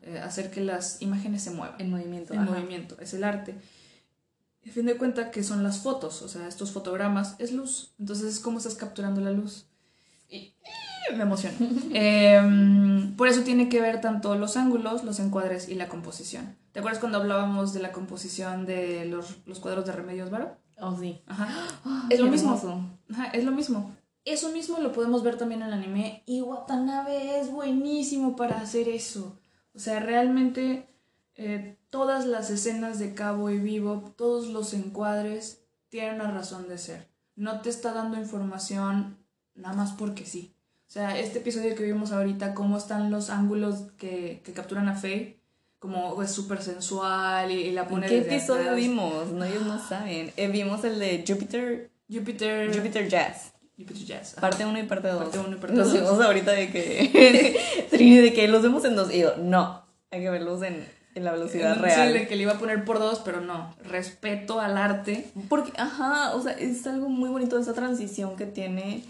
Eh, 0.03 0.19
hacer 0.19 0.51
que 0.51 0.61
las 0.61 1.01
imágenes 1.03 1.43
se 1.43 1.51
muevan. 1.51 1.81
En 1.81 1.91
movimiento. 1.91 2.35
En 2.35 2.45
movimiento, 2.45 2.97
es 3.01 3.15
el 3.15 3.25
arte. 3.25 3.55
Y 4.63 4.71
a 4.71 4.73
fin 4.73 4.87
de 4.87 4.97
cuenta 4.97 5.31
que 5.31 5.45
son 5.45 5.63
las 5.63 5.79
fotos, 5.79 6.23
o 6.23 6.29
sea, 6.29 6.49
estos 6.49 6.73
fotogramas, 6.73 7.37
es 7.39 7.53
luz. 7.53 7.95
Entonces 7.99 8.35
es 8.35 8.41
como 8.41 8.59
estás 8.59 8.75
capturando 8.75 9.21
la 9.21 9.31
luz. 9.31 9.67
Y 10.29 10.55
me 11.15 11.23
emociona. 11.23 11.57
Em, 11.93 13.15
por 13.17 13.29
eso 13.29 13.43
tiene 13.43 13.69
que 13.69 13.81
ver 13.81 14.01
tanto 14.01 14.35
los 14.35 14.57
ángulos, 14.57 15.05
los 15.05 15.21
encuadres 15.21 15.69
y 15.69 15.75
la 15.75 15.89
composición. 15.89 16.57
¿Te 16.73 16.81
acuerdas 16.81 17.01
cuando 17.01 17.19
hablábamos 17.19 17.73
de 17.73 17.81
la 17.81 17.93
composición 17.93 18.67
de 18.67 19.07
los, 19.07 19.37
los 19.47 19.61
cuadros 19.61 19.87
de 19.87 19.93
Remedios 19.93 20.31
Varo? 20.31 20.57
Oh, 20.79 20.97
sí. 20.99 21.23
Ajá. 21.27 21.49
es 22.11 22.21
lo 22.21 22.31
mismo. 22.31 22.99
Ajá, 23.13 23.27
es 23.27 23.45
lo 23.45 23.53
mismo. 23.53 23.95
Eso 24.25 24.51
mismo 24.51 24.79
lo 24.81 24.91
podemos 24.91 25.23
ver 25.23 25.39
también 25.39 25.63
en 25.63 25.69
el 25.69 25.75
anime 25.75 26.25
y 26.27 26.41
Watanabe 26.41 27.39
es 27.39 27.51
buenísimo 27.51 28.35
para 28.35 28.61
hacer 28.61 28.89
eso. 28.89 29.39
O 29.77 29.79
sea, 29.79 30.01
realmente 30.01 30.89
eh, 31.35 31.77
todas 31.91 32.25
las 32.25 32.51
escenas 32.51 32.99
de 32.99 33.15
Cabo 33.15 33.51
y 33.51 33.59
Vivo, 33.59 34.15
todos 34.17 34.49
los 34.49 34.73
encuadres 34.73 35.61
tienen 35.91 36.17
una 36.17 36.31
razón 36.31 36.67
de 36.69 36.79
ser. 36.79 37.09
No 37.37 37.61
te 37.61 37.69
está 37.69 37.93
dando 37.93 38.17
información 38.17 39.19
nada 39.55 39.75
más 39.75 39.93
porque 39.93 40.25
sí. 40.25 40.55
O 40.89 40.91
sea, 40.91 41.19
este 41.19 41.41
episodio 41.41 41.75
que 41.75 41.83
vimos 41.83 42.13
ahorita, 42.13 42.55
cómo 42.55 42.79
están 42.79 43.11
los 43.11 43.29
ángulos 43.29 43.93
que, 43.99 44.41
que 44.45 44.53
capturan 44.53 44.89
a 44.89 44.95
Faye, 44.95 45.41
como 45.79 46.23
es 46.23 46.31
súper 46.31 46.63
sensual 46.63 47.51
y, 47.51 47.71
la 47.73 47.87
pone 47.87 48.07
¿Qué 48.07 48.19
episodio 48.19 48.75
vimos? 48.75 49.31
No, 49.31 49.45
ellos 49.45 49.67
no 49.67 49.79
saben. 49.79 50.33
Eh, 50.37 50.49
vimos 50.49 50.85
el 50.85 50.99
de 50.99 51.25
Jupiter. 51.27 51.91
Jupiter. 52.09 52.75
Jupiter 52.75 53.09
Jazz. 53.09 53.53
Jazz. 53.77 54.37
Parte 54.41 54.65
1 54.65 54.79
y 54.79 54.83
parte 54.85 55.09
2. 55.09 55.23
Parte 55.23 55.39
1 55.39 55.49
y 55.49 55.59
parte 55.59 55.77
2. 55.77 55.87
Nos 55.87 55.93
vimos 55.93 56.21
ahorita 56.21 56.53
de 56.53 56.71
que. 56.71 57.61
Trini, 57.91 58.19
de 58.19 58.33
que 58.33 58.49
los 58.49 58.63
vemos 58.63 58.85
en 58.85 58.97
dos. 58.97 59.13
Y 59.13 59.21
yo, 59.21 59.37
no. 59.37 59.83
Hay 60.11 60.21
que 60.21 60.31
verlos 60.31 60.63
en, 60.63 60.87
en 61.15 61.25
la 61.25 61.33
velocidad 61.33 61.79
real. 61.79 62.13
Sí, 62.13 62.19
de 62.19 62.27
que 62.27 62.37
le 62.37 62.43
iba 62.43 62.53
a 62.53 62.59
poner 62.59 62.85
por 62.85 62.99
dos, 62.99 63.21
pero 63.25 63.41
no. 63.41 63.75
Respeto 63.85 64.61
al 64.61 64.79
arte. 64.79 65.31
Porque, 65.49 65.73
ajá, 65.77 66.35
o 66.35 66.43
sea, 66.43 66.53
es 66.53 66.87
algo 66.87 67.09
muy 67.09 67.29
bonito 67.29 67.59
esa 67.59 67.75
transición 67.75 68.37
que 68.37 68.47
tiene 68.47 69.05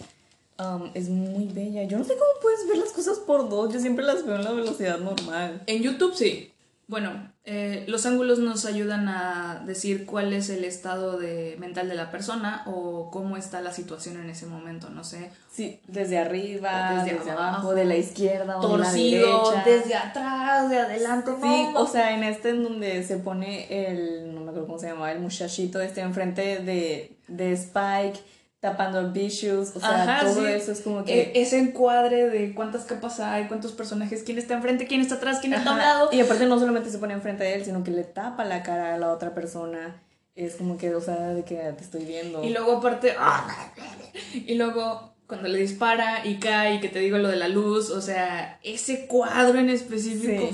Um, 0.58 0.90
es 0.94 1.10
muy 1.10 1.48
bella. 1.52 1.84
Yo 1.84 1.98
no 1.98 2.04
sé 2.04 2.14
cómo 2.14 2.40
puedes 2.40 2.66
ver 2.66 2.78
las 2.78 2.90
cosas 2.90 3.18
por 3.18 3.48
dos. 3.48 3.72
Yo 3.72 3.78
siempre 3.78 4.04
las 4.04 4.24
veo 4.24 4.36
en 4.36 4.44
la 4.44 4.52
velocidad 4.52 4.98
normal. 4.98 5.62
En 5.66 5.82
YouTube 5.82 6.14
sí. 6.14 6.50
Bueno, 6.86 7.30
eh, 7.48 7.84
los 7.86 8.04
ángulos 8.06 8.40
nos 8.40 8.64
ayudan 8.64 9.08
a 9.08 9.62
decir 9.64 10.04
cuál 10.04 10.32
es 10.32 10.50
el 10.50 10.64
estado 10.64 11.16
de, 11.16 11.56
mental 11.60 11.88
de 11.88 11.94
la 11.94 12.10
persona 12.10 12.64
o 12.66 13.08
cómo 13.12 13.36
está 13.36 13.60
la 13.60 13.70
situación 13.70 14.16
en 14.16 14.28
ese 14.28 14.46
momento, 14.46 14.90
no 14.90 15.04
sé. 15.04 15.30
Sí, 15.48 15.78
desde 15.86 16.18
arriba, 16.18 17.04
desde, 17.04 17.30
abajo, 17.30 17.72
de 17.72 17.84
la 17.84 17.94
izquierda, 17.94 18.58
o 18.58 18.62
torcido, 18.66 19.50
de 19.52 19.56
la 19.58 19.64
desde 19.64 19.94
atrás, 19.94 20.68
de 20.68 20.80
adelante. 20.80 21.30
Sí, 21.40 21.66
o 21.76 21.86
sea, 21.86 22.16
en 22.16 22.24
este 22.24 22.48
en 22.50 22.64
donde 22.64 23.04
se 23.04 23.18
pone 23.18 23.90
el, 23.90 24.34
no 24.34 24.40
me 24.40 24.48
acuerdo 24.48 24.66
cómo 24.66 24.78
se 24.80 24.88
llama, 24.88 25.12
el 25.12 25.20
muchachito 25.20 25.80
este 25.80 26.00
enfrente 26.00 26.58
de, 26.58 27.16
de 27.28 27.52
Spike 27.52 28.18
tapando 28.66 29.12
vicious, 29.12 29.76
o 29.76 29.80
sea, 29.80 30.18
todo 30.20 30.44
eso 30.48 30.72
es 30.72 30.80
como 30.80 31.04
que... 31.04 31.20
E-, 31.20 31.40
ese 31.40 31.56
encuadre 31.56 32.28
de 32.28 32.52
cuántas 32.52 32.82
capas 32.82 33.20
hay, 33.20 33.46
cuántos 33.46 33.70
personajes, 33.70 34.24
quién 34.24 34.38
está 34.38 34.54
enfrente, 34.54 34.88
quién 34.88 35.00
está 35.00 35.14
atrás, 35.14 35.38
quién 35.40 35.52
está 35.52 35.70
a 35.70 35.72
un 35.74 35.78
lado. 35.78 36.08
Y 36.10 36.20
aparte 36.20 36.46
no 36.46 36.58
solamente 36.58 36.90
se 36.90 36.98
pone 36.98 37.14
enfrente 37.14 37.44
de 37.44 37.54
él, 37.54 37.64
sino 37.64 37.84
que 37.84 37.92
le 37.92 38.02
tapa 38.02 38.44
la 38.44 38.64
cara 38.64 38.96
a 38.96 38.98
la 38.98 39.12
otra 39.12 39.34
persona. 39.34 40.02
Es 40.34 40.56
como 40.56 40.78
que, 40.78 40.92
o 40.96 41.00
sea, 41.00 41.28
de 41.28 41.44
que 41.44 41.54
te 41.54 41.84
estoy 41.84 42.04
viendo. 42.04 42.42
Y 42.42 42.50
luego 42.50 42.78
aparte... 42.78 43.14
Y 44.34 44.56
luego 44.56 45.14
cuando 45.28 45.48
le 45.48 45.58
dispara 45.58 46.26
y 46.26 46.38
cae 46.38 46.74
y 46.74 46.80
que 46.80 46.88
te 46.88 46.98
digo 46.98 47.18
lo 47.18 47.28
de 47.28 47.36
la 47.36 47.46
luz, 47.46 47.90
o 47.90 48.00
sea, 48.00 48.58
ese 48.64 49.06
cuadro 49.06 49.60
en 49.60 49.70
específico, 49.70 50.50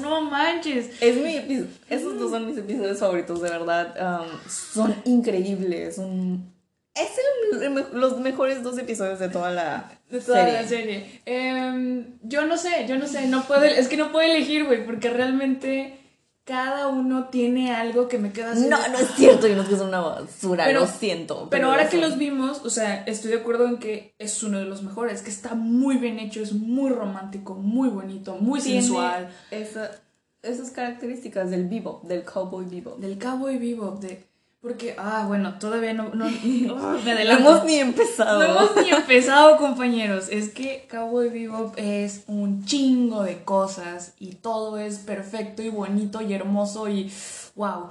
no 0.00 0.20
manches. 0.20 0.90
Es 1.00 1.16
mi 1.16 1.66
esos 1.88 2.16
dos 2.16 2.30
son 2.30 2.46
mis 2.46 2.58
episodios 2.58 2.98
favoritos, 2.98 3.42
de 3.42 3.50
verdad. 3.50 4.22
Um, 4.22 4.28
son 4.48 4.94
increíbles, 5.04 5.96
son 5.96 6.55
es 6.96 7.92
los 7.92 8.18
mejores 8.20 8.62
dos 8.62 8.78
episodios 8.78 9.18
de 9.18 9.28
toda 9.28 9.50
la 9.50 9.98
de 10.10 10.20
toda 10.20 10.38
serie. 10.38 10.52
la 10.52 10.68
serie. 10.68 11.20
Em, 11.26 12.18
yo 12.22 12.46
no 12.46 12.56
sé, 12.56 12.86
yo 12.88 12.98
no 12.98 13.06
sé, 13.06 13.26
no 13.26 13.44
puedo, 13.44 13.64
es 13.64 13.88
que 13.88 13.96
no 13.96 14.12
puedo 14.12 14.26
elegir, 14.26 14.64
güey, 14.64 14.84
porque 14.84 15.10
realmente 15.10 16.00
cada 16.44 16.86
uno 16.86 17.28
tiene 17.28 17.74
algo 17.74 18.06
que 18.06 18.18
me 18.18 18.32
queda 18.32 18.52
así. 18.52 18.68
No, 18.68 18.78
no 18.88 18.98
es 18.98 19.08
cierto, 19.16 19.48
yo 19.48 19.56
no 19.56 19.62
es 19.62 19.68
que 19.68 19.76
son 19.76 19.88
una 19.88 20.00
basura, 20.00 20.70
lo 20.70 20.86
siento. 20.86 21.48
Pero, 21.50 21.70
ahora 21.70 21.88
que 21.88 21.98
los 21.98 22.16
vimos, 22.16 22.62
o 22.64 22.70
sea, 22.70 23.02
estoy 23.04 23.32
de 23.32 23.38
acuerdo 23.38 23.66
en 23.66 23.78
que 23.78 24.14
es 24.18 24.42
uno 24.42 24.58
de 24.58 24.64
los 24.64 24.82
mejores, 24.82 25.22
que 25.22 25.30
está 25.30 25.54
muy 25.54 25.96
bien 25.96 26.20
hecho, 26.20 26.40
es 26.40 26.52
muy 26.52 26.90
romántico, 26.90 27.54
muy 27.54 27.88
bonito, 27.88 28.36
muy 28.36 28.60
sensual. 28.60 29.28
esas 29.50 30.70
características 30.70 31.50
del 31.50 31.64
vivo, 31.64 32.00
del 32.04 32.22
cowboy 32.22 32.64
vivo. 32.64 32.96
Del 32.96 33.18
cowboy 33.18 33.58
vivo, 33.58 33.98
de 34.00 34.24
porque, 34.66 34.96
ah, 34.98 35.26
bueno, 35.28 35.60
todavía 35.60 35.94
no, 35.94 36.12
no, 36.12 36.24
me 37.04 37.12
adelanto. 37.12 37.44
No 37.44 37.50
hemos 37.50 37.64
ni 37.66 37.76
empezado. 37.76 38.40
No 38.40 38.44
hemos 38.44 38.76
ni 38.84 38.90
empezado, 38.90 39.58
compañeros. 39.58 40.28
Es 40.28 40.48
que 40.48 40.88
Cowboy 40.90 41.28
Bebop 41.28 41.74
es 41.76 42.24
un 42.26 42.64
chingo 42.64 43.22
de 43.22 43.44
cosas 43.44 44.14
y 44.18 44.34
todo 44.34 44.76
es 44.76 44.98
perfecto 44.98 45.62
y 45.62 45.68
bonito 45.68 46.20
y 46.20 46.34
hermoso 46.34 46.88
y 46.88 47.12
wow. 47.54 47.90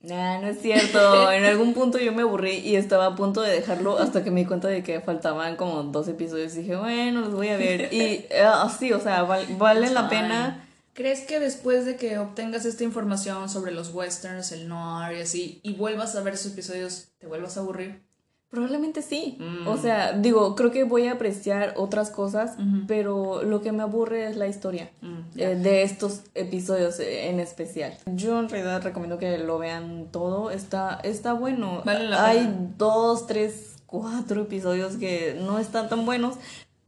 Nah, 0.00 0.40
no 0.40 0.46
es 0.46 0.62
cierto. 0.62 1.30
En 1.32 1.44
algún 1.44 1.74
punto 1.74 1.98
yo 1.98 2.12
me 2.12 2.22
aburrí 2.22 2.56
y 2.56 2.76
estaba 2.76 3.04
a 3.04 3.14
punto 3.14 3.42
de 3.42 3.52
dejarlo 3.52 3.98
hasta 3.98 4.24
que 4.24 4.30
me 4.30 4.40
di 4.40 4.46
cuenta 4.46 4.68
de 4.68 4.82
que 4.82 5.02
faltaban 5.02 5.56
como 5.56 5.82
dos 5.82 6.08
episodios. 6.08 6.56
Y 6.56 6.60
dije, 6.60 6.76
bueno, 6.76 7.20
los 7.20 7.34
voy 7.34 7.48
a 7.48 7.58
ver. 7.58 7.92
Y 7.92 8.24
así, 8.42 8.92
ah, 8.92 8.96
o 8.96 9.00
sea, 9.00 9.24
vale 9.24 9.90
la 9.90 10.08
pena 10.08 10.67
¿Crees 10.98 11.20
que 11.20 11.38
después 11.38 11.86
de 11.86 11.94
que 11.94 12.18
obtengas 12.18 12.64
esta 12.64 12.82
información 12.82 13.48
sobre 13.48 13.70
los 13.70 13.94
westerns, 13.94 14.50
el 14.50 14.66
noir 14.66 15.16
y 15.16 15.20
así, 15.20 15.60
y 15.62 15.74
vuelvas 15.74 16.16
a 16.16 16.22
ver 16.22 16.34
esos 16.34 16.50
episodios, 16.50 17.10
te 17.20 17.28
vuelvas 17.28 17.56
a 17.56 17.60
aburrir? 17.60 18.02
Probablemente 18.50 19.02
sí. 19.02 19.38
O 19.64 19.76
mm. 19.76 19.80
sea, 19.80 20.12
digo, 20.14 20.56
creo 20.56 20.72
que 20.72 20.82
voy 20.82 21.06
a 21.06 21.12
apreciar 21.12 21.74
otras 21.76 22.10
cosas, 22.10 22.56
pero 22.88 23.44
lo 23.44 23.60
que 23.60 23.70
me 23.70 23.84
aburre 23.84 24.26
es 24.28 24.36
la 24.36 24.48
historia 24.48 24.90
mm, 25.00 25.38
eh, 25.38 25.54
de 25.54 25.84
estos 25.84 26.22
episodios 26.34 26.98
en 26.98 27.38
especial. 27.38 27.96
Yo 28.06 28.40
en 28.40 28.48
realidad 28.48 28.82
recomiendo 28.82 29.18
que 29.18 29.38
lo 29.38 29.56
vean 29.56 30.08
todo. 30.10 30.50
Está, 30.50 30.98
está 31.04 31.32
bueno. 31.32 31.84
Hay 31.86 32.72
dos, 32.76 33.28
tres, 33.28 33.76
cuatro 33.86 34.42
episodios 34.42 34.96
que 34.96 35.38
no 35.40 35.60
están 35.60 35.88
tan 35.88 36.04
buenos, 36.04 36.38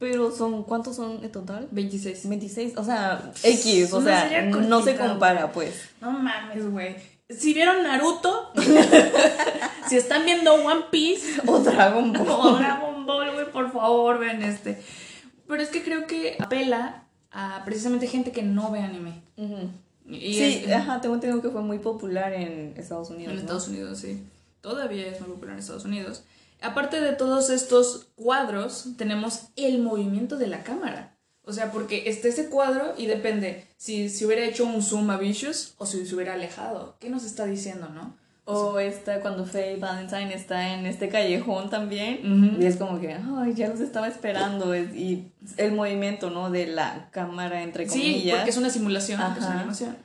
pero 0.01 0.31
son, 0.31 0.63
¿cuántos 0.63 0.95
son 0.95 1.23
en 1.23 1.31
total? 1.31 1.67
26. 1.69 2.27
26, 2.27 2.73
o 2.75 2.83
sea, 2.83 3.31
X, 3.43 3.93
o 3.93 4.01
sea, 4.01 4.41
no 4.47 4.81
se 4.81 4.95
compara, 4.95 5.51
pues. 5.51 5.89
No 6.01 6.11
mames, 6.11 6.71
güey. 6.71 6.95
Si 7.29 7.53
vieron 7.53 7.83
Naruto, 7.83 8.51
si 9.87 9.97
están 9.97 10.25
viendo 10.25 10.55
One 10.55 10.85
Piece 10.89 11.41
o 11.45 11.59
Dragon 11.59 12.11
Ball, 12.17 12.27
o 12.27 12.57
Dragon 12.57 13.05
Ball, 13.05 13.31
güey, 13.31 13.51
por 13.51 13.71
favor, 13.71 14.17
vean 14.17 14.41
este. 14.41 14.81
Pero 15.47 15.61
es 15.61 15.69
que 15.69 15.83
creo 15.83 16.07
que 16.07 16.35
apela 16.39 17.03
a 17.29 17.61
precisamente 17.63 18.07
gente 18.07 18.31
que 18.31 18.41
no 18.41 18.71
ve 18.71 18.79
anime. 18.79 19.21
sí, 20.09 20.65
ajá, 20.73 20.99
tengo 20.99 21.13
entendido 21.13 21.43
que 21.43 21.51
fue 21.51 21.61
muy 21.61 21.77
popular 21.77 22.33
en 22.33 22.73
Estados 22.75 23.11
Unidos. 23.11 23.33
En 23.33 23.39
Estados 23.39 23.67
Unidos, 23.67 23.99
sí. 23.99 24.25
Todavía 24.61 25.05
es 25.05 25.21
muy 25.21 25.29
popular 25.29 25.53
en 25.53 25.59
Estados 25.59 25.85
Unidos. 25.85 26.23
Aparte 26.61 27.01
de 27.01 27.13
todos 27.13 27.49
estos 27.49 28.07
cuadros, 28.15 28.89
tenemos 28.97 29.47
el 29.55 29.81
movimiento 29.81 30.37
de 30.37 30.47
la 30.47 30.63
cámara. 30.63 31.17
O 31.43 31.53
sea, 31.53 31.71
porque 31.71 32.03
está 32.07 32.27
ese 32.27 32.49
cuadro 32.49 32.93
y 32.97 33.07
depende 33.07 33.67
si 33.75 34.09
se 34.09 34.25
hubiera 34.25 34.45
hecho 34.45 34.63
un 34.63 34.83
zoom 34.83 35.09
a 35.09 35.17
Vicious 35.17 35.73
o 35.77 35.85
si 35.87 36.05
se 36.05 36.15
hubiera 36.15 36.33
alejado. 36.33 36.95
¿Qué 36.99 37.09
nos 37.09 37.23
está 37.23 37.45
diciendo, 37.45 37.89
no? 37.89 38.15
O 38.45 38.79
está 38.79 39.21
cuando 39.21 39.45
Faye 39.45 39.77
Valentine 39.77 40.33
está 40.33 40.73
en 40.73 40.85
este 40.85 41.09
callejón 41.09 41.69
también. 41.69 42.57
Y 42.59 42.65
es 42.65 42.75
como 42.75 42.99
que, 42.99 43.13
ay, 43.13 43.53
ya 43.55 43.69
los 43.69 43.79
estaba 43.79 44.07
esperando. 44.07 44.75
y 44.75 45.31
el 45.57 45.71
movimiento, 45.73 46.29
¿no? 46.29 46.51
De 46.51 46.67
la 46.67 47.09
cámara, 47.11 47.63
entre 47.63 47.87
comillas. 47.87 48.23
Sí, 48.23 48.31
porque 48.31 48.49
es 48.49 48.57
una 48.57 48.69
simulación, 48.69 49.19
es 49.19 49.37
una 49.37 49.59
animación. 49.59 49.97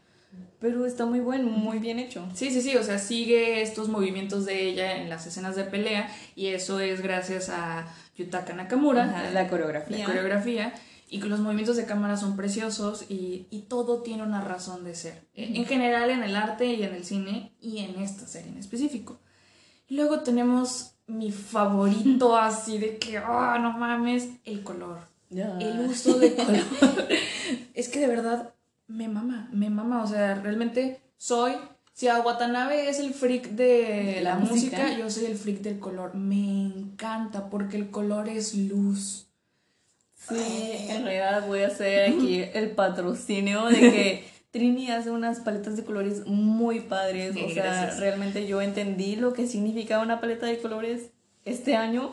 Pero 0.59 0.87
está 0.87 1.05
muy 1.05 1.21
bueno, 1.21 1.49
muy 1.49 1.79
bien 1.79 1.99
hecho. 1.99 2.27
Sí, 2.35 2.51
sí, 2.51 2.63
sí, 2.63 2.77
o 2.77 2.83
sea, 2.83 2.99
sigue 2.99 3.61
estos 3.61 3.89
movimientos 3.89 4.47
de 4.47 4.69
ella 4.69 4.97
en 4.97 5.11
las 5.11 5.27
escenas 5.27 5.55
de 5.55 5.65
pelea 5.65 6.11
y 6.35 6.49
eso 6.49 6.81
es 6.81 7.03
gracias 7.03 7.51
a 7.51 7.87
Yutaka 8.17 8.55
Nakamura. 8.55 9.31
la 9.33 9.49
coreografía. 9.49 9.99
La 9.99 10.05
coreografía. 10.05 10.75
Y 11.09 11.21
los 11.21 11.39
movimientos 11.39 11.77
de 11.77 11.85
cámara 11.85 12.17
son 12.17 12.37
preciosos 12.37 13.05
y, 13.09 13.47
y 13.51 13.63
todo 13.69 14.03
tiene 14.03 14.25
una 14.25 14.41
razón 14.41 14.83
de 14.83 14.95
ser. 14.95 15.29
En 15.35 15.65
general 15.67 16.11
en 16.11 16.23
el 16.23 16.35
arte 16.35 16.67
y 16.67 16.83
en 16.83 16.95
el 16.95 17.05
cine 17.05 17.55
y 17.61 17.79
en 17.79 18.01
esta 18.03 18.27
serie 18.27 18.51
en 18.51 18.59
específico. 18.59 19.21
Luego 19.89 20.21
tenemos 20.21 20.97
mi 21.07 21.31
favorito 21.31 22.37
así 22.39 22.79
de 22.79 22.99
que, 22.99 23.19
oh, 23.19 23.59
no 23.59 23.79
mames, 23.79 24.31
el 24.45 24.63
color. 24.63 24.99
El 25.31 25.81
uso 25.87 26.19
de 26.19 26.35
color. 26.35 26.65
es 27.75 27.89
que 27.89 28.01
de 28.01 28.07
verdad 28.09 28.56
me 28.89 29.09
mama, 29.09 29.49
me 29.53 29.71
mama. 29.71 30.03
O 30.03 30.07
sea, 30.07 30.35
realmente 30.35 31.01
soy. 31.17 31.53
Si 31.93 32.09
a 32.09 32.21
Watanabe 32.21 32.91
es 32.91 32.99
el 32.99 33.15
freak 33.15 33.51
de 33.51 34.21
la, 34.23 34.37
música, 34.37 34.97
yo 34.99 35.09
soy 35.09 35.25
el 35.27 35.39
freak 35.39 35.61
del 35.61 35.79
color. 35.79 36.15
Me 36.15 36.67
encanta 36.67 37.49
porque 37.49 37.79
el 37.79 37.91
color 37.91 38.29
es 38.29 38.55
luz. 38.55 39.27
Sí, 40.15 40.35
en 40.89 41.05
realidad 41.05 41.47
voy 41.47 41.61
a 41.61 41.69
hacer 41.69 42.11
aquí 42.11 42.43
el 42.55 42.73
patrocinio 42.73 43.67
de 43.67 43.79
que 43.79 44.25
Trini 44.51 44.91
hace 44.91 45.11
unas 45.11 45.41
paletas 45.41 45.77
de 45.77 45.85
colores 45.85 46.27
muy 46.27 46.81
padres. 46.81 47.35
o 47.37 47.49
sea, 47.49 47.95
realmente 47.99 48.47
yo 48.47 48.61
entendí 48.61 49.17
lo 49.17 49.33
que 49.33 49.47
significaba 49.47 50.03
una 50.03 50.21
paleta 50.21 50.47
de 50.47 50.59
colores 50.59 51.11
este 51.45 51.77
año. 51.77 52.11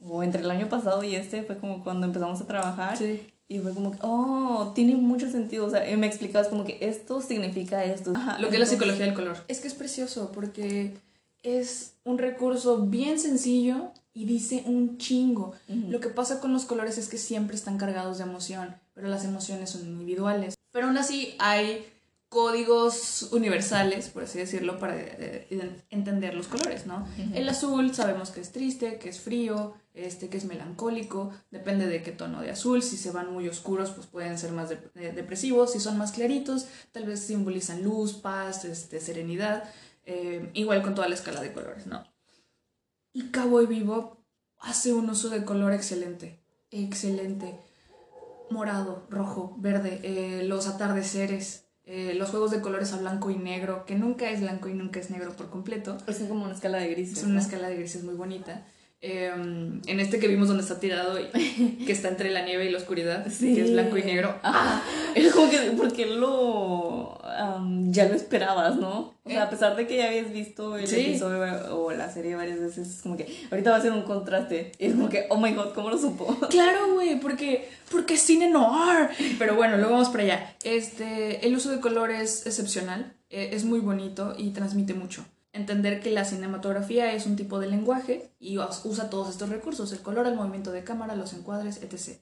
O 0.00 0.22
entre 0.22 0.42
el 0.42 0.50
año 0.50 0.68
pasado 0.68 1.02
y 1.02 1.14
este 1.14 1.42
fue 1.42 1.58
como 1.58 1.82
cuando 1.82 2.06
empezamos 2.06 2.40
a 2.40 2.46
trabajar. 2.46 2.96
Sí. 2.96 3.20
Y 3.48 3.60
fue 3.60 3.72
como 3.72 3.92
que, 3.92 3.98
oh, 4.02 4.72
tiene 4.74 4.94
mucho 4.94 5.30
sentido. 5.30 5.66
O 5.66 5.70
sea, 5.70 5.84
me 5.96 6.06
explicabas 6.06 6.48
como 6.48 6.64
que 6.64 6.78
esto 6.82 7.22
significa 7.22 7.82
esto. 7.84 8.12
lo 8.38 8.48
que 8.48 8.56
es 8.56 8.60
la 8.60 8.66
psicología 8.66 9.06
del 9.06 9.14
color. 9.14 9.38
Es 9.48 9.60
que 9.60 9.68
es 9.68 9.74
precioso 9.74 10.30
porque 10.32 10.94
es 11.42 11.94
un 12.04 12.18
recurso 12.18 12.78
bien 12.86 13.18
sencillo 13.18 13.92
y 14.12 14.24
dice 14.24 14.64
un 14.66 14.98
chingo. 14.98 15.54
Lo 15.68 16.00
que 16.00 16.08
pasa 16.08 16.40
con 16.40 16.52
los 16.52 16.64
colores 16.64 16.98
es 16.98 17.08
que 17.08 17.18
siempre 17.18 17.56
están 17.56 17.78
cargados 17.78 18.18
de 18.18 18.24
emoción, 18.24 18.76
pero 18.94 19.08
las 19.08 19.24
emociones 19.24 19.70
son 19.70 19.86
individuales. 19.86 20.54
Pero 20.72 20.88
aún 20.88 20.98
así 20.98 21.34
hay 21.38 21.86
códigos 22.28 23.28
universales, 23.32 24.08
por 24.08 24.24
así 24.24 24.38
decirlo, 24.38 24.78
para 24.78 24.96
eh, 24.96 25.46
eh, 25.50 25.82
entender 25.90 26.34
los 26.34 26.46
colores, 26.46 26.86
¿no? 26.86 27.06
El 27.32 27.48
azul 27.48 27.94
sabemos 27.94 28.30
que 28.30 28.40
es 28.40 28.52
triste, 28.52 28.98
que 28.98 29.08
es 29.08 29.20
frío, 29.20 29.74
este, 29.98 30.28
que 30.28 30.36
es 30.36 30.44
melancólico, 30.44 31.30
depende 31.50 31.86
de 31.86 32.02
qué 32.02 32.12
tono 32.12 32.40
de 32.40 32.50
azul, 32.50 32.82
si 32.82 32.96
se 32.96 33.10
van 33.10 33.32
muy 33.32 33.48
oscuros, 33.48 33.90
pues 33.90 34.06
pueden 34.06 34.38
ser 34.38 34.52
más 34.52 34.68
depresivos, 34.94 35.72
si 35.72 35.80
son 35.80 35.98
más 35.98 36.12
claritos, 36.12 36.66
tal 36.92 37.04
vez 37.04 37.20
simbolizan 37.20 37.82
luz, 37.82 38.14
paz, 38.14 38.64
este, 38.64 39.00
serenidad, 39.00 39.64
eh, 40.04 40.50
igual 40.54 40.82
con 40.82 40.94
toda 40.94 41.08
la 41.08 41.14
escala 41.14 41.40
de 41.40 41.52
colores, 41.52 41.86
¿no? 41.86 42.04
Y 43.12 43.30
Cowboy 43.30 43.66
Vivo 43.66 44.24
hace 44.58 44.92
un 44.92 45.10
uso 45.10 45.28
de 45.30 45.44
color 45.44 45.72
excelente, 45.72 46.42
excelente, 46.70 47.58
morado, 48.50 49.06
rojo, 49.10 49.54
verde, 49.58 50.42
los 50.44 50.66
atardeceres, 50.68 51.68
eh, 51.84 52.14
los 52.14 52.28
juegos 52.30 52.50
de 52.50 52.60
colores 52.60 52.92
a 52.92 52.98
blanco 52.98 53.30
y 53.30 53.36
negro, 53.36 53.86
que 53.86 53.94
nunca 53.94 54.30
es 54.30 54.40
blanco 54.40 54.68
y 54.68 54.74
nunca 54.74 55.00
es 55.00 55.10
negro 55.10 55.34
por 55.34 55.48
completo. 55.48 55.96
Es 56.06 56.18
como 56.18 56.44
una 56.44 56.54
escala 56.54 56.78
de 56.78 56.90
grises. 56.90 57.18
Es 57.18 57.24
una 57.24 57.40
escala 57.40 57.68
de 57.68 57.76
grises 57.76 58.04
muy 58.04 58.14
bonita. 58.14 58.66
Em, 59.00 59.80
en 59.86 60.00
este 60.00 60.18
que 60.18 60.26
vimos 60.26 60.48
donde 60.48 60.64
está 60.64 60.80
tirado, 60.80 61.20
y, 61.20 61.84
que 61.86 61.92
está 61.92 62.08
entre 62.08 62.30
la 62.30 62.44
nieve 62.44 62.64
y 62.64 62.70
la 62.70 62.78
oscuridad, 62.78 63.24
que 63.24 63.62
es 63.62 63.72
blanco 63.72 63.96
y 63.96 64.02
negro. 64.02 64.34
Ah, 64.42 64.82
es 65.14 65.32
como 65.32 65.48
que, 65.48 65.56
porque 65.76 66.06
lo, 66.06 67.16
ya 67.90 68.08
lo 68.08 68.14
esperabas, 68.14 68.74
¿no? 68.76 69.14
O 69.22 69.30
sea, 69.30 69.44
a 69.44 69.50
pesar 69.50 69.76
de 69.76 69.86
que 69.86 69.98
ya 69.98 70.08
habías 70.08 70.32
visto 70.32 70.76
el 70.76 70.92
episodio 70.92 71.76
o 71.76 71.92
la 71.92 72.10
serie 72.10 72.34
varias 72.34 72.58
veces, 72.58 72.88
es 72.88 73.02
como 73.02 73.16
que 73.16 73.32
ahorita 73.52 73.70
va 73.70 73.76
a 73.76 73.82
ser 73.82 73.92
un 73.92 74.02
contraste. 74.02 74.72
Y 74.80 74.86
es 74.86 74.94
como 74.94 75.08
que, 75.08 75.26
oh 75.28 75.36
my 75.36 75.52
god, 75.52 75.74
¿cómo 75.74 75.90
lo 75.90 75.98
supo? 75.98 76.36
Claro, 76.50 76.94
güey, 76.94 77.20
porque, 77.20 77.68
porque 77.92 78.14
es 78.14 78.20
cine 78.20 78.50
noir. 78.50 79.10
Pero 79.38 79.54
bueno, 79.54 79.76
luego 79.76 79.92
vamos 79.92 80.08
para 80.08 80.24
allá. 80.24 80.56
Este, 80.64 81.46
el 81.46 81.54
uso 81.54 81.70
de 81.70 81.78
color 81.78 82.10
es 82.10 82.46
excepcional, 82.46 83.14
e, 83.30 83.54
es 83.54 83.64
muy 83.64 83.78
bonito 83.78 84.34
y 84.36 84.50
transmite 84.50 84.94
mucho 84.94 85.24
entender 85.52 86.00
que 86.00 86.10
la 86.10 86.24
cinematografía 86.24 87.12
es 87.12 87.26
un 87.26 87.36
tipo 87.36 87.58
de 87.58 87.68
lenguaje 87.68 88.30
y 88.38 88.58
usa 88.58 89.10
todos 89.10 89.30
estos 89.30 89.48
recursos, 89.48 89.92
el 89.92 90.00
color, 90.00 90.26
el 90.26 90.34
movimiento 90.34 90.72
de 90.72 90.84
cámara, 90.84 91.16
los 91.16 91.32
encuadres, 91.32 91.82
etc. 91.82 92.18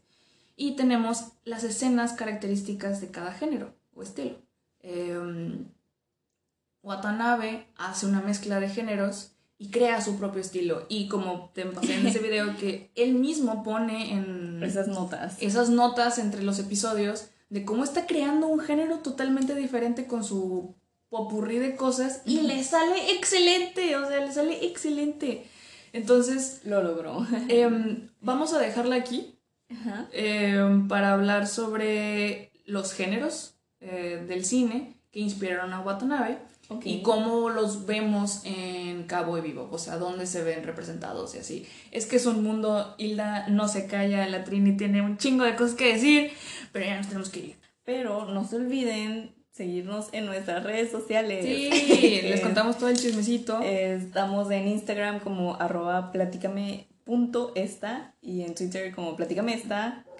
Y 0.56 0.76
tenemos 0.76 1.32
las 1.44 1.64
escenas 1.64 2.12
características 2.12 3.00
de 3.00 3.10
cada 3.10 3.32
género 3.32 3.74
o 3.94 4.02
estilo. 4.02 4.38
Em, 4.80 5.66
Watanabe 6.82 7.66
hace 7.76 8.06
una 8.06 8.20
mezcla 8.20 8.60
de 8.60 8.68
géneros 8.68 9.32
y 9.58 9.70
crea 9.70 10.00
su 10.00 10.18
propio 10.18 10.40
estilo. 10.40 10.86
Y 10.88 11.08
como 11.08 11.50
te 11.54 11.64
pasé 11.66 11.96
en 11.96 12.06
ese 12.06 12.18
video, 12.22 12.56
que 12.56 12.90
él 12.94 13.14
mismo 13.14 13.62
pone 13.62 14.14
en... 14.14 14.62
Esas 14.62 14.88
notas. 14.88 15.36
Esas 15.40 15.70
notas 15.70 16.18
entre 16.18 16.42
los 16.42 16.58
episodios 16.58 17.28
de 17.50 17.64
cómo 17.64 17.84
está 17.84 18.06
creando 18.06 18.48
un 18.48 18.60
género 18.60 18.98
totalmente 18.98 19.54
diferente 19.54 20.06
con 20.06 20.24
su 20.24 20.74
popurrí 21.16 21.58
de 21.58 21.76
cosas 21.76 22.22
y 22.24 22.42
le 22.42 22.62
sale 22.62 23.12
excelente, 23.12 23.96
o 23.96 24.06
sea, 24.06 24.20
le 24.20 24.32
sale 24.32 24.66
excelente. 24.66 25.46
Entonces... 25.92 26.60
Lo 26.64 26.82
logró. 26.82 27.26
Em, 27.48 28.08
vamos 28.20 28.52
a 28.52 28.58
dejarla 28.58 28.96
aquí 28.96 29.38
em, 30.12 30.88
para 30.88 31.14
hablar 31.14 31.46
sobre 31.46 32.52
los 32.66 32.92
géneros 32.92 33.54
eh, 33.80 34.24
del 34.28 34.44
cine 34.44 34.94
que 35.10 35.20
inspiraron 35.20 35.72
a 35.72 35.80
Watanabe 35.80 36.38
y 36.82 37.02
cómo 37.02 37.48
los 37.48 37.86
vemos 37.86 38.42
en 38.44 39.04
Cabo 39.04 39.36
de 39.36 39.42
Vivo, 39.42 39.68
o 39.70 39.78
sea, 39.78 39.98
dónde 39.98 40.26
se 40.26 40.42
ven 40.42 40.64
representados 40.64 41.34
y 41.36 41.38
así. 41.38 41.66
Es 41.92 42.06
que 42.06 42.16
es 42.16 42.26
un 42.26 42.42
mundo, 42.42 42.94
Hilda 42.98 43.46
no 43.48 43.68
se 43.68 43.86
calla, 43.86 44.28
la 44.28 44.42
Trini 44.42 44.76
tiene 44.76 45.00
un 45.00 45.16
chingo 45.16 45.44
de 45.44 45.54
cosas 45.54 45.76
que 45.76 45.92
decir, 45.92 46.32
pero 46.72 46.84
ya 46.84 46.96
nos 46.96 47.06
tenemos 47.06 47.28
que 47.28 47.40
ir. 47.40 47.56
Pero 47.84 48.26
no 48.26 48.44
se 48.44 48.56
olviden 48.56 49.35
seguirnos 49.56 50.08
en 50.12 50.26
nuestras 50.26 50.62
redes 50.62 50.90
sociales. 50.90 51.44
Sí, 51.44 52.20
les 52.22 52.40
contamos 52.40 52.76
todo 52.76 52.90
el 52.90 52.96
chismecito. 52.96 53.60
Estamos 53.62 54.50
en 54.50 54.68
Instagram 54.68 55.20
como 55.20 55.54
arroba 55.54 56.12
y 58.20 58.42
en 58.42 58.54
Twitter 58.54 58.94
como 58.94 59.16
platícame 59.16 59.62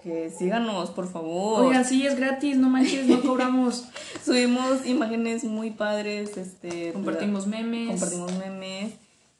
Que 0.01 0.31
síganos, 0.31 0.89
por 0.91 1.07
favor. 1.11 1.65
Oigan, 1.65 1.85
sí, 1.85 2.05
es 2.05 2.15
gratis, 2.15 2.57
no 2.57 2.69
manches, 2.69 3.07
no 3.07 3.21
cobramos. 3.21 3.87
Subimos 4.25 4.85
imágenes 4.85 5.43
muy 5.43 5.71
padres, 5.71 6.37
este... 6.37 6.93
Compartimos 6.93 7.45
memes. 7.45 7.89
Compartimos 7.89 8.31
memes 8.37 8.93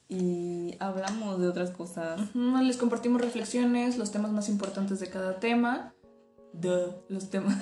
y 0.10 0.76
hablamos 0.80 1.40
de 1.40 1.48
otras 1.48 1.72
cosas. 1.72 2.20
les 2.36 2.78
compartimos 2.78 3.22
reflexiones, 3.22 3.98
los 3.98 4.12
temas 4.12 4.32
más 4.32 4.48
importantes 4.50 5.00
de 5.00 5.10
cada 5.10 5.40
tema 5.40 5.94
de 6.60 6.88
los 7.10 7.30
temas, 7.30 7.58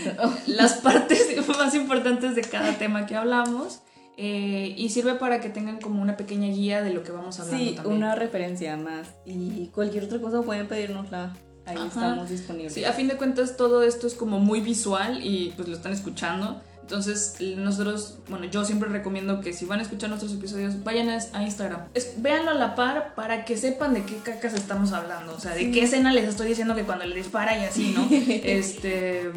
las 0.46 0.74
partes 0.74 1.26
más 1.48 1.74
importantes 1.74 2.34
de 2.34 2.42
cada 2.42 2.74
tema 2.78 3.06
que 3.06 3.16
hablamos. 3.16 3.80
Eh, 4.22 4.74
y 4.76 4.90
sirve 4.90 5.14
para 5.14 5.40
que 5.40 5.48
tengan 5.48 5.80
como 5.80 6.02
una 6.02 6.18
pequeña 6.18 6.48
guía 6.48 6.82
de 6.82 6.92
lo 6.92 7.02
que 7.02 7.10
vamos 7.10 7.40
a 7.40 7.42
hablar. 7.42 7.58
Sí, 7.58 7.76
una 7.86 8.14
referencia 8.14 8.76
más. 8.76 9.08
Y 9.24 9.68
cualquier 9.68 10.04
otra 10.04 10.20
cosa 10.20 10.42
pueden 10.42 10.68
pedirnosla. 10.68 11.34
Ahí 11.64 11.78
estamos 11.86 12.28
disponibles. 12.28 12.74
Sí, 12.74 12.84
a 12.84 12.92
fin 12.92 13.08
de 13.08 13.16
cuentas 13.16 13.56
todo 13.56 13.82
esto 13.82 14.06
es 14.06 14.14
como 14.14 14.38
muy 14.38 14.60
visual 14.60 15.24
y 15.24 15.54
pues 15.56 15.68
lo 15.68 15.76
están 15.76 15.92
escuchando. 15.92 16.60
Entonces, 16.90 17.36
nosotros, 17.56 18.18
bueno, 18.28 18.46
yo 18.46 18.64
siempre 18.64 18.88
recomiendo 18.88 19.40
que 19.40 19.52
si 19.52 19.64
van 19.64 19.78
a 19.78 19.82
escuchar 19.82 20.08
nuestros 20.08 20.34
episodios, 20.34 20.82
vayan 20.82 21.08
a 21.08 21.42
Instagram. 21.44 21.82
Es, 21.94 22.20
véanlo 22.20 22.50
a 22.50 22.54
la 22.54 22.74
par 22.74 23.14
para 23.14 23.44
que 23.44 23.56
sepan 23.56 23.94
de 23.94 24.02
qué 24.02 24.16
cacas 24.16 24.54
estamos 24.54 24.92
hablando. 24.92 25.32
O 25.32 25.38
sea, 25.38 25.54
de 25.54 25.70
qué 25.70 25.84
escena 25.84 26.12
les 26.12 26.28
estoy 26.28 26.48
diciendo 26.48 26.74
que 26.74 26.82
cuando 26.82 27.04
le 27.04 27.14
dispara 27.14 27.56
y 27.56 27.64
así, 27.64 27.94
¿no? 27.96 28.08
este. 28.10 29.30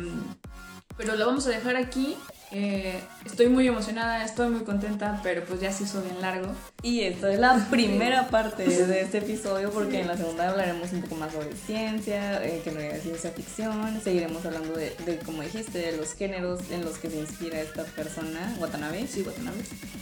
Pero 0.97 1.15
lo 1.15 1.27
vamos 1.27 1.45
a 1.45 1.51
dejar 1.51 1.75
aquí. 1.75 2.17
Eh, 2.55 3.01
estoy 3.25 3.47
muy 3.47 3.67
emocionada, 3.67 4.23
estoy 4.23 4.49
muy 4.49 4.61
contenta, 4.61 5.19
pero 5.23 5.43
pues 5.43 5.59
ya 5.59 5.71
se 5.71 5.85
hizo 5.85 6.03
bien 6.03 6.21
largo. 6.21 6.53
Y 6.83 7.01
esta 7.01 7.33
es 7.33 7.39
la 7.39 7.67
primera 7.71 8.27
parte 8.27 8.63
de 8.63 9.01
este 9.01 9.17
episodio 9.17 9.71
porque 9.71 10.01
en 10.01 10.07
la 10.07 10.15
segunda 10.15 10.49
hablaremos 10.49 10.93
un 10.93 11.01
poco 11.01 11.15
más 11.15 11.33
sobre 11.33 11.55
ciencia, 11.55 12.45
eh, 12.45 12.61
que 12.63 12.71
no 12.71 12.79
es 12.79 13.01
ciencia 13.01 13.31
ficción, 13.31 13.99
seguiremos 14.03 14.45
hablando 14.45 14.75
de, 14.75 14.95
de, 15.05 15.17
como 15.19 15.41
dijiste, 15.41 15.79
de 15.79 15.97
los 15.97 16.13
géneros 16.13 16.59
en 16.69 16.85
los 16.85 16.99
que 16.99 17.09
se 17.09 17.17
inspira 17.17 17.59
esta 17.59 17.83
persona, 17.85 18.55
Watanabe. 18.59 19.07
Sí, 19.07 19.23
Watanabe. 19.23 19.57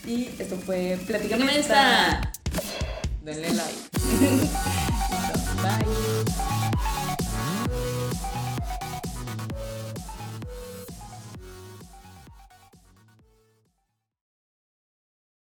Y 0.06 0.30
esto 0.38 0.58
fue 0.58 1.00
Platícame 1.08 1.58
esta. 1.58 2.34
Denle 3.24 3.54
like. 3.54 3.78
Bye. 5.62 6.71